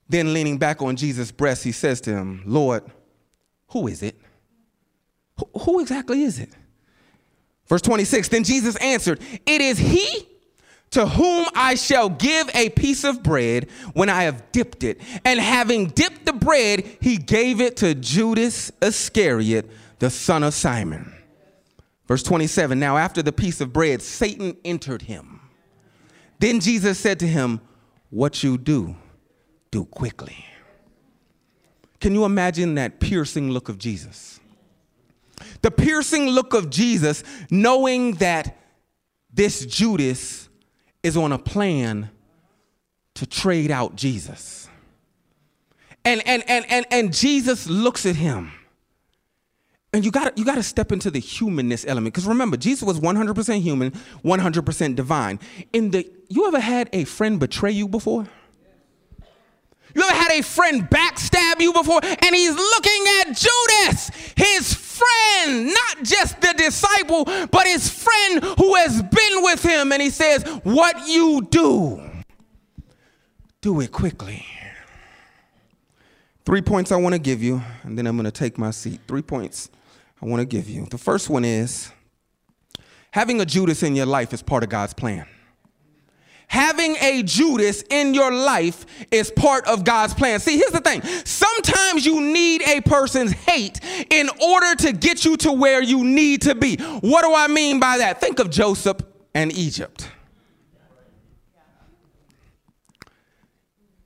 Then 0.09 0.35
leaning 0.35 0.59
back 0.59 0.83
on 0.83 0.97
Jesus' 0.97 1.31
breast, 1.31 1.63
he 1.63 1.73
says 1.73 2.01
to 2.03 2.11
him, 2.11 2.43
Lord, 2.45 2.83
who 3.69 3.87
is 3.87 4.03
it? 4.03 4.21
Who, 5.39 5.61
who 5.61 5.81
exactly 5.81 6.23
is 6.23 6.41
it? 6.41 6.51
Verse 7.69 7.83
26, 7.83 8.29
then 8.29 8.43
Jesus 8.43 8.75
answered, 8.77 9.21
It 9.47 9.61
is 9.61 9.79
he 9.79 10.27
to 10.91 11.07
whom 11.07 11.47
I 11.55 11.77
shall 11.77 12.09
give 12.09 12.51
a 12.55 12.71
piece 12.71 13.05
of 13.05 13.23
bread 13.23 13.71
when 13.93 14.09
I 14.09 14.25
have 14.25 14.51
dipped 14.53 14.83
it. 14.83 15.01
And 15.25 15.39
having 15.39 15.87
dipped 15.87 16.27
the 16.27 16.33
bread, 16.33 16.85
he 17.01 17.17
gave 17.17 17.61
it 17.61 17.77
to 17.79 17.95
Judas 17.95 18.73
Iscariot, 18.83 19.71
the 20.01 20.11
son 20.11 20.43
of 20.43 20.55
Simon. 20.55 21.13
Verse 22.09 22.25
27 22.25 22.79
Now, 22.79 22.97
after 22.97 23.23
the 23.23 23.33
piece 23.33 23.61
of 23.61 23.73
bread, 23.73 24.03
Satan 24.03 24.57
entered 24.65 25.03
him. 25.03 25.41
Then 26.41 26.59
Jesus 26.59 26.99
said 26.99 27.21
to 27.21 27.27
him, 27.27 27.61
What 28.11 28.43
you 28.43 28.59
do, 28.59 28.97
do 29.71 29.85
quickly. 29.85 30.45
Can 32.01 32.15
you 32.15 32.25
imagine 32.25 32.75
that 32.75 32.99
piercing 32.99 33.51
look 33.51 33.69
of 33.69 33.79
Jesus? 33.79 34.41
The 35.63 35.71
piercing 35.71 36.29
look 36.29 36.55
of 36.55 36.71
Jesus, 36.71 37.23
knowing 37.51 38.15
that 38.15 38.57
this 39.33 39.65
Judas 39.65 40.40
is 41.03 41.17
on 41.17 41.33
a 41.33 41.39
plan 41.39 42.11
to 43.15 43.27
trade 43.27 43.71
out 43.71 43.97
Jesus. 43.97 44.69
And 46.05 46.23
and 46.27 46.43
and 46.49 46.65
and, 46.71 46.87
and 46.91 47.13
Jesus 47.13 47.69
looks 47.69 48.07
at 48.07 48.17
him. 48.17 48.53
And 49.93 50.05
you 50.05 50.11
got 50.11 50.39
you 50.39 50.45
got 50.45 50.55
to 50.55 50.63
step 50.63 50.93
into 50.93 51.11
the 51.11 51.19
humanness 51.19 51.85
element 51.87 52.15
because 52.15 52.27
remember 52.27 52.57
Jesus 52.57 52.83
was 52.83 53.01
100% 53.01 53.61
human, 53.61 53.91
100% 54.25 54.95
divine. 54.95 55.41
In 55.73 55.91
the 55.91 56.09
you 56.29 56.47
ever 56.47 56.61
had 56.61 56.89
a 56.93 57.05
friend 57.05 57.41
betray 57.41 57.73
you 57.73 57.89
before? 57.89 58.27
You 59.95 60.03
ever 60.03 60.15
had 60.15 60.31
a 60.39 60.43
friend 60.43 60.89
backstab 60.89 61.61
you 61.61 61.73
before? 61.73 62.01
And 62.05 62.35
he's 62.35 62.55
looking 62.55 63.05
at 63.21 63.37
Judas, 63.37 64.11
his 64.37 64.75
friend, 65.01 65.67
not 65.67 66.03
just 66.03 66.41
the 66.41 66.55
disciple, 66.57 67.25
but 67.25 67.67
his 67.67 67.89
friend 67.89 68.45
who 68.59 68.75
has 68.77 69.03
been 69.03 69.43
with 69.43 69.63
him. 69.63 69.93
And 69.93 70.03
he 70.03 70.11
says, 70.11 70.45
What 70.63 71.09
you 71.09 71.47
do, 71.51 72.03
do 73.61 73.81
it 73.81 73.93
quickly. 73.93 74.47
Three 76.45 76.63
points 76.63 76.91
I 76.91 76.97
want 76.97 77.15
to 77.15 77.19
give 77.19 77.43
you, 77.43 77.63
and 77.83 77.97
then 77.97 78.07
I'm 78.07 78.17
going 78.17 78.25
to 78.25 78.31
take 78.31 78.59
my 78.59 78.71
seat. 78.71 79.01
Three 79.07 79.23
points 79.23 79.71
I 80.21 80.27
want 80.27 80.41
to 80.41 80.47
give 80.47 80.69
you. 80.69 80.87
The 80.87 80.99
first 80.99 81.31
one 81.31 81.45
is 81.45 81.93
having 83.13 83.41
a 83.41 83.47
Judas 83.47 83.83
in 83.83 83.95
your 83.95 84.07
life 84.07 84.33
is 84.33 84.43
part 84.43 84.63
of 84.63 84.69
God's 84.69 84.95
plan 84.95 85.27
having 86.51 86.97
a 86.97 87.23
Judas 87.23 87.85
in 87.91 88.13
your 88.13 88.33
life 88.33 88.85
is 89.13 89.31
part 89.31 89.67
of 89.67 89.85
God's 89.85 90.15
plan. 90.15 90.41
See, 90.41 90.57
here's 90.57 90.73
the 90.73 90.81
thing 90.81 91.01
sometimes 91.25 92.05
you 92.05 92.21
need 92.21 92.63
a 92.63 92.81
person's 92.81 93.31
hate 93.31 93.81
in 94.11 94.29
order 94.45 94.75
to 94.83 94.93
get 94.93 95.25
you 95.25 95.37
to 95.39 95.53
where 95.53 95.81
you 95.81 96.03
need 96.03 96.43
to 96.43 96.57
be. 96.57 96.77
What 96.77 97.23
do 97.23 97.33
I 97.33 97.47
mean 97.47 97.79
by 97.79 97.99
that? 97.99 98.21
Think 98.21 98.41
of 98.41 98.51
Joseph 98.51 98.99
and 99.33 99.53
Egypt. 99.53 100.09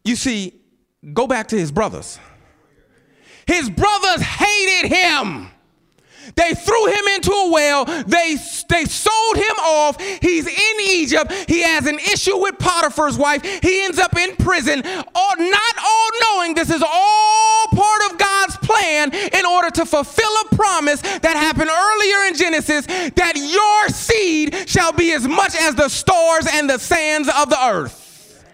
You 0.05 0.15
see, 0.15 0.61
go 1.15 1.27
back 1.27 1.49
to 1.49 1.59
his 1.59 1.73
brothers. 1.73 2.19
His 3.47 3.71
brothers 3.71 4.21
hated 4.21 4.93
him. 4.95 5.49
They 6.35 6.55
threw 6.55 6.87
him 6.87 7.07
into 7.15 7.33
a 7.33 7.51
well. 7.51 7.85
They, 7.85 8.37
they 8.69 8.85
sold 8.85 9.37
him 9.37 9.57
off. 9.61 10.01
He's 10.01 10.47
in 10.47 10.81
Egypt. 10.81 11.33
He 11.49 11.63
has 11.63 11.87
an 11.87 11.99
issue 11.99 12.37
with 12.37 12.59
Potiphar's 12.59 13.19
wife. 13.19 13.43
He 13.63 13.83
ends 13.83 13.99
up 13.99 14.17
in 14.17 14.37
prison. 14.37 14.83
All, 15.15 15.37
not 15.37 15.75
all 15.79 16.09
knowing 16.23 16.55
this 16.55 16.71
is 16.71 16.83
all 16.83 17.67
part 17.69 18.11
of 18.11 18.19
God's 18.19 18.57
plan 18.59 19.15
in 19.15 19.47
order 19.47 19.71
to 19.71 19.87
fulfill 19.87 20.31
a 20.51 20.55
promise 20.55 21.01
that 21.01 21.37
happened 21.37 21.71
earlier 21.71 22.29
in 22.29 22.35
Genesis 22.35 22.87
that 22.87 23.35
your 23.37 23.89
seed 23.89 24.69
shall 24.69 24.93
be 24.93 25.13
as 25.13 25.27
much 25.27 25.55
as 25.61 25.75
the 25.75 25.89
stars 25.89 26.47
and 26.53 26.69
the 26.69 26.79
sands 26.79 27.29
of 27.29 27.51
the 27.51 27.59
earth. 27.63 28.45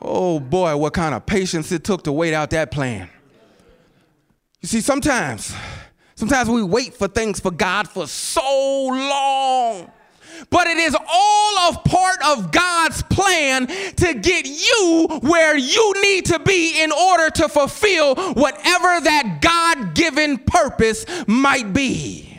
Oh 0.00 0.38
boy, 0.38 0.76
what 0.76 0.92
kind 0.92 1.14
of 1.14 1.26
patience 1.26 1.72
it 1.72 1.82
took 1.84 2.04
to 2.04 2.12
wait 2.12 2.32
out 2.32 2.50
that 2.50 2.70
plan. 2.70 3.10
You 4.60 4.68
see, 4.68 4.80
sometimes 4.80 5.54
Sometimes 6.18 6.50
we 6.50 6.64
wait 6.64 6.94
for 6.94 7.06
things 7.06 7.38
for 7.38 7.52
God 7.52 7.88
for 7.88 8.08
so 8.08 8.88
long. 8.88 9.88
But 10.50 10.66
it 10.66 10.76
is 10.76 10.96
all 10.96 11.58
of 11.60 11.84
part 11.84 12.16
of 12.26 12.50
God's 12.50 13.04
plan 13.04 13.68
to 13.68 14.14
get 14.14 14.44
you 14.44 15.20
where 15.20 15.56
you 15.56 15.94
need 16.02 16.24
to 16.24 16.40
be 16.40 16.82
in 16.82 16.90
order 16.90 17.30
to 17.30 17.48
fulfill 17.48 18.16
whatever 18.16 19.00
that 19.00 19.38
God 19.40 19.94
given 19.94 20.38
purpose 20.38 21.06
might 21.28 21.72
be. 21.72 22.36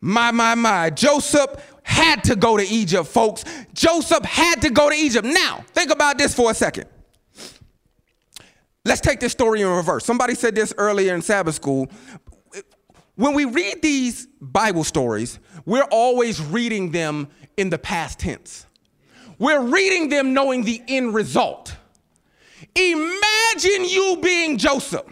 My, 0.00 0.30
my, 0.30 0.54
my. 0.54 0.90
Joseph 0.90 1.50
had 1.82 2.22
to 2.22 2.36
go 2.36 2.56
to 2.56 2.62
Egypt, 2.62 3.08
folks. 3.08 3.44
Joseph 3.74 4.24
had 4.24 4.62
to 4.62 4.70
go 4.70 4.90
to 4.90 4.94
Egypt. 4.94 5.26
Now, 5.26 5.64
think 5.72 5.90
about 5.90 6.18
this 6.18 6.36
for 6.36 6.52
a 6.52 6.54
second. 6.54 6.86
Let's 8.84 9.00
take 9.00 9.20
this 9.20 9.32
story 9.32 9.60
in 9.60 9.68
reverse. 9.68 10.04
Somebody 10.04 10.34
said 10.34 10.54
this 10.54 10.72
earlier 10.78 11.14
in 11.14 11.20
Sabbath 11.20 11.54
school. 11.54 11.90
When 13.14 13.34
we 13.34 13.44
read 13.44 13.82
these 13.82 14.26
Bible 14.40 14.84
stories, 14.84 15.38
we're 15.66 15.86
always 15.90 16.40
reading 16.40 16.90
them 16.90 17.28
in 17.58 17.68
the 17.68 17.78
past 17.78 18.20
tense. 18.20 18.66
We're 19.38 19.60
reading 19.60 20.08
them 20.08 20.32
knowing 20.32 20.64
the 20.64 20.82
end 20.88 21.14
result. 21.14 21.76
Imagine 22.74 23.84
you 23.84 24.18
being 24.22 24.56
Joseph 24.56 25.06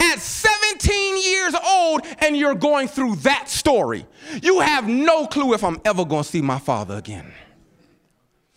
at 0.00 0.18
17 0.18 1.22
years 1.22 1.54
old 1.66 2.02
and 2.18 2.36
you're 2.36 2.54
going 2.54 2.88
through 2.88 3.16
that 3.16 3.48
story. 3.48 4.06
You 4.42 4.60
have 4.60 4.86
no 4.86 5.26
clue 5.26 5.54
if 5.54 5.64
I'm 5.64 5.80
ever 5.84 6.04
going 6.04 6.24
to 6.24 6.28
see 6.28 6.42
my 6.42 6.58
father 6.58 6.96
again. 6.96 7.32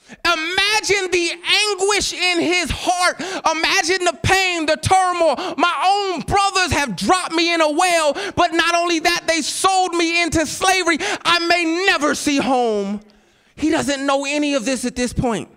Imagine 0.10 1.10
the 1.12 1.32
anguish 1.32 2.14
in 2.14 2.39
his 2.39 2.70
heart. 2.70 3.20
Imagine 3.20 4.06
the 4.06 4.18
pain, 4.22 4.66
the 4.66 4.78
turmoil. 4.78 5.36
My 5.58 5.74
own 5.86 6.22
brothers 6.22 6.72
have 6.74 6.95
dropped 6.95 7.34
me 7.34 7.53
in 7.53 7.62
a 7.62 7.72
well, 7.72 8.14
but 8.36 8.53
not 8.53 8.76
only 8.76 8.99
that, 8.99 9.26
they 9.28 9.41
sold 9.41 9.93
me 9.95 10.22
into 10.22 10.45
slavery. 10.45 10.97
I 11.24 11.39
may 11.47 11.86
never 11.88 12.14
see 12.14 12.38
home. 12.38 13.01
He 13.56 13.72
doesn't 13.72 14.06
know 14.06 14.26
any 14.26 14.53
of 14.53 14.66
this 14.66 14.86
at 14.86 14.95
this 14.95 15.14
point. 15.14 15.49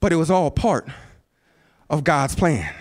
But 0.00 0.12
it 0.12 0.16
was 0.16 0.30
all 0.30 0.50
part 0.50 0.88
of 1.88 2.04
God's 2.04 2.34
plan. 2.34 2.74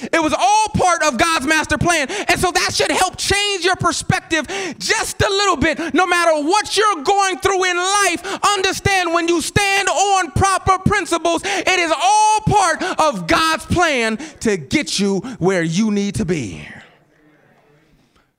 It 0.00 0.22
was 0.22 0.32
all 0.32 0.68
part 0.74 1.02
of 1.02 1.18
God's 1.18 1.46
master 1.46 1.78
plan. 1.78 2.08
And 2.28 2.38
so 2.38 2.50
that 2.50 2.74
should 2.74 2.90
help 2.90 3.16
change 3.16 3.64
your 3.64 3.76
perspective 3.76 4.46
just 4.78 5.20
a 5.20 5.28
little 5.28 5.56
bit. 5.56 5.94
No 5.94 6.06
matter 6.06 6.42
what 6.42 6.76
you're 6.76 7.02
going 7.02 7.38
through 7.38 7.64
in 7.64 7.76
life, 7.76 8.38
understand 8.56 9.12
when 9.12 9.28
you 9.28 9.40
stand 9.40 9.88
on 9.88 10.30
proper 10.32 10.78
principles, 10.78 11.42
it 11.44 11.78
is 11.78 11.92
all 11.94 12.40
part 12.40 12.82
of 13.00 13.26
God's 13.26 13.66
plan 13.66 14.16
to 14.40 14.56
get 14.56 14.98
you 14.98 15.18
where 15.38 15.62
you 15.62 15.90
need 15.90 16.16
to 16.16 16.24
be. 16.24 16.66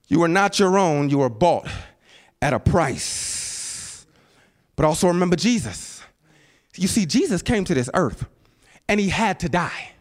You 0.08 0.22
are 0.22 0.28
not 0.28 0.58
your 0.58 0.76
own, 0.76 1.08
you 1.08 1.20
are 1.20 1.28
bought 1.28 1.68
at 2.42 2.52
a 2.52 2.58
price. 2.58 4.06
But 4.76 4.86
also 4.86 5.08
remember 5.08 5.36
Jesus. 5.36 6.02
You 6.76 6.88
see, 6.88 7.06
Jesus 7.06 7.42
came 7.42 7.64
to 7.64 7.74
this 7.74 7.90
earth 7.94 8.26
and 8.88 8.98
he 8.98 9.10
had 9.10 9.40
to 9.40 9.48
die. 9.48 9.92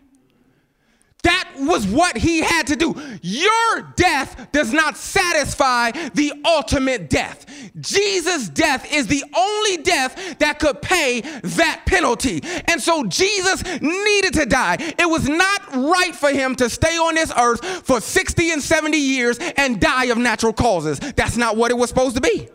That 1.24 1.53
was 1.57 1.86
what 1.86 2.17
he 2.17 2.39
had 2.39 2.67
to 2.67 2.76
do. 2.76 2.95
Your 3.22 3.93
death 3.97 4.51
does 4.53 4.72
not 4.72 4.95
satisfy 4.95 5.91
the 6.13 6.32
ultimate 6.45 7.09
death. 7.09 7.45
Jesus' 7.80 8.47
death 8.47 8.91
is 8.93 9.07
the 9.07 9.24
only 9.36 9.78
death 9.78 10.38
that 10.39 10.59
could 10.59 10.82
pay 10.82 11.22
that 11.22 11.84
penalty. 11.86 12.41
And 12.67 12.82
so 12.82 13.03
Jesus 13.03 13.63
needed 13.82 14.34
to 14.36 14.45
die. 14.45 14.78
It 14.80 15.09
was 15.09 15.28
not 15.28 15.76
right 15.76 16.15
for 16.15 16.30
him 16.30 16.55
to 16.55 16.70
stay 16.70 16.97
on 16.97 17.15
this 17.15 17.34
earth 17.38 17.65
for 17.86 17.99
60 17.99 18.51
and 18.51 18.61
70 18.61 18.97
years 18.97 19.38
and 19.57 19.82
die 19.82 20.05
of 20.05 20.17
natural 20.17 20.53
causes. 20.53 20.99
That's 20.99 21.36
not 21.36 21.57
what 21.57 21.72
it 21.72 21.76
was 21.76 21.89
supposed 21.89 22.15
to 22.15 22.22
be. 22.22 22.47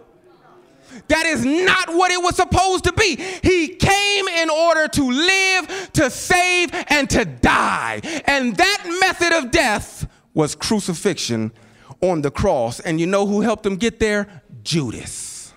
That 1.09 1.27
is 1.27 1.45
not 1.45 1.95
what 1.95 2.11
it 2.11 2.23
was 2.23 2.37
supposed 2.37 2.85
to 2.85 2.93
be. 2.93 3.17
He 3.43 3.69
came 3.69 4.29
in 4.29 4.51
order 4.51 4.89
to 4.89 5.11
live, 5.11 5.93
to 5.95 6.11
save, 6.11 6.71
and 6.89 7.09
to 7.11 7.25
die. 7.25 8.01
And 8.27 8.57
that 8.57 8.99
method 9.01 9.33
of 9.33 9.51
death 9.51 10.07
was 10.33 10.55
crucifixion 10.55 11.53
on 12.01 12.23
the 12.23 12.31
cross. 12.31 12.81
And 12.81 13.01
you 13.01 13.07
know 13.07 13.27
who 13.27 13.43
helped 13.43 13.67
him 13.67 13.77
get 13.77 14.01
there? 14.01 14.43
Judas. 14.63 15.53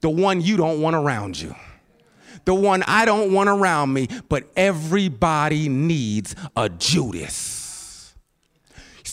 The 0.00 0.10
one 0.10 0.40
you 0.40 0.56
don't 0.56 0.80
want 0.80 0.96
around 0.96 1.40
you. 1.40 1.54
The 2.44 2.54
one 2.54 2.82
I 2.86 3.06
don't 3.06 3.32
want 3.32 3.48
around 3.48 3.92
me, 3.92 4.08
but 4.28 4.44
everybody 4.54 5.68
needs 5.68 6.36
a 6.54 6.68
Judas 6.68 7.63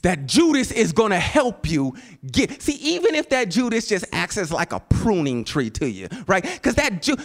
that 0.01 0.25
Judas 0.25 0.71
is 0.71 0.91
going 0.91 1.11
to 1.11 1.19
help 1.19 1.69
you 1.69 1.95
get. 2.31 2.61
See, 2.61 2.75
even 2.75 3.15
if 3.15 3.29
that 3.29 3.49
Judas 3.49 3.87
just 3.87 4.05
acts 4.11 4.37
as 4.37 4.51
like 4.51 4.73
a 4.73 4.79
pruning 4.79 5.43
tree 5.43 5.69
to 5.71 5.89
you, 5.89 6.07
right? 6.27 6.43
Because 6.43 6.75
that 6.75 7.01
Ju- 7.01 7.17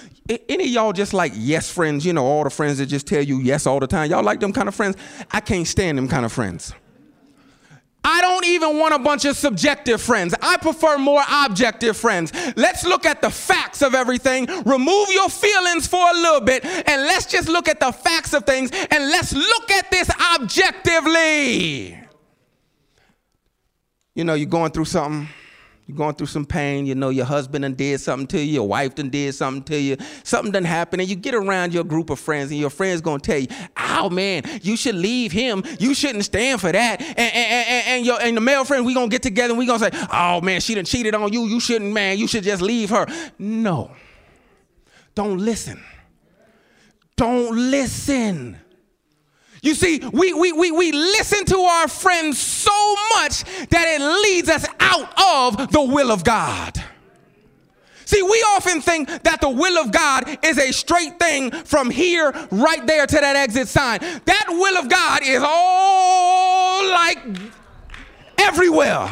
any 0.48 0.64
of 0.64 0.70
y'all 0.70 0.92
just 0.92 1.14
like 1.14 1.32
yes 1.34 1.70
friends, 1.70 2.04
you 2.04 2.12
know, 2.12 2.24
all 2.24 2.44
the 2.44 2.50
friends 2.50 2.78
that 2.78 2.86
just 2.86 3.06
tell 3.06 3.22
you 3.22 3.40
yes 3.40 3.66
all 3.66 3.80
the 3.80 3.86
time. 3.86 4.10
Y'all 4.10 4.22
like 4.24 4.40
them 4.40 4.52
kind 4.52 4.68
of 4.68 4.74
friends? 4.74 4.96
I 5.30 5.40
can't 5.40 5.66
stand 5.66 5.98
them 5.98 6.08
kind 6.08 6.24
of 6.24 6.32
friends. 6.32 6.72
I 8.08 8.20
don't 8.20 8.46
even 8.46 8.78
want 8.78 8.94
a 8.94 9.00
bunch 9.00 9.24
of 9.24 9.36
subjective 9.36 10.00
friends. 10.00 10.32
I 10.40 10.58
prefer 10.58 10.96
more 10.96 11.24
objective 11.44 11.96
friends. 11.96 12.32
Let's 12.56 12.86
look 12.86 13.04
at 13.04 13.20
the 13.20 13.30
facts 13.30 13.82
of 13.82 13.96
everything. 13.96 14.46
Remove 14.64 15.08
your 15.10 15.28
feelings 15.28 15.88
for 15.88 16.08
a 16.08 16.14
little 16.14 16.40
bit 16.40 16.64
and 16.64 17.02
let's 17.02 17.26
just 17.26 17.48
look 17.48 17.66
at 17.66 17.80
the 17.80 17.90
facts 17.90 18.32
of 18.32 18.44
things 18.44 18.70
and 18.70 19.10
let's 19.10 19.32
look 19.32 19.72
at 19.72 19.90
this 19.90 20.08
objectively 20.36 22.05
you 24.16 24.24
know, 24.24 24.34
you're 24.34 24.48
going 24.48 24.72
through 24.72 24.86
something, 24.86 25.28
you're 25.86 25.96
going 25.96 26.14
through 26.14 26.26
some 26.28 26.46
pain, 26.46 26.86
you 26.86 26.94
know, 26.94 27.10
your 27.10 27.26
husband 27.26 27.62
done 27.62 27.74
did 27.74 28.00
something 28.00 28.26
to 28.28 28.40
you, 28.40 28.54
your 28.54 28.66
wife 28.66 28.94
done 28.94 29.10
did 29.10 29.34
something 29.34 29.62
to 29.64 29.78
you, 29.78 29.98
something 30.24 30.50
done 30.50 30.64
happened, 30.64 31.02
and 31.02 31.10
you 31.10 31.14
get 31.14 31.34
around 31.34 31.74
your 31.74 31.84
group 31.84 32.08
of 32.08 32.18
friends, 32.18 32.50
and 32.50 32.58
your 32.58 32.70
friends 32.70 33.02
gonna 33.02 33.20
tell 33.20 33.38
you, 33.38 33.46
oh 33.76 34.08
man, 34.08 34.42
you 34.62 34.74
should 34.74 34.94
leave 34.94 35.32
him, 35.32 35.62
you 35.78 35.94
shouldn't 35.94 36.24
stand 36.24 36.62
for 36.62 36.72
that. 36.72 37.00
And, 37.00 37.18
and, 37.18 37.68
and, 37.68 37.86
and 37.88 38.06
your, 38.06 38.20
and 38.20 38.36
the 38.36 38.40
male 38.40 38.64
friend, 38.64 38.86
we 38.86 38.94
gonna 38.94 39.08
get 39.08 39.22
together 39.22 39.52
and 39.52 39.58
we 39.58 39.66
gonna 39.66 39.90
say, 39.90 40.06
oh 40.10 40.40
man, 40.40 40.62
she 40.62 40.74
done 40.74 40.86
cheated 40.86 41.14
on 41.14 41.30
you, 41.30 41.44
you 41.44 41.60
shouldn't, 41.60 41.92
man, 41.92 42.16
you 42.16 42.26
should 42.26 42.42
just 42.42 42.62
leave 42.62 42.88
her. 42.88 43.06
No. 43.38 43.90
Don't 45.14 45.38
listen. 45.38 45.82
Don't 47.16 47.54
listen. 47.54 48.58
You 49.66 49.74
see, 49.74 49.98
we, 49.98 50.32
we, 50.32 50.52
we, 50.52 50.70
we 50.70 50.92
listen 50.92 51.44
to 51.46 51.58
our 51.58 51.88
friends 51.88 52.38
so 52.38 52.94
much 53.16 53.42
that 53.68 53.98
it 53.98 54.00
leads 54.00 54.48
us 54.48 54.64
out 54.78 55.12
of 55.20 55.72
the 55.72 55.82
will 55.82 56.12
of 56.12 56.22
God. 56.22 56.80
See, 58.04 58.22
we 58.22 58.44
often 58.54 58.80
think 58.80 59.08
that 59.24 59.40
the 59.40 59.50
will 59.50 59.76
of 59.78 59.90
God 59.90 60.38
is 60.44 60.58
a 60.58 60.70
straight 60.70 61.18
thing 61.18 61.50
from 61.50 61.90
here 61.90 62.30
right 62.52 62.86
there 62.86 63.08
to 63.08 63.16
that 63.16 63.34
exit 63.34 63.66
sign. 63.66 63.98
That 64.26 64.44
will 64.50 64.78
of 64.78 64.88
God 64.88 65.22
is 65.24 65.42
all 65.44 66.88
like 66.88 67.18
everywhere. 68.38 69.10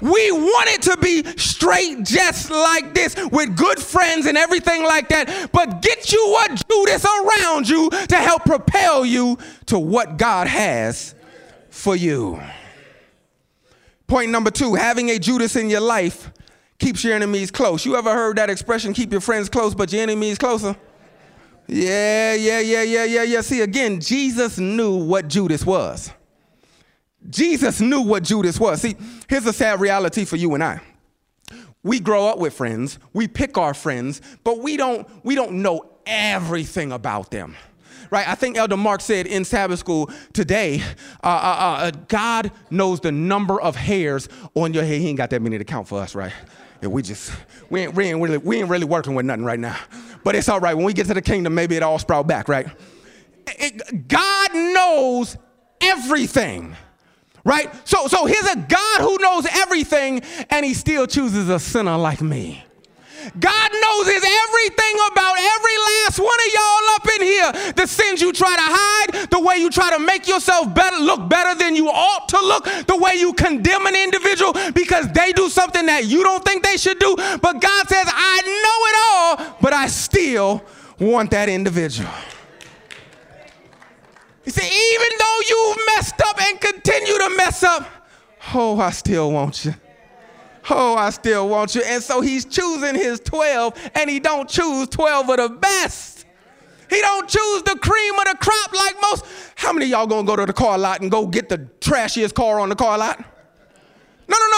We 0.00 0.32
want 0.32 0.70
it 0.70 0.82
to 0.82 0.96
be 0.96 1.24
straight 1.36 2.04
just 2.04 2.50
like 2.50 2.94
this 2.94 3.14
with 3.30 3.56
good 3.56 3.78
friends 3.78 4.26
and 4.26 4.36
everything 4.36 4.82
like 4.82 5.08
that. 5.10 5.50
But 5.52 5.82
get 5.82 6.12
you 6.12 6.38
a 6.44 6.48
Judas 6.48 7.04
around 7.04 7.68
you 7.68 7.90
to 7.90 8.16
help 8.16 8.44
propel 8.44 9.04
you 9.04 9.38
to 9.66 9.78
what 9.78 10.16
God 10.16 10.46
has 10.46 11.14
for 11.70 11.94
you. 11.94 12.40
Point 14.06 14.30
number 14.30 14.50
two 14.50 14.74
having 14.74 15.10
a 15.10 15.18
Judas 15.18 15.54
in 15.54 15.70
your 15.70 15.80
life 15.80 16.32
keeps 16.78 17.04
your 17.04 17.14
enemies 17.14 17.50
close. 17.50 17.86
You 17.86 17.96
ever 17.96 18.12
heard 18.12 18.36
that 18.38 18.50
expression, 18.50 18.92
keep 18.92 19.12
your 19.12 19.20
friends 19.20 19.48
close, 19.48 19.74
but 19.74 19.92
your 19.92 20.02
enemies 20.02 20.38
closer? 20.38 20.74
Yeah, 21.68 22.34
yeah, 22.34 22.58
yeah, 22.58 22.82
yeah, 22.82 23.04
yeah, 23.04 23.22
yeah. 23.22 23.40
See, 23.42 23.60
again, 23.60 24.00
Jesus 24.00 24.58
knew 24.58 24.96
what 24.96 25.28
Judas 25.28 25.64
was. 25.64 26.10
Jesus 27.28 27.80
knew 27.80 28.00
what 28.00 28.22
Judas 28.22 28.58
was. 28.58 28.80
See, 28.80 28.96
here's 29.28 29.46
a 29.46 29.52
sad 29.52 29.80
reality 29.80 30.24
for 30.24 30.36
you 30.36 30.54
and 30.54 30.64
I. 30.64 30.80
We 31.82 32.00
grow 32.00 32.26
up 32.26 32.38
with 32.38 32.54
friends, 32.54 32.98
we 33.12 33.26
pick 33.26 33.56
our 33.56 33.74
friends, 33.74 34.20
but 34.44 34.58
we 34.58 34.76
don't 34.76 35.08
we 35.24 35.34
don't 35.34 35.62
know 35.62 35.90
everything 36.06 36.92
about 36.92 37.30
them. 37.30 37.56
Right? 38.10 38.28
I 38.28 38.34
think 38.34 38.56
Elder 38.56 38.76
Mark 38.76 39.00
said 39.00 39.26
in 39.26 39.44
Sabbath 39.44 39.78
school 39.78 40.10
today, 40.32 40.82
uh, 41.22 41.26
uh, 41.26 41.28
uh, 41.28 41.90
God 42.08 42.50
knows 42.68 42.98
the 43.00 43.12
number 43.12 43.60
of 43.60 43.76
hairs 43.76 44.28
on 44.54 44.74
your 44.74 44.82
head. 44.82 45.00
He 45.00 45.08
ain't 45.08 45.16
got 45.16 45.30
that 45.30 45.40
many 45.40 45.58
to 45.58 45.64
count 45.64 45.86
for 45.86 46.00
us, 46.00 46.14
right? 46.14 46.32
Yeah, 46.82 46.88
we 46.88 47.02
just 47.02 47.32
we 47.70 47.82
ain't, 47.82 47.94
we 47.94 48.06
ain't 48.06 48.20
really 48.20 48.38
we 48.38 48.58
ain't 48.58 48.68
really 48.68 48.86
working 48.86 49.14
with 49.14 49.26
nothing 49.26 49.44
right 49.44 49.60
now. 49.60 49.76
But 50.24 50.34
it's 50.34 50.48
all 50.48 50.60
right. 50.60 50.74
When 50.74 50.84
we 50.84 50.92
get 50.92 51.06
to 51.06 51.14
the 51.14 51.22
kingdom, 51.22 51.54
maybe 51.54 51.76
it 51.76 51.82
all 51.82 51.98
sprout 51.98 52.26
back, 52.26 52.48
right? 52.48 52.66
It, 53.46 54.08
God 54.08 54.54
knows 54.54 55.36
everything. 55.80 56.76
Right? 57.44 57.70
So, 57.88 58.06
so 58.06 58.26
here's 58.26 58.46
a 58.46 58.56
God 58.56 59.00
who 59.00 59.16
knows 59.18 59.46
everything, 59.50 60.22
and 60.50 60.64
he 60.64 60.74
still 60.74 61.06
chooses 61.06 61.48
a 61.48 61.58
sinner 61.58 61.96
like 61.96 62.20
me. 62.20 62.64
God 63.38 63.70
knows 63.72 64.08
everything 64.08 64.94
about 65.12 65.36
every 65.38 65.76
last 65.90 66.18
one 66.18 66.28
of 66.28 66.52
y'all 66.54 66.94
up 66.94 67.08
in 67.16 67.22
here. 67.22 67.72
The 67.72 67.86
sins 67.86 68.22
you 68.22 68.32
try 68.32 68.54
to 68.54 68.62
hide, 68.62 69.30
the 69.30 69.40
way 69.40 69.56
you 69.56 69.70
try 69.70 69.90
to 69.90 69.98
make 69.98 70.26
yourself 70.26 70.74
better, 70.74 70.96
look 70.96 71.28
better 71.28 71.58
than 71.58 71.76
you 71.76 71.88
ought 71.88 72.28
to 72.30 72.40
look, 72.40 72.64
the 72.86 72.96
way 72.96 73.16
you 73.16 73.32
condemn 73.34 73.86
an 73.86 73.94
individual 73.94 74.54
because 74.72 75.08
they 75.12 75.32
do 75.32 75.48
something 75.48 75.86
that 75.86 76.06
you 76.06 76.22
don't 76.22 76.44
think 76.44 76.62
they 76.62 76.76
should 76.76 76.98
do. 76.98 77.14
But 77.16 77.60
God 77.60 77.88
says, 77.88 78.06
I 78.06 78.42
know 78.64 79.40
it 79.40 79.48
all, 79.50 79.56
but 79.60 79.72
I 79.72 79.86
still 79.86 80.62
want 80.98 81.30
that 81.32 81.48
individual. 81.48 82.10
He 84.50 84.60
said, 84.60 84.64
even 84.64 85.08
though 85.16 85.38
you've 85.48 85.76
messed 85.94 86.20
up 86.22 86.40
and 86.42 86.60
continue 86.60 87.16
to 87.18 87.34
mess 87.36 87.62
up, 87.62 87.86
oh, 88.52 88.80
I 88.80 88.90
still 88.90 89.30
want 89.30 89.64
you. 89.64 89.74
Oh, 90.68 90.96
I 90.96 91.10
still 91.10 91.48
want 91.48 91.76
you. 91.76 91.82
And 91.86 92.02
so 92.02 92.20
he's 92.20 92.44
choosing 92.44 92.96
his 92.96 93.20
12, 93.20 93.90
and 93.94 94.10
he 94.10 94.18
don't 94.18 94.48
choose 94.48 94.88
12 94.88 95.30
of 95.30 95.36
the 95.36 95.48
best. 95.50 96.26
He 96.88 97.00
don't 97.00 97.28
choose 97.28 97.62
the 97.62 97.78
cream 97.80 98.18
of 98.18 98.24
the 98.24 98.38
crop 98.40 98.72
like 98.72 98.96
most. 99.00 99.24
How 99.54 99.72
many 99.72 99.86
y'all 99.86 100.08
gonna 100.08 100.26
go 100.26 100.34
to 100.34 100.46
the 100.46 100.52
car 100.52 100.76
lot 100.76 101.00
and 101.00 101.12
go 101.12 101.28
get 101.28 101.48
the 101.48 101.58
trashiest 101.80 102.34
car 102.34 102.58
on 102.58 102.70
the 102.70 102.74
car 102.74 102.98
lot? 102.98 103.24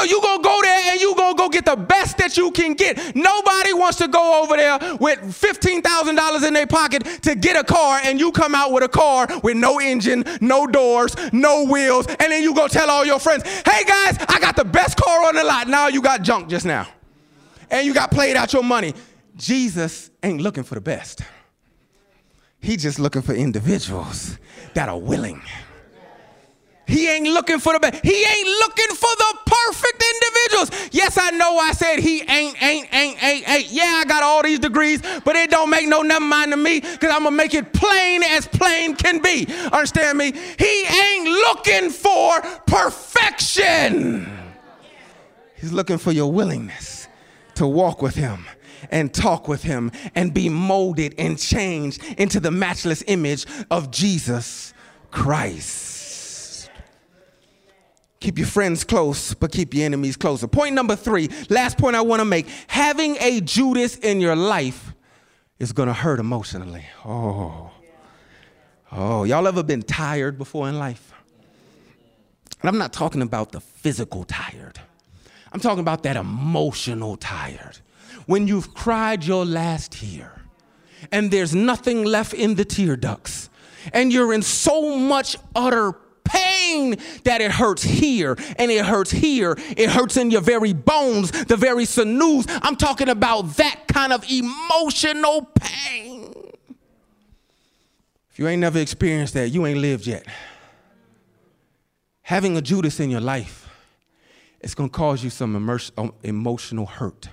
No. 0.03 0.09
You 0.09 0.21
gonna 0.21 0.43
go 0.43 0.61
there 0.63 0.93
and 0.93 1.01
you 1.01 1.15
gonna 1.15 1.37
go 1.37 1.49
get 1.49 1.65
the 1.65 1.77
best 1.77 2.19
that 2.19 2.37
you 2.37 2.51
can 2.51 2.75
get. 2.75 2.97
Nobody 3.15 3.73
wants 3.73 3.99
to 3.99 4.09
go 4.09 4.43
over 4.43 4.57
there 4.57 4.79
with 5.01 5.35
fifteen 5.35 5.83
thousand 5.83 6.17
dollars 6.17 6.43
in 6.45 6.55
their 6.55 6.67
pocket 6.67 7.05
to 7.23 7.35
get 7.35 7.57
a 7.57 7.65
car, 7.65 8.01
and 8.05 8.19
you 8.19 8.33
come 8.33 8.55
out 8.55 8.73
with 8.73 8.83
a 8.83 8.89
car 8.89 9.27
with 9.43 9.57
no 9.57 9.79
engine, 9.81 10.25
no 10.41 10.67
doors, 10.67 11.15
no 11.33 11.65
wheels, 11.65 12.07
and 12.07 12.33
then 12.33 12.43
you 12.43 12.55
go 12.55 12.69
tell 12.69 12.91
all 12.91 13.05
your 13.05 13.19
friends, 13.19 13.43
"Hey 13.45 13.85
guys, 13.85 14.19
I 14.29 14.39
got 14.41 14.57
the 14.57 14.65
best 14.65 14.97
car 14.97 15.27
on 15.27 15.35
the 15.35 15.45
lot." 15.45 15.69
Now 15.69 15.89
you 15.89 16.03
got 16.03 16.23
junk 16.23 16.49
just 16.49 16.67
now, 16.67 16.89
and 17.71 17.87
you 17.87 17.95
got 17.95 18.11
played 18.11 18.37
out 18.37 18.53
your 18.53 18.65
money. 18.65 18.95
Jesus 19.37 20.11
ain't 20.23 20.41
looking 20.41 20.65
for 20.65 20.75
the 20.75 20.81
best. 20.81 21.23
He 22.61 22.77
just 22.77 22.99
looking 22.99 23.23
for 23.23 23.35
individuals 23.35 24.39
that 24.75 24.89
are 24.89 24.99
willing. 24.99 25.43
He 26.87 27.09
ain't 27.09 27.26
looking 27.26 27.59
for 27.59 27.72
the 27.72 27.80
best. 27.80 28.05
He 28.05 28.14
ain't 28.14 28.49
looking 28.49 28.97
for 28.97 29.11
the 29.16 29.39
perfect 29.47 30.03
individuals. 30.03 30.89
Yes, 30.93 31.16
I 31.18 31.30
know 31.30 31.57
I 31.57 31.72
said 31.72 32.01
he 32.01 32.22
ain't, 32.22 32.61
ain't, 32.62 32.93
ain't, 32.93 33.22
ain't, 33.22 33.49
ain't. 33.49 33.70
Yeah, 33.70 34.03
I 34.03 34.05
got 34.07 34.22
all 34.22 34.43
these 34.43 34.59
degrees, 34.59 35.01
but 35.24 35.37
it 35.37 35.51
don't 35.51 35.70
make 35.70 35.89
no 35.89 36.03
never 36.03 36.24
mind 36.24 36.51
to 36.51 36.57
me 36.57 36.80
because 36.80 37.11
I'm 37.11 37.22
going 37.22 37.33
to 37.33 37.37
make 37.37 37.55
it 37.55 37.72
plain 37.72 38.22
as 38.24 38.47
plain 38.49 38.97
can 38.97 39.20
be. 39.22 39.47
Understand 39.72 40.18
me? 40.18 40.33
He 40.33 40.83
ain't 40.85 41.28
looking 41.28 41.91
for 41.91 42.41
perfection. 42.66 44.30
He's 45.55 45.72
looking 45.72 45.99
for 45.99 46.11
your 46.11 46.33
willingness 46.33 47.07
to 47.55 47.66
walk 47.66 48.03
with 48.03 48.16
him 48.16 48.45
and 48.91 49.14
talk 49.14 49.47
with 49.47 49.62
him 49.62 49.93
and 50.16 50.35
be 50.35 50.49
molded 50.49 51.14
and 51.18 51.39
changed 51.39 52.03
into 52.18 52.41
the 52.41 52.51
matchless 52.51 53.05
image 53.07 53.47
of 53.70 53.93
Jesus 53.93 54.74
Christ. 55.12 55.91
Keep 58.23 58.39
your 58.39 58.47
friends 58.47 58.85
close, 58.85 59.35
but 59.35 59.51
keep 59.51 59.75
your 59.75 59.85
enemies 59.85 60.16
closer. 60.16 60.47
Point 60.47 60.77
number 60.77 60.95
three, 60.95 61.29
last 61.51 61.77
point 61.77 61.97
I 61.97 62.03
want 62.03 62.20
to 62.20 62.25
make 62.25 62.47
having 62.68 63.16
a 63.18 63.41
Judas 63.41 63.97
in 63.97 64.20
your 64.20 64.37
life 64.37 64.95
is 65.59 65.73
going 65.73 65.89
to 65.89 65.93
hurt 65.93 66.20
emotionally. 66.20 66.85
Oh. 67.05 67.73
Oh, 68.93 69.25
y'all 69.25 69.49
ever 69.49 69.64
been 69.64 69.83
tired 69.83 70.39
before 70.39 70.68
in 70.68 70.79
life? 70.79 71.12
And 72.61 72.68
I'm 72.68 72.79
not 72.79 72.93
talking 72.93 73.23
about 73.23 73.51
the 73.51 73.61
physical 73.61 74.23
tired, 74.23 74.79
I'm 75.53 75.59
talking 75.59 75.81
about 75.81 76.05
that 76.05 76.16
emotional 76.16 77.16
tired. 77.16 77.79
When 78.27 78.47
you've 78.47 78.73
cried 78.73 79.25
your 79.25 79.45
last 79.45 79.91
tear 79.91 80.43
and 81.11 81.33
there's 81.33 81.57
nothing 81.57 82.05
left 82.05 82.35
in 82.35 82.55
the 82.55 82.64
tear 82.64 82.95
ducts, 82.95 83.51
and 83.93 84.12
you're 84.12 84.33
in 84.33 84.43
so 84.43 84.97
much 84.97 85.37
utter 85.57 85.97
pain 86.25 86.97
that 87.25 87.41
it 87.41 87.51
hurts 87.51 87.83
here 87.83 88.37
and 88.57 88.70
it 88.70 88.85
hurts 88.85 89.11
here. 89.11 89.57
It 89.77 89.91
hurts 89.91 90.16
in 90.16 90.31
your 90.31 90.41
very 90.41 90.73
bones, 90.73 91.31
the 91.31 91.57
very 91.57 91.85
sinews. 91.85 92.47
I'm 92.49 92.77
talking 92.77 93.09
about 93.09 93.57
that 93.57 93.83
kind 93.89 94.12
of 94.12 94.25
emotional 94.31 95.49
pain. 95.61 96.35
If 98.31 98.39
you 98.39 98.49
ain't 98.49 98.61
never 98.61 98.79
experienced 98.79 99.35
that, 99.35 99.51
you 99.51 99.66
ain't 99.66 99.79
lived 99.79 100.07
yet. 100.07 100.27
Having 102.23 102.57
a 102.57 102.62
Judas 102.62 102.99
in 103.01 103.11
your 103.11 103.20
life 103.20 103.62
it's 104.62 104.75
going 104.75 104.89
to 104.89 104.97
cause 104.97 105.25
you 105.25 105.31
some 105.31 105.68
um, 105.99 106.14
emotional 106.23 106.87
hurt. 106.87 107.29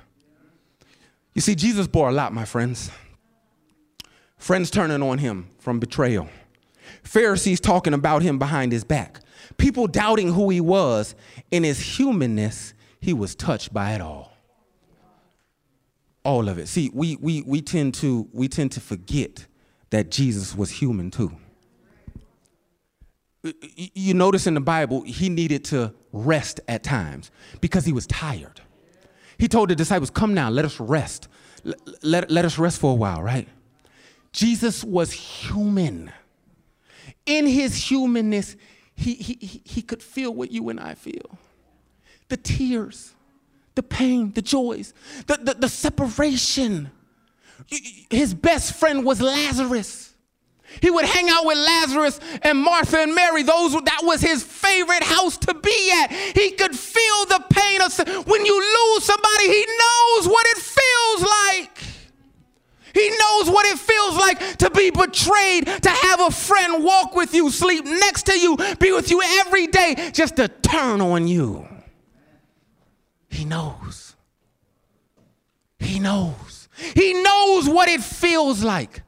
You 1.34 1.42
see, 1.42 1.56
Jesus 1.56 1.88
bore 1.88 2.10
a 2.10 2.12
lot, 2.12 2.34
my 2.34 2.44
friends. 2.44 2.90
Friends 4.38 4.72
turning 4.72 5.04
on 5.04 5.20
him 5.20 5.50
from 5.60 5.80
betrayal, 5.80 6.28
Pharisees 7.04 7.60
talking 7.60 7.94
about 7.94 8.22
him 8.22 8.40
behind 8.40 8.72
his 8.72 8.84
back, 8.84 9.20
people 9.58 9.88
doubting 9.88 10.34
who 10.34 10.50
he 10.50 10.62
was. 10.62 11.16
In 11.52 11.64
his 11.64 11.80
humanness, 11.80 12.74
he 13.00 13.14
was 13.14 13.36
touched 13.36 13.74
by 13.74 13.94
it 13.94 14.02
all. 14.02 14.34
All 16.24 16.50
of 16.50 16.58
it. 16.58 16.68
See, 16.68 16.92
we, 16.94 17.16
we, 17.16 17.42
we, 17.44 17.62
tend 17.62 17.94
to, 17.96 18.28
we 18.34 18.48
tend 18.48 18.72
to 18.74 18.82
forget 18.82 19.48
that 19.90 20.12
Jesus 20.12 20.56
was 20.56 20.70
human 20.70 21.12
too. 21.12 21.36
You 23.72 24.14
notice 24.14 24.48
in 24.48 24.54
the 24.54 24.62
Bible, 24.62 25.02
he 25.04 25.30
needed 25.30 25.64
to 25.66 25.94
rest 26.12 26.60
at 26.68 26.84
times 26.84 27.32
because 27.62 27.86
he 27.86 27.94
was 27.94 28.06
tired. 28.06 28.62
He 29.38 29.48
told 29.48 29.70
the 29.70 29.76
disciples, 29.76 30.10
Come 30.10 30.34
now, 30.34 30.50
let 30.50 30.66
us 30.66 30.80
rest. 30.80 31.30
Let, 31.64 31.80
let, 32.04 32.32
let 32.32 32.46
us 32.46 32.58
rest 32.58 32.80
for 32.80 32.92
a 32.92 32.96
while, 32.96 33.24
right? 33.24 33.48
Jesus 34.34 34.84
was 34.84 35.12
human. 35.12 36.12
In 37.30 37.46
his 37.46 37.76
humanness, 37.76 38.56
he, 38.96 39.14
he, 39.14 39.62
he 39.64 39.84
could 39.84 40.02
feel 40.02 40.34
what 40.34 40.52
you 40.52 40.70
and 40.70 40.80
I 40.80 40.96
feel 40.96 41.38
the 42.28 42.38
tears, 42.38 43.14
the 43.76 43.84
pain, 43.84 44.32
the 44.34 44.42
joys, 44.42 44.96
the, 45.28 45.38
the, 45.38 45.54
the 45.54 45.70
separation. 45.70 46.90
His 48.10 48.34
best 48.34 48.74
friend 48.74 49.06
was 49.06 49.22
Lazarus. 49.22 50.16
He 50.82 50.90
would 50.90 51.06
hang 51.06 51.30
out 51.30 51.46
with 51.46 51.58
Lazarus 51.58 52.20
and 52.42 52.58
Martha 52.58 52.98
and 52.98 53.14
Mary. 53.14 53.44
Those 53.44 53.74
that 53.74 54.02
was 54.02 54.22
his 54.22 54.42
favorite 54.44 55.04
house 55.04 55.38
to 55.38 55.54
be 55.54 55.92
at. 56.04 56.12
He 56.12 56.52
could 56.52 56.76
feel 56.76 57.26
the 57.26 57.44
pain 57.52 57.82
of 57.82 58.28
when 58.28 58.44
you 58.44 58.58
lose 58.58 59.04
somebody. 59.04 59.48
He 59.48 59.66
knows 59.66 60.28
what 60.28 60.48
it 60.48 60.58
feels 60.58 61.30
like. 61.30 61.89
He 62.94 63.10
knows 63.10 63.50
what 63.50 63.66
it 63.66 63.78
feels 63.78 64.16
like 64.18 64.58
to 64.58 64.70
be 64.72 64.90
betrayed, 64.90 65.66
to 65.66 65.90
have 65.90 66.22
a 66.22 66.32
friend 66.32 66.84
walk 66.84 67.16
with 67.16 67.34
you, 67.34 67.50
sleep 67.52 67.86
next 67.86 68.24
to 68.24 68.40
you, 68.40 68.58
be 68.80 68.92
with 68.92 69.12
you 69.12 69.22
every 69.40 69.68
day, 69.68 70.12
just 70.14 70.36
to 70.38 70.48
turn 70.48 71.02
on 71.02 71.28
you. 71.28 71.68
He 73.30 73.46
knows. 73.46 74.16
He 75.80 76.00
knows. 76.00 76.68
He 76.96 77.14
knows 77.22 77.70
what 77.70 77.90
it 77.90 78.02
feels 78.02 78.64
like 78.64 79.04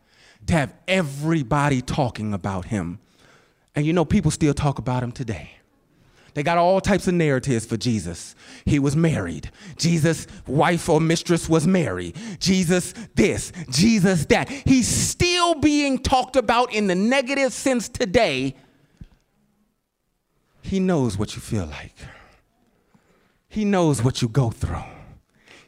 to 0.47 0.53
have 0.53 0.73
everybody 0.87 1.81
talking 1.81 2.33
about 2.33 2.65
him. 2.65 2.99
And 3.75 3.85
you 3.85 3.93
know, 3.93 4.05
people 4.05 4.31
still 4.31 4.53
talk 4.53 4.79
about 4.79 5.03
him 5.03 5.11
today. 5.11 5.51
They 6.33 6.43
got 6.43 6.57
all 6.57 6.79
types 6.79 7.07
of 7.07 7.13
narratives 7.13 7.65
for 7.65 7.77
Jesus. 7.77 8.35
He 8.65 8.79
was 8.79 8.95
married. 8.95 9.51
Jesus' 9.77 10.27
wife 10.47 10.87
or 10.87 11.01
mistress 11.01 11.49
was 11.49 11.67
Mary. 11.67 12.13
Jesus 12.39 12.93
this, 13.15 13.51
Jesus 13.69 14.25
that. 14.27 14.49
He's 14.49 14.87
still 14.87 15.55
being 15.55 15.99
talked 15.99 16.35
about 16.35 16.73
in 16.73 16.87
the 16.87 16.95
negative 16.95 17.51
sense 17.51 17.89
today. 17.89 18.55
He 20.61 20.79
knows 20.79 21.17
what 21.17 21.35
you 21.35 21.41
feel 21.41 21.65
like. 21.65 21.95
He 23.49 23.65
knows 23.65 24.01
what 24.01 24.21
you 24.21 24.29
go 24.29 24.51
through. 24.51 24.83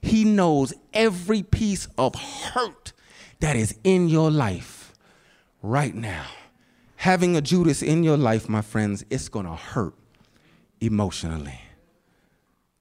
He 0.01 0.23
knows 0.23 0.73
every 0.93 1.43
piece 1.43 1.87
of 1.97 2.15
hurt 2.15 2.93
that 3.41 3.57
is 3.57 3.75
in 3.83 4.07
your 4.07 4.31
life 4.31 4.93
right 5.61 5.93
now. 5.93 6.25
Having 6.97 7.35
a 7.35 7.41
Judas 7.41 7.81
in 7.81 8.03
your 8.03 8.15
life, 8.15 8.47
my 8.47 8.61
friends, 8.61 9.03
it's 9.09 9.27
going 9.27 9.45
to 9.45 9.55
hurt 9.55 9.93
emotionally. 10.83 11.59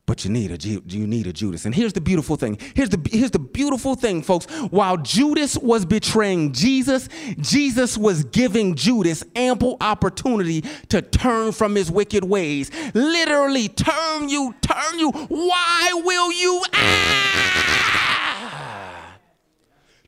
But 0.05 0.25
you 0.25 0.31
need 0.31 0.51
a 0.51 0.69
you 0.69 1.07
need 1.07 1.29
a 1.29 1.33
Judas. 1.33 1.65
And 1.65 1.73
here's 1.73 1.93
the 1.93 2.01
beautiful 2.01 2.35
thing. 2.37 2.59
Here's 2.75 2.89
the 2.89 3.01
here's 3.11 3.31
the 3.31 3.39
beautiful 3.39 3.95
thing, 3.95 4.21
folks. 4.23 4.47
While 4.71 4.97
Judas 4.97 5.57
was 5.57 5.85
betraying 5.87 6.53
Jesus, 6.53 7.09
Jesus 7.39 7.97
was 7.97 8.25
giving 8.25 8.75
Judas 8.75 9.23
ample 9.37 9.77
opportunity 9.81 10.63
to 10.89 11.03
turn 11.03 11.53
from 11.53 11.77
his 11.77 11.89
wicked 11.91 12.25
ways. 12.25 12.71
Literally, 12.95 13.69
turn 13.69 14.29
you, 14.29 14.55
turn 14.61 14.99
you. 14.99 15.13
Why 15.13 15.93
will 16.05 16.33
you 16.33 16.65
ah! 16.75 17.23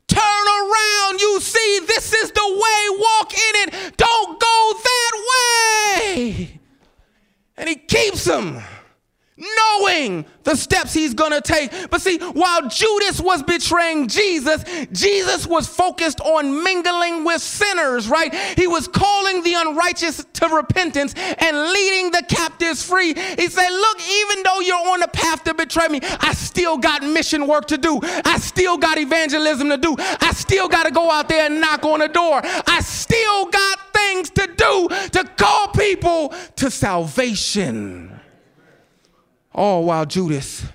Turn 0.07 0.21
around. 0.21 1.21
You 1.21 1.39
see, 1.39 1.79
this 1.87 2.13
is 2.13 2.31
the 2.31 2.47
way. 2.47 2.99
Walk 2.99 3.33
in 3.33 3.55
it. 3.63 3.97
Don't 3.97 4.39
go 4.39 4.73
that 4.83 5.11
way. 6.17 6.59
And 7.57 7.69
he 7.69 7.75
keeps 7.75 8.25
him 8.25 8.61
knowing 9.37 10.25
the 10.43 10.55
steps 10.55 10.93
he's 10.93 11.13
gonna 11.13 11.41
take. 11.41 11.71
But 11.89 12.01
see, 12.01 12.19
while 12.19 12.69
Judas 12.69 13.19
was 13.19 13.43
betraying 13.43 14.07
Jesus, 14.07 14.63
Jesus 14.91 15.45
was 15.45 15.67
focused 15.67 16.21
on 16.21 16.63
mingling 16.63 17.25
with 17.25 17.41
sinners, 17.41 18.07
right? 18.07 18.33
He 18.33 18.67
was 18.67 18.87
calling 18.87 19.43
the 19.43 19.55
unrighteous 19.55 20.25
to 20.33 20.47
repentance 20.47 21.13
and 21.15 21.57
leading 21.69 22.11
the 22.11 22.23
captives 22.29 22.83
free. 22.83 23.13
He 23.13 23.47
said, 23.49 23.69
Look, 23.69 24.01
even 24.01 24.43
though 24.43 24.59
you're 24.61 24.87
on 24.87 25.01
the 25.01 25.09
path 25.09 25.43
to 25.43 25.53
betray 25.53 25.89
me, 25.89 25.99
I 26.01 26.33
still 26.33 26.77
got 26.77 27.03
mission 27.03 27.47
work 27.47 27.67
to 27.67 27.77
do. 27.77 27.99
I 28.03 28.37
still 28.39 28.77
got 28.77 28.97
evangelism 28.97 29.69
to 29.69 29.77
do. 29.77 29.95
I 29.99 30.31
still 30.33 30.69
got 30.69 30.83
to 30.83 30.91
go 30.91 31.11
out 31.11 31.27
there 31.27 31.47
and 31.47 31.59
knock 31.59 31.83
on 31.83 31.99
the 31.99 32.07
door. 32.07 32.41
I 32.43 32.79
still 32.81 33.47
got 33.47 33.93
things 33.93 34.29
to 34.31 34.47
do 34.47 34.87
to 35.11 35.29
call 35.35 35.69
people 35.69 36.33
to 36.55 36.71
salvation. 36.71 38.14
All 39.55 39.85
while 39.85 40.05
Judas 40.05 40.65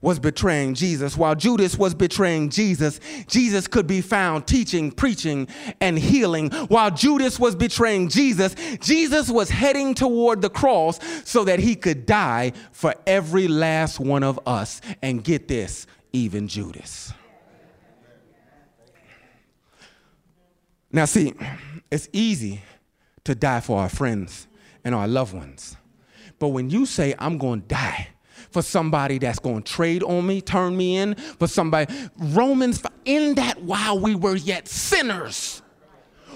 was 0.00 0.18
betraying 0.18 0.74
Jesus. 0.74 1.16
While 1.16 1.34
Judas 1.34 1.76
was 1.76 1.94
betraying 1.94 2.48
Jesus, 2.48 3.00
Jesus 3.26 3.66
could 3.66 3.86
be 3.86 4.00
found 4.00 4.46
teaching, 4.46 4.90
preaching, 4.92 5.48
and 5.80 5.98
healing. 5.98 6.50
While 6.68 6.90
Judas 6.90 7.38
was 7.38 7.54
betraying 7.54 8.08
Jesus, 8.08 8.54
Jesus 8.80 9.28
was 9.28 9.50
heading 9.50 9.94
toward 9.94 10.40
the 10.40 10.48
cross 10.48 10.98
so 11.24 11.44
that 11.44 11.58
he 11.58 11.74
could 11.74 12.06
die 12.06 12.52
for 12.72 12.94
every 13.06 13.48
last 13.48 14.00
one 14.00 14.22
of 14.22 14.40
us. 14.46 14.80
And 15.02 15.22
get 15.22 15.48
this, 15.48 15.86
even 16.12 16.48
Judas. 16.48 17.12
Now, 20.92 21.04
see, 21.04 21.34
it's 21.90 22.08
easy 22.12 22.62
to 23.24 23.34
die 23.34 23.60
for 23.60 23.80
our 23.80 23.88
friends 23.88 24.46
and 24.82 24.94
our 24.94 25.06
loved 25.06 25.34
ones. 25.34 25.76
But 26.38 26.48
when 26.48 26.70
you 26.70 26.86
say, 26.86 27.14
I'm 27.18 27.36
going 27.36 27.60
to 27.60 27.68
die, 27.68 28.08
for 28.50 28.62
somebody 28.62 29.18
that's 29.18 29.38
going 29.38 29.62
to 29.62 29.72
trade 29.72 30.02
on 30.02 30.26
me, 30.26 30.40
turn 30.40 30.76
me 30.76 30.96
in, 30.96 31.14
for 31.14 31.46
somebody. 31.46 31.92
Romans, 32.16 32.82
in 33.04 33.34
that 33.34 33.62
while 33.62 33.98
we 33.98 34.14
were 34.14 34.36
yet 34.36 34.68
sinners, 34.68 35.62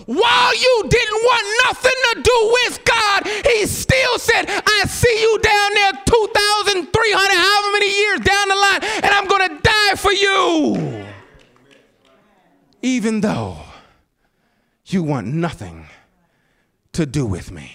while 0.06 0.54
you 0.56 0.84
didn't 0.88 1.22
want 1.22 1.60
nothing 1.66 2.00
to 2.12 2.22
do 2.22 2.52
with 2.52 2.84
God, 2.84 3.26
He 3.46 3.66
still 3.66 4.18
said, 4.18 4.44
I 4.48 4.84
see 4.86 5.20
you 5.20 5.38
down 5.38 5.74
there 5.74 5.92
2,300, 6.04 7.36
however 7.36 7.72
many 7.72 7.96
years 7.96 8.20
down 8.20 8.48
the 8.48 8.54
line, 8.54 8.80
and 9.02 9.06
I'm 9.06 9.26
going 9.26 9.48
to 9.48 9.62
die 9.62 9.94
for 9.96 10.12
you. 10.12 11.04
Even 12.82 13.20
though 13.20 13.58
you 14.86 15.02
want 15.02 15.26
nothing 15.26 15.86
to 16.92 17.06
do 17.06 17.24
with 17.24 17.50
me. 17.50 17.72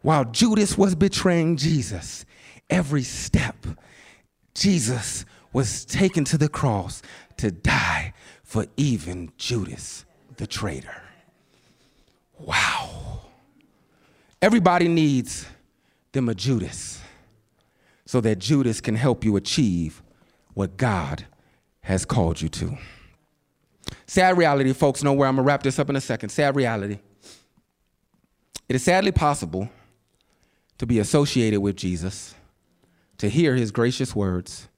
While 0.00 0.24
Judas 0.24 0.76
was 0.76 0.94
betraying 0.94 1.56
Jesus, 1.56 2.24
every 2.72 3.02
step, 3.02 3.66
Jesus 4.54 5.26
was 5.52 5.84
taken 5.84 6.24
to 6.24 6.38
the 6.38 6.48
cross 6.48 7.02
to 7.36 7.50
die 7.50 8.14
for 8.42 8.66
even 8.76 9.30
Judas, 9.36 10.04
the 10.38 10.46
traitor. 10.46 11.02
Wow. 12.38 13.20
Everybody 14.40 14.88
needs 14.88 15.46
them 16.12 16.28
a 16.28 16.34
Judas 16.34 17.00
so 18.06 18.20
that 18.22 18.38
Judas 18.38 18.80
can 18.80 18.96
help 18.96 19.22
you 19.24 19.36
achieve 19.36 20.02
what 20.54 20.76
God 20.76 21.26
has 21.82 22.04
called 22.04 22.40
you 22.40 22.48
to. 22.48 22.76
Sad 24.06 24.36
reality, 24.38 24.72
folks, 24.72 25.02
know 25.02 25.12
where 25.12 25.28
I'm 25.28 25.36
gonna 25.36 25.46
wrap 25.46 25.62
this 25.62 25.78
up 25.78 25.90
in 25.90 25.96
a 25.96 26.00
second. 26.00 26.30
Sad 26.30 26.56
reality. 26.56 26.98
It 28.68 28.76
is 28.76 28.82
sadly 28.82 29.12
possible 29.12 29.68
to 30.78 30.86
be 30.86 30.98
associated 30.98 31.60
with 31.60 31.76
Jesus 31.76 32.34
to 33.22 33.28
hear 33.28 33.54
his 33.54 33.70
gracious 33.70 34.16
words, 34.16 34.68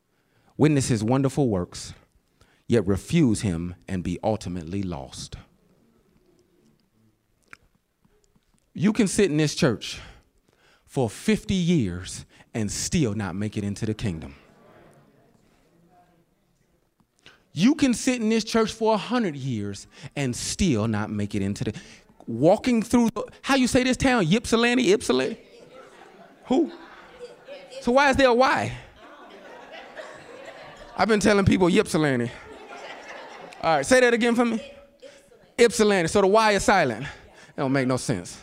witness 0.59 0.89
his 0.89 1.03
wonderful 1.03 1.49
works, 1.49 1.95
yet 2.69 2.87
refuse 2.87 3.41
him 3.41 3.75
and 3.89 4.05
be 4.05 4.19
ultimately 4.23 4.83
lost. 4.83 5.37
You 8.75 8.93
can 8.93 9.09
sit 9.09 9.31
in 9.31 9.39
this 9.39 9.55
church 9.55 9.99
for 10.85 11.09
50 11.09 11.55
years 11.55 12.27
and 12.53 12.71
still 12.71 13.15
not 13.15 13.35
make 13.35 13.57
it 13.57 13.65
into 13.65 13.87
the 13.87 13.95
kingdom. 13.95 14.35
You 17.55 17.75
can 17.75 17.95
sit 17.95 18.21
in 18.21 18.29
this 18.29 18.45
church 18.45 18.75
for 18.75 18.91
100 18.91 19.35
years 19.37 19.87
and 20.17 20.37
still 20.37 20.87
not 20.87 21.09
make 21.09 21.35
it 21.35 21.41
into 21.41 21.65
the 21.65 21.73
walking 22.27 22.83
through 22.83 23.09
how 23.41 23.55
you 23.55 23.67
say 23.67 23.85
this 23.85 23.97
town 23.97 24.27
Ypsilanti 24.31 24.93
Ypsilanti 24.93 25.41
who 26.45 26.71
So 27.85 27.93
why 27.93 28.09
is 28.09 28.17
there 28.17 28.29
a 28.29 28.35
Y? 28.35 28.73
I've 30.97 31.07
been 31.07 31.21
telling 31.21 31.45
people 31.45 31.69
Ypsilanti. 31.69 32.31
All 33.63 33.77
right, 33.77 33.85
say 33.85 34.01
that 34.01 34.15
again 34.15 34.35
for 34.35 34.47
me. 34.47 34.73
Ypsilanti. 35.59 36.09
So 36.09 36.23
the 36.23 36.27
Y 36.29 36.53
is 36.53 36.65
silent. 36.65 37.03
It 37.03 37.59
don't 37.59 37.73
make 37.73 37.87
no 37.87 37.99
sense. 37.99 38.41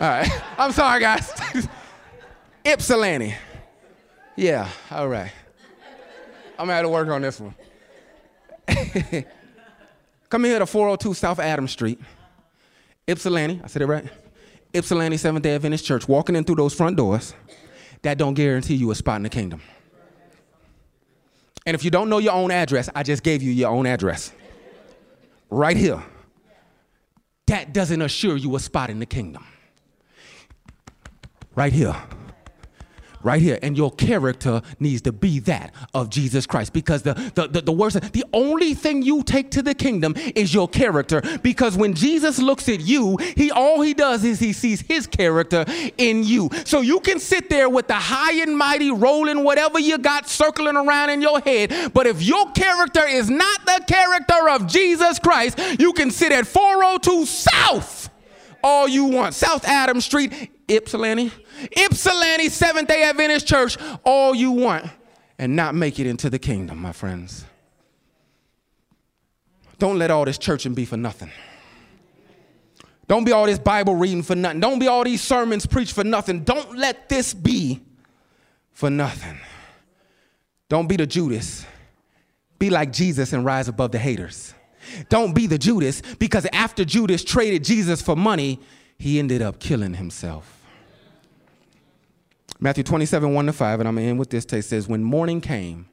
All 0.00 0.08
right. 0.08 0.28
I'm 0.58 0.72
sorry, 0.72 0.98
guys. 0.98 1.32
Ypsilanti. 2.64 3.36
Yeah, 4.34 4.68
all 4.90 5.06
right. 5.06 5.30
I'm 6.58 6.66
gonna 6.66 6.72
have 6.72 6.84
to 6.84 6.88
work 6.88 7.06
on 7.06 7.22
this 7.22 7.38
one. 7.38 7.54
Come 10.28 10.42
here 10.42 10.58
to 10.58 10.66
402 10.66 11.14
South 11.14 11.38
Adams 11.38 11.70
Street. 11.70 12.00
Ypsilanti, 13.06 13.60
I 13.62 13.68
said 13.68 13.82
it 13.82 13.86
right? 13.86 14.08
Ypsilanti 14.74 15.18
Seventh 15.18 15.44
day 15.44 15.54
Adventist 15.54 15.84
Church, 15.84 16.08
walking 16.08 16.34
in 16.34 16.42
through 16.42 16.56
those 16.56 16.74
front 16.74 16.96
doors, 16.96 17.32
that 18.02 18.18
don't 18.18 18.34
guarantee 18.34 18.74
you 18.74 18.90
a 18.90 18.94
spot 18.94 19.16
in 19.16 19.22
the 19.22 19.28
kingdom. 19.28 19.60
And 21.64 21.74
if 21.74 21.84
you 21.84 21.90
don't 21.90 22.08
know 22.08 22.18
your 22.18 22.32
own 22.32 22.50
address, 22.50 22.88
I 22.94 23.02
just 23.02 23.22
gave 23.22 23.42
you 23.42 23.52
your 23.52 23.70
own 23.70 23.86
address. 23.86 24.32
Right 25.48 25.76
here. 25.76 26.02
That 27.46 27.72
doesn't 27.72 28.02
assure 28.02 28.36
you 28.36 28.54
a 28.56 28.60
spot 28.60 28.90
in 28.90 28.98
the 28.98 29.06
kingdom. 29.06 29.46
Right 31.54 31.72
here 31.72 31.94
right 33.22 33.40
here. 33.40 33.58
And 33.62 33.76
your 33.76 33.90
character 33.92 34.62
needs 34.78 35.02
to 35.02 35.12
be 35.12 35.38
that 35.40 35.74
of 35.94 36.10
Jesus 36.10 36.46
Christ. 36.46 36.72
Because 36.72 37.02
the, 37.02 37.14
the, 37.34 37.48
the, 37.48 37.60
the 37.62 37.72
words, 37.72 37.94
the 37.94 38.24
only 38.32 38.74
thing 38.74 39.02
you 39.02 39.22
take 39.22 39.50
to 39.52 39.62
the 39.62 39.74
kingdom 39.74 40.14
is 40.34 40.52
your 40.52 40.68
character. 40.68 41.22
Because 41.42 41.76
when 41.76 41.94
Jesus 41.94 42.38
looks 42.38 42.68
at 42.68 42.80
you, 42.80 43.16
he 43.36 43.50
all 43.50 43.80
he 43.80 43.94
does 43.94 44.24
is 44.24 44.40
he 44.40 44.52
sees 44.52 44.80
his 44.82 45.06
character 45.06 45.64
in 45.98 46.24
you. 46.24 46.50
So 46.64 46.80
you 46.80 47.00
can 47.00 47.18
sit 47.18 47.48
there 47.48 47.68
with 47.68 47.88
the 47.88 47.94
high 47.94 48.40
and 48.42 48.56
mighty 48.56 48.90
rolling 48.90 49.44
whatever 49.44 49.78
you 49.78 49.98
got 49.98 50.28
circling 50.28 50.76
around 50.76 51.10
in 51.10 51.22
your 51.22 51.40
head. 51.40 51.92
But 51.92 52.06
if 52.06 52.22
your 52.22 52.50
character 52.52 53.06
is 53.06 53.30
not 53.30 53.64
the 53.66 53.84
character 53.86 54.48
of 54.50 54.66
Jesus 54.66 55.18
Christ, 55.18 55.58
you 55.78 55.92
can 55.92 56.10
sit 56.10 56.32
at 56.32 56.46
402 56.46 57.26
South 57.26 58.10
all 58.62 58.88
you 58.88 59.04
want. 59.04 59.34
South 59.34 59.64
Adams 59.64 60.04
Street, 60.04 60.50
Ypsilanti, 60.68 61.32
Ypsilanti 61.70 62.48
Seventh 62.48 62.88
day 62.88 63.02
Adventist 63.04 63.46
Church, 63.46 63.76
all 64.04 64.34
you 64.34 64.52
want, 64.52 64.86
and 65.38 65.56
not 65.56 65.74
make 65.74 65.98
it 65.98 66.06
into 66.06 66.30
the 66.30 66.38
kingdom, 66.38 66.78
my 66.78 66.92
friends. 66.92 67.44
Don't 69.78 69.98
let 69.98 70.10
all 70.10 70.24
this 70.24 70.38
churching 70.38 70.74
be 70.74 70.84
for 70.84 70.96
nothing. 70.96 71.30
Don't 73.08 73.24
be 73.24 73.32
all 73.32 73.46
this 73.46 73.58
Bible 73.58 73.96
reading 73.96 74.22
for 74.22 74.36
nothing. 74.36 74.60
Don't 74.60 74.78
be 74.78 74.86
all 74.86 75.04
these 75.04 75.20
sermons 75.20 75.66
preached 75.66 75.92
for 75.92 76.04
nothing. 76.04 76.44
Don't 76.44 76.76
let 76.76 77.08
this 77.08 77.34
be 77.34 77.80
for 78.70 78.90
nothing. 78.90 79.38
Don't 80.68 80.86
be 80.86 80.96
the 80.96 81.06
Judas. 81.06 81.66
Be 82.58 82.70
like 82.70 82.92
Jesus 82.92 83.32
and 83.32 83.44
rise 83.44 83.68
above 83.68 83.90
the 83.90 83.98
haters. 83.98 84.54
Don't 85.08 85.34
be 85.34 85.46
the 85.46 85.58
Judas 85.58 86.00
because 86.18 86.46
after 86.52 86.84
Judas 86.84 87.24
traded 87.24 87.64
Jesus 87.64 88.00
for 88.00 88.16
money, 88.16 88.60
he 88.98 89.18
ended 89.18 89.42
up 89.42 89.58
killing 89.58 89.94
himself. 89.94 90.61
Matthew 92.62 92.84
27, 92.84 93.34
1 93.34 93.46
to 93.46 93.52
5, 93.52 93.80
and 93.80 93.88
I'm 93.88 93.96
going 93.96 94.04
to 94.04 94.10
end 94.10 94.18
with 94.20 94.30
this 94.30 94.44
text 94.44 94.68
says, 94.68 94.86
When 94.86 95.02
morning 95.02 95.40
came, 95.40 95.88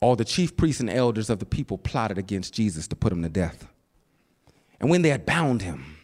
all 0.00 0.14
the 0.14 0.24
chief 0.24 0.56
priests 0.56 0.80
and 0.80 0.88
elders 0.88 1.28
of 1.28 1.40
the 1.40 1.44
people 1.44 1.76
plotted 1.76 2.18
against 2.18 2.54
Jesus 2.54 2.86
to 2.86 2.94
put 2.94 3.12
him 3.12 3.20
to 3.24 3.28
death. 3.28 3.66
And 4.78 4.90
when 4.90 5.02
they 5.02 5.08
had 5.08 5.26
bound 5.26 5.62
him, 5.62 5.96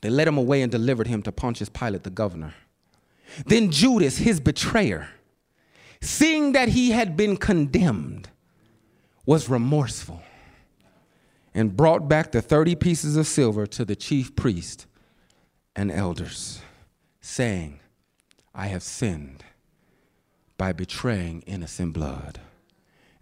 they 0.00 0.10
led 0.10 0.28
him 0.28 0.38
away 0.38 0.62
and 0.62 0.70
delivered 0.70 1.08
him 1.08 1.22
to 1.22 1.32
Pontius 1.32 1.68
Pilate, 1.68 2.04
the 2.04 2.10
governor. 2.10 2.54
Then 3.46 3.72
Judas, 3.72 4.18
his 4.18 4.38
betrayer, 4.38 5.08
seeing 6.00 6.52
that 6.52 6.68
he 6.68 6.92
had 6.92 7.16
been 7.16 7.36
condemned, 7.36 8.28
was 9.24 9.48
remorseful 9.48 10.22
and 11.52 11.76
brought 11.76 12.08
back 12.08 12.30
the 12.30 12.40
30 12.40 12.76
pieces 12.76 13.16
of 13.16 13.26
silver 13.26 13.66
to 13.66 13.84
the 13.84 13.96
chief 13.96 14.36
priest 14.36 14.86
and 15.74 15.90
elders, 15.90 16.60
saying, 17.20 17.80
I 18.58 18.68
have 18.68 18.82
sinned 18.82 19.44
by 20.56 20.72
betraying 20.72 21.42
innocent 21.42 21.92
blood. 21.92 22.40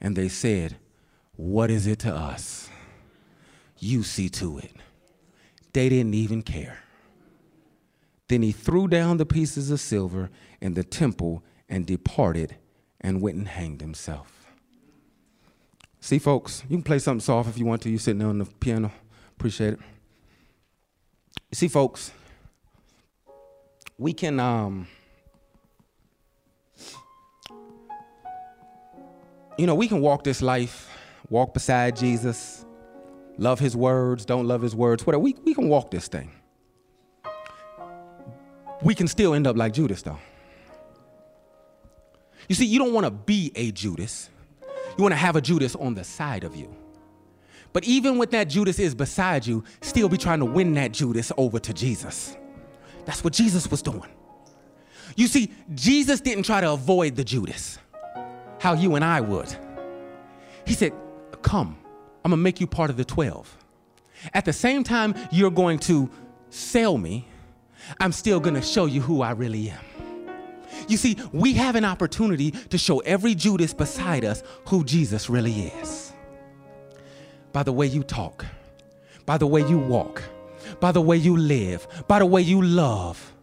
And 0.01 0.15
they 0.15 0.29
said, 0.29 0.77
What 1.35 1.73
is 1.73 1.89
it 1.89 1.99
to 2.01 2.15
us? 2.15 2.71
You 3.81 4.05
see 4.05 4.29
to 4.31 4.59
it. 4.59 4.71
They 5.73 5.89
didn't 5.89 6.15
even 6.15 6.43
care. 6.43 6.79
Then 8.29 8.43
he 8.43 8.53
threw 8.53 8.87
down 8.87 9.17
the 9.17 9.27
pieces 9.27 9.73
of 9.73 9.81
silver 9.81 10.31
in 10.61 10.75
the 10.75 10.85
temple 10.85 11.43
and 11.69 11.85
departed 11.85 12.57
and 13.01 13.21
went 13.21 13.37
and 13.37 13.49
hanged 13.49 13.81
himself. 13.81 14.47
See, 16.01 16.21
folks, 16.21 16.63
you 16.69 16.77
can 16.77 16.85
play 16.85 17.01
something 17.01 17.21
soft 17.21 17.49
if 17.49 17.59
you 17.59 17.67
want 17.67 17.83
to. 17.83 17.91
You're 17.91 17.99
sitting 17.99 18.21
there 18.21 18.29
on 18.29 18.39
the 18.39 18.45
piano. 18.45 18.93
Appreciate 19.37 19.75
it. 19.75 19.81
See, 21.53 21.69
folks, 21.69 22.13
we 23.99 24.13
can 24.13 24.39
um, 24.39 24.87
you 29.57 29.67
know, 29.67 29.75
we 29.75 29.89
can 29.89 30.01
walk 30.01 30.25
this 30.25 30.43
life, 30.43 30.89
walk 31.29 31.55
beside 31.55 31.97
Jesus, 31.97 32.65
love 33.39 33.59
his 33.59 33.77
words, 33.77 34.25
don't 34.25 34.47
love 34.47 34.63
his 34.63 34.75
words, 34.75 35.07
whatever. 35.07 35.23
We, 35.23 35.35
we 35.45 35.55
can 35.55 35.69
walk 35.69 35.91
this 35.91 36.09
thing. 36.09 36.31
We 38.83 38.95
can 38.95 39.09
still 39.09 39.35
end 39.35 39.47
up 39.47 39.57
like 39.57 39.73
Judas, 39.73 40.03
though. 40.03 40.19
You 42.49 42.55
see, 42.55 42.67
you 42.67 42.79
don't 42.79 42.93
want 42.93 43.07
to 43.07 43.11
be 43.11 43.53
a 43.55 43.71
Judas. 43.71 44.29
You 44.97 45.03
want 45.03 45.13
to 45.13 45.19
have 45.19 45.37
a 45.37 45.41
Judas 45.41 45.75
on 45.75 45.95
the 45.95 46.05
side 46.05 46.45
of 46.45 46.55
you. 46.55 46.75
But 47.73 47.85
even 47.85 48.19
when 48.19 48.29
that 48.31 48.49
Judas 48.49 48.79
is 48.79 48.95
beside 48.95 49.47
you, 49.47 49.65
still 49.81 50.09
be 50.09 50.17
trying 50.17 50.41
to 50.41 50.45
win 50.45 50.75
that 50.75 50.93
Judas 50.93 51.33
over 51.37 51.59
to 51.59 51.73
Jesus. 51.73 52.37
That's 53.05 53.25
what 53.25 53.33
Jesus 53.33 53.71
was 53.71 53.83
doing. 53.83 54.11
You 55.17 55.27
see, 55.27 55.53
Jesus 55.75 56.21
didn't 56.21 56.45
try 56.45 56.61
to 56.61 56.73
avoid 56.73 57.17
the 57.17 57.25
Judas 57.25 57.79
how 58.65 58.73
you 58.73 58.95
and 58.95 59.05
I 59.05 59.21
would. 59.21 59.55
He 60.67 60.73
said, 60.73 60.95
Come, 61.43 61.77
I'm 62.25 62.31
gonna 62.31 62.41
make 62.41 62.63
you 62.63 62.67
part 62.67 62.89
of 62.89 62.97
the 62.97 63.05
12. 63.05 63.59
At 64.33 64.47
the 64.47 64.55
same 64.55 64.83
time, 64.83 65.15
you're 65.31 65.51
going 65.51 65.79
to 65.81 66.09
sell 66.49 66.97
me, 66.97 67.29
I'm 68.01 68.11
still 68.11 68.41
gonna 68.41 68.63
show 68.63 68.87
you 68.87 69.03
who 69.03 69.21
I 69.21 69.33
really 69.33 69.69
am. 69.69 69.85
You 70.89 70.97
see, 70.97 71.19
we 71.31 71.53
have 71.53 71.77
an 71.77 71.85
opportunity 71.85 72.53
to 72.53 72.79
show 72.79 73.01
every 73.01 73.35
Judas 73.35 73.75
beside 73.75 74.25
us 74.25 74.43
who 74.69 74.83
Jesus 74.83 75.29
really 75.29 75.67
is. 75.83 76.15
By 77.53 77.65
the 77.65 77.73
way 77.73 77.87
you 77.87 78.03
talk, 78.03 78.47
by 79.27 79.37
the 79.37 79.47
way 79.47 79.61
you 79.69 79.77
walk, 79.77 80.23
by 80.81 80.91
the 80.91 81.03
way 81.03 81.19
you 81.19 81.37
live, 81.37 81.87
by 82.09 82.19
the 82.19 82.27
way 82.27 82.41
you 82.41 82.63
love 82.63 83.34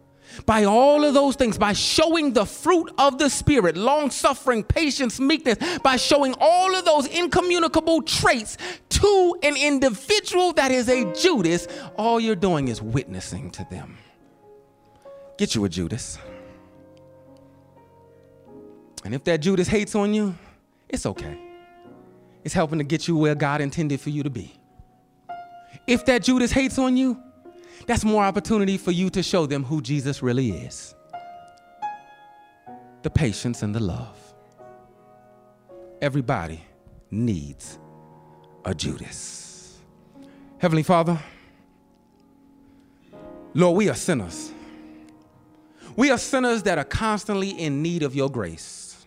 by 0.46 0.64
all 0.64 1.04
of 1.04 1.14
those 1.14 1.36
things, 1.36 1.58
by 1.58 1.72
showing 1.72 2.32
the 2.32 2.44
fruit 2.44 2.92
of 2.98 3.18
the 3.18 3.28
Spirit, 3.28 3.76
long 3.76 4.10
suffering, 4.10 4.62
patience, 4.62 5.20
meekness, 5.20 5.58
by 5.82 5.96
showing 5.96 6.34
all 6.40 6.74
of 6.74 6.84
those 6.84 7.06
incommunicable 7.06 8.02
traits 8.02 8.56
to 8.88 9.36
an 9.42 9.56
individual 9.56 10.52
that 10.54 10.70
is 10.70 10.88
a 10.88 11.12
Judas, 11.14 11.66
all 11.96 12.20
you're 12.20 12.36
doing 12.36 12.68
is 12.68 12.80
witnessing 12.82 13.50
to 13.52 13.66
them. 13.70 13.98
Get 15.38 15.54
you 15.54 15.64
a 15.64 15.68
Judas. 15.68 16.18
And 19.04 19.14
if 19.14 19.24
that 19.24 19.38
Judas 19.38 19.66
hates 19.66 19.94
on 19.94 20.14
you, 20.14 20.34
it's 20.88 21.06
okay. 21.06 21.36
It's 22.44 22.54
helping 22.54 22.78
to 22.78 22.84
get 22.84 23.08
you 23.08 23.16
where 23.16 23.34
God 23.34 23.60
intended 23.60 24.00
for 24.00 24.10
you 24.10 24.22
to 24.22 24.30
be. 24.30 24.54
If 25.86 26.04
that 26.06 26.22
Judas 26.22 26.52
hates 26.52 26.78
on 26.78 26.96
you, 26.96 27.20
that's 27.86 28.04
more 28.04 28.24
opportunity 28.24 28.76
for 28.76 28.90
you 28.90 29.10
to 29.10 29.22
show 29.22 29.46
them 29.46 29.64
who 29.64 29.80
Jesus 29.80 30.22
really 30.22 30.50
is 30.50 30.94
the 33.02 33.10
patience 33.10 33.62
and 33.62 33.74
the 33.74 33.80
love. 33.80 34.16
Everybody 36.00 36.64
needs 37.10 37.78
a 38.64 38.74
Judas. 38.74 39.78
Heavenly 40.58 40.84
Father, 40.84 41.18
Lord, 43.54 43.76
we 43.76 43.88
are 43.88 43.94
sinners. 43.94 44.52
We 45.96 46.10
are 46.10 46.18
sinners 46.18 46.62
that 46.62 46.78
are 46.78 46.84
constantly 46.84 47.50
in 47.50 47.82
need 47.82 48.02
of 48.02 48.14
your 48.14 48.30
grace. 48.30 49.04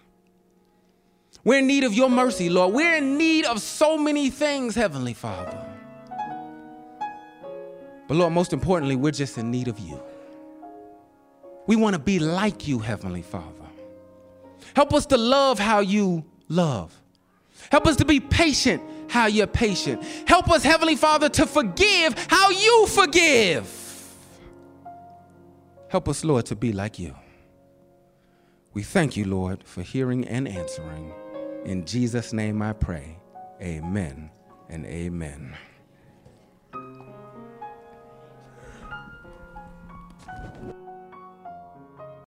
We're 1.44 1.60
in 1.60 1.68
need 1.68 1.84
of 1.84 1.94
your 1.94 2.10
mercy, 2.10 2.50
Lord. 2.50 2.74
We're 2.74 2.96
in 2.96 3.18
need 3.18 3.46
of 3.46 3.62
so 3.62 3.98
many 3.98 4.30
things, 4.30 4.76
Heavenly 4.76 5.14
Father. 5.14 5.75
But 8.08 8.16
Lord, 8.16 8.34
most 8.34 8.54
importantly, 8.54 8.96
we're 8.96 9.12
just 9.12 9.38
in 9.38 9.52
need 9.52 9.68
of 9.68 9.80
you. 9.80 10.02
We 11.68 11.76
want 11.76 11.96
to 11.96 12.00
be 12.00 12.20
like 12.20 12.68
you, 12.68 12.80
Heavenly 12.80 13.24
Father. 13.24 13.46
Help 14.76 14.94
us 14.94 15.06
to 15.08 15.18
love 15.18 15.58
how 15.58 15.80
you 15.80 16.24
love. 16.48 16.94
Help 17.72 17.88
us 17.88 17.96
to 17.98 18.06
be 18.06 18.20
patient 18.20 18.82
how 19.08 19.28
you're 19.28 19.48
patient. 19.48 20.04
Help 20.28 20.50
us, 20.52 20.64
Heavenly 20.64 20.96
Father, 20.96 21.30
to 21.30 21.46
forgive 21.46 22.14
how 22.30 22.50
you 22.50 22.88
forgive. 22.88 23.82
Help 25.88 26.10
us, 26.10 26.26
Lord, 26.26 26.46
to 26.48 26.56
be 26.56 26.74
like 26.74 27.00
you. 27.00 27.16
We 28.74 28.84
thank 28.84 29.16
you, 29.16 29.26
Lord, 29.26 29.64
for 29.64 29.82
hearing 29.82 30.28
and 30.28 30.48
answering. 30.48 31.14
In 31.64 31.86
Jesus' 31.86 32.34
name 32.34 32.62
I 32.62 32.74
pray. 32.74 33.18
Amen 33.62 34.30
and 34.70 34.86
amen. 34.86 35.56